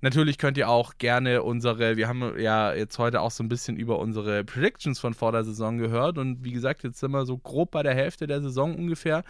Natürlich 0.00 0.38
könnt 0.38 0.58
ihr 0.58 0.68
auch 0.68 0.98
gerne 0.98 1.42
unsere, 1.42 1.96
wir 1.96 2.06
haben 2.06 2.38
ja 2.38 2.74
jetzt 2.74 2.98
heute 2.98 3.20
auch 3.20 3.30
so 3.30 3.42
ein 3.42 3.48
bisschen 3.48 3.76
über 3.76 3.98
unsere 3.98 4.44
Predictions 4.44 4.98
von 4.98 5.14
vor 5.14 5.32
der 5.32 5.44
Saison 5.44 5.78
gehört 5.78 6.18
und 6.18 6.44
wie 6.44 6.52
gesagt, 6.52 6.82
jetzt 6.84 7.00
sind 7.00 7.12
wir 7.12 7.24
so 7.24 7.38
grob 7.38 7.70
bei 7.70 7.82
der 7.82 7.94
Hälfte 7.94 8.26
der 8.26 8.42
Saison 8.42 8.74
ungefähr. 8.74 9.24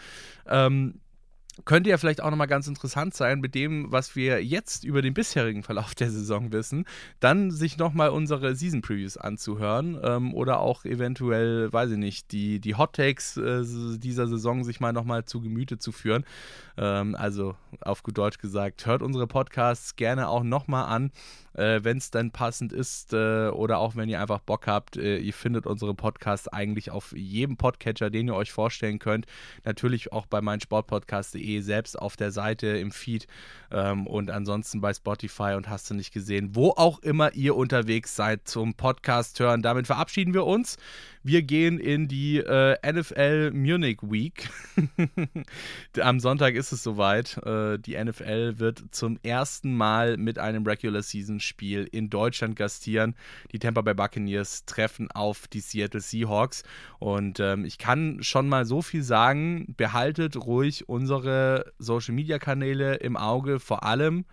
Ähm, 0.49 1.01
könnte 1.65 1.91
ja 1.91 1.97
vielleicht 1.97 2.21
auch 2.21 2.31
nochmal 2.31 2.47
ganz 2.47 2.67
interessant 2.67 3.15
sein, 3.15 3.41
mit 3.41 3.55
dem, 3.55 3.91
was 3.91 4.15
wir 4.15 4.45
jetzt 4.45 4.85
über 4.85 5.03
den 5.03 5.15
bisherigen 5.15 5.63
Verlauf 5.63 5.95
der 5.95 6.11
Saison 6.11 6.53
wissen, 6.53 6.85
dann 7.21 7.51
sich 7.51 7.79
nochmal 7.79 8.11
unsere 8.11 8.55
Season 8.55 8.83
Previews 8.83 9.17
anzuhören 9.17 9.99
ähm, 10.03 10.35
oder 10.35 10.61
auch 10.61 10.85
eventuell, 10.85 11.73
weiß 11.73 11.93
ich 11.93 11.99
nicht, 11.99 12.33
die, 12.33 12.61
die 12.61 12.75
Hot 12.75 12.95
Takes 12.95 13.37
äh, 13.37 13.63
dieser 13.99 14.29
Saison 14.29 14.65
sich 14.65 14.81
mal 14.81 14.93
nochmal 14.93 15.25
zu 15.25 15.41
Gemüte 15.41 15.79
zu 15.79 15.93
führen. 15.93 16.25
Ähm, 16.77 17.15
also 17.15 17.57
auf 17.81 18.03
gut 18.03 18.19
Deutsch 18.19 18.39
gesagt, 18.39 18.87
hört 18.87 19.03
unsere 19.03 19.27
Podcasts 19.27 19.97
gerne 19.97 20.29
auch 20.29 20.43
nochmal 20.43 20.85
an 20.85 21.11
äh, 21.57 21.81
wenn 21.83 21.99
es 21.99 22.11
dann 22.11 22.31
passend 22.31 22.73
ist 22.73 23.13
äh, 23.13 23.49
oder 23.49 23.79
auch 23.79 23.97
wenn 23.97 24.09
ihr 24.09 24.21
einfach 24.21 24.41
Bock 24.41 24.67
habt. 24.67 24.97
Äh, 24.97 25.19
ihr 25.19 25.33
findet 25.33 25.67
unsere 25.67 25.95
Podcasts 25.95 26.49
eigentlich 26.49 26.91
auf 26.91 27.13
jedem 27.17 27.57
Podcatcher, 27.57 28.11
den 28.11 28.29
ihr 28.29 28.35
euch 28.35 28.53
vorstellen 28.53 28.99
könnt. 28.99 29.27
Natürlich 29.65 30.13
auch 30.13 30.27
bei 30.27 30.41
meinsportpodcast.de 30.41 31.61
selbst 31.61 31.99
auf 31.99 32.17
der 32.17 32.31
Seite 32.31 32.67
im 32.69 32.91
Feed 32.91 33.27
ähm, 33.71 34.07
und 34.07 34.31
ansonsten 34.31 34.81
bei 34.81 34.93
Spotify 34.93 35.55
und 35.57 35.69
hast 35.69 35.91
du 35.91 35.95
nicht 35.95 36.13
gesehen, 36.13 36.55
wo 36.55 36.71
auch 36.71 37.01
immer 37.01 37.35
ihr 37.35 37.57
unterwegs 37.57 38.15
seid 38.15 38.47
zum 38.47 38.75
Podcast 38.75 39.41
hören. 39.41 39.63
Damit 39.63 39.87
verabschieden 39.87 40.35
wir 40.35 40.45
uns. 40.45 40.77
Wir 41.27 41.43
gehen 41.43 41.81
in 41.81 42.07
die 42.07 42.37
äh, 42.37 42.77
NFL 42.89 43.51
Munich 43.51 43.99
Week. 44.01 44.49
Am 46.01 46.21
Sonntag 46.21 46.55
ist 46.55 46.71
es 46.71 46.85
soweit. 46.85 47.39
Äh, 47.39 47.81
die 47.81 47.99
NFL 47.99 48.61
wird 48.61 48.85
zum 48.93 49.19
ersten 49.25 49.75
Mal 49.75 50.19
mit 50.19 50.39
einem 50.39 50.65
Regular 50.65 51.03
Season 51.03 51.41
Spiel 51.41 51.89
in 51.91 52.11
Deutschland 52.11 52.55
gastieren. 52.55 53.17
Die 53.51 53.59
Tampa 53.59 53.81
Bay 53.81 53.95
Buccaneers 53.95 54.67
treffen 54.67 55.11
auf 55.11 55.49
die 55.49 55.59
Seattle 55.59 56.01
Seahawks. 56.01 56.63
Und 57.01 57.41
ähm, 57.41 57.65
ich 57.65 57.79
kann 57.79 58.23
schon 58.23 58.49
mal 58.49 58.65
so 58.65 58.81
viel 58.81 59.03
sagen: 59.03 59.75
behaltet 59.77 60.37
ruhig 60.37 60.89
unsere 60.89 61.73
Social 61.81 62.15
Media 62.15 62.39
Kanäle 62.39 62.95
im 62.99 63.17
Auge, 63.17 63.59
vor 63.59 63.83
allem 63.83 64.27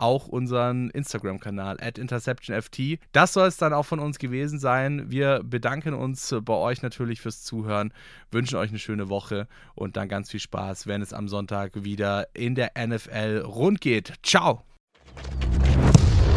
auch 0.00 0.26
unseren 0.26 0.90
Instagram-Kanal 0.90 1.78
at 1.80 1.98
InterceptionFT. 1.98 2.98
Das 3.12 3.32
soll 3.32 3.48
es 3.48 3.56
dann 3.56 3.72
auch 3.72 3.84
von 3.86 3.98
uns 3.98 4.18
gewesen 4.18 4.58
sein. 4.58 5.10
Wir 5.10 5.42
bedanken 5.44 5.94
uns 5.94 6.34
bei 6.42 6.54
euch 6.54 6.82
natürlich 6.82 7.20
fürs 7.20 7.42
Zuhören, 7.42 7.92
wünschen 8.30 8.56
euch 8.56 8.70
eine 8.70 8.78
schöne 8.78 9.08
Woche 9.08 9.46
und 9.74 9.96
dann 9.96 10.08
ganz 10.08 10.30
viel 10.30 10.40
Spaß, 10.40 10.86
wenn 10.86 11.02
es 11.02 11.12
am 11.12 11.28
Sonntag 11.28 11.84
wieder 11.84 12.28
in 12.34 12.54
der 12.54 12.72
NFL 12.76 13.44
rund 13.46 13.80
geht. 13.80 14.14
Ciao! 14.22 14.62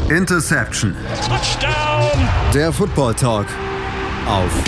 Interception. 0.10 0.96
Touchdown! 1.26 2.30
Der 2.54 2.72
Football 2.74 3.16
Talk 3.16 3.48
auf 4.28 4.64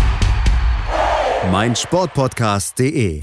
meinsportpodcast.de. 1.51 3.19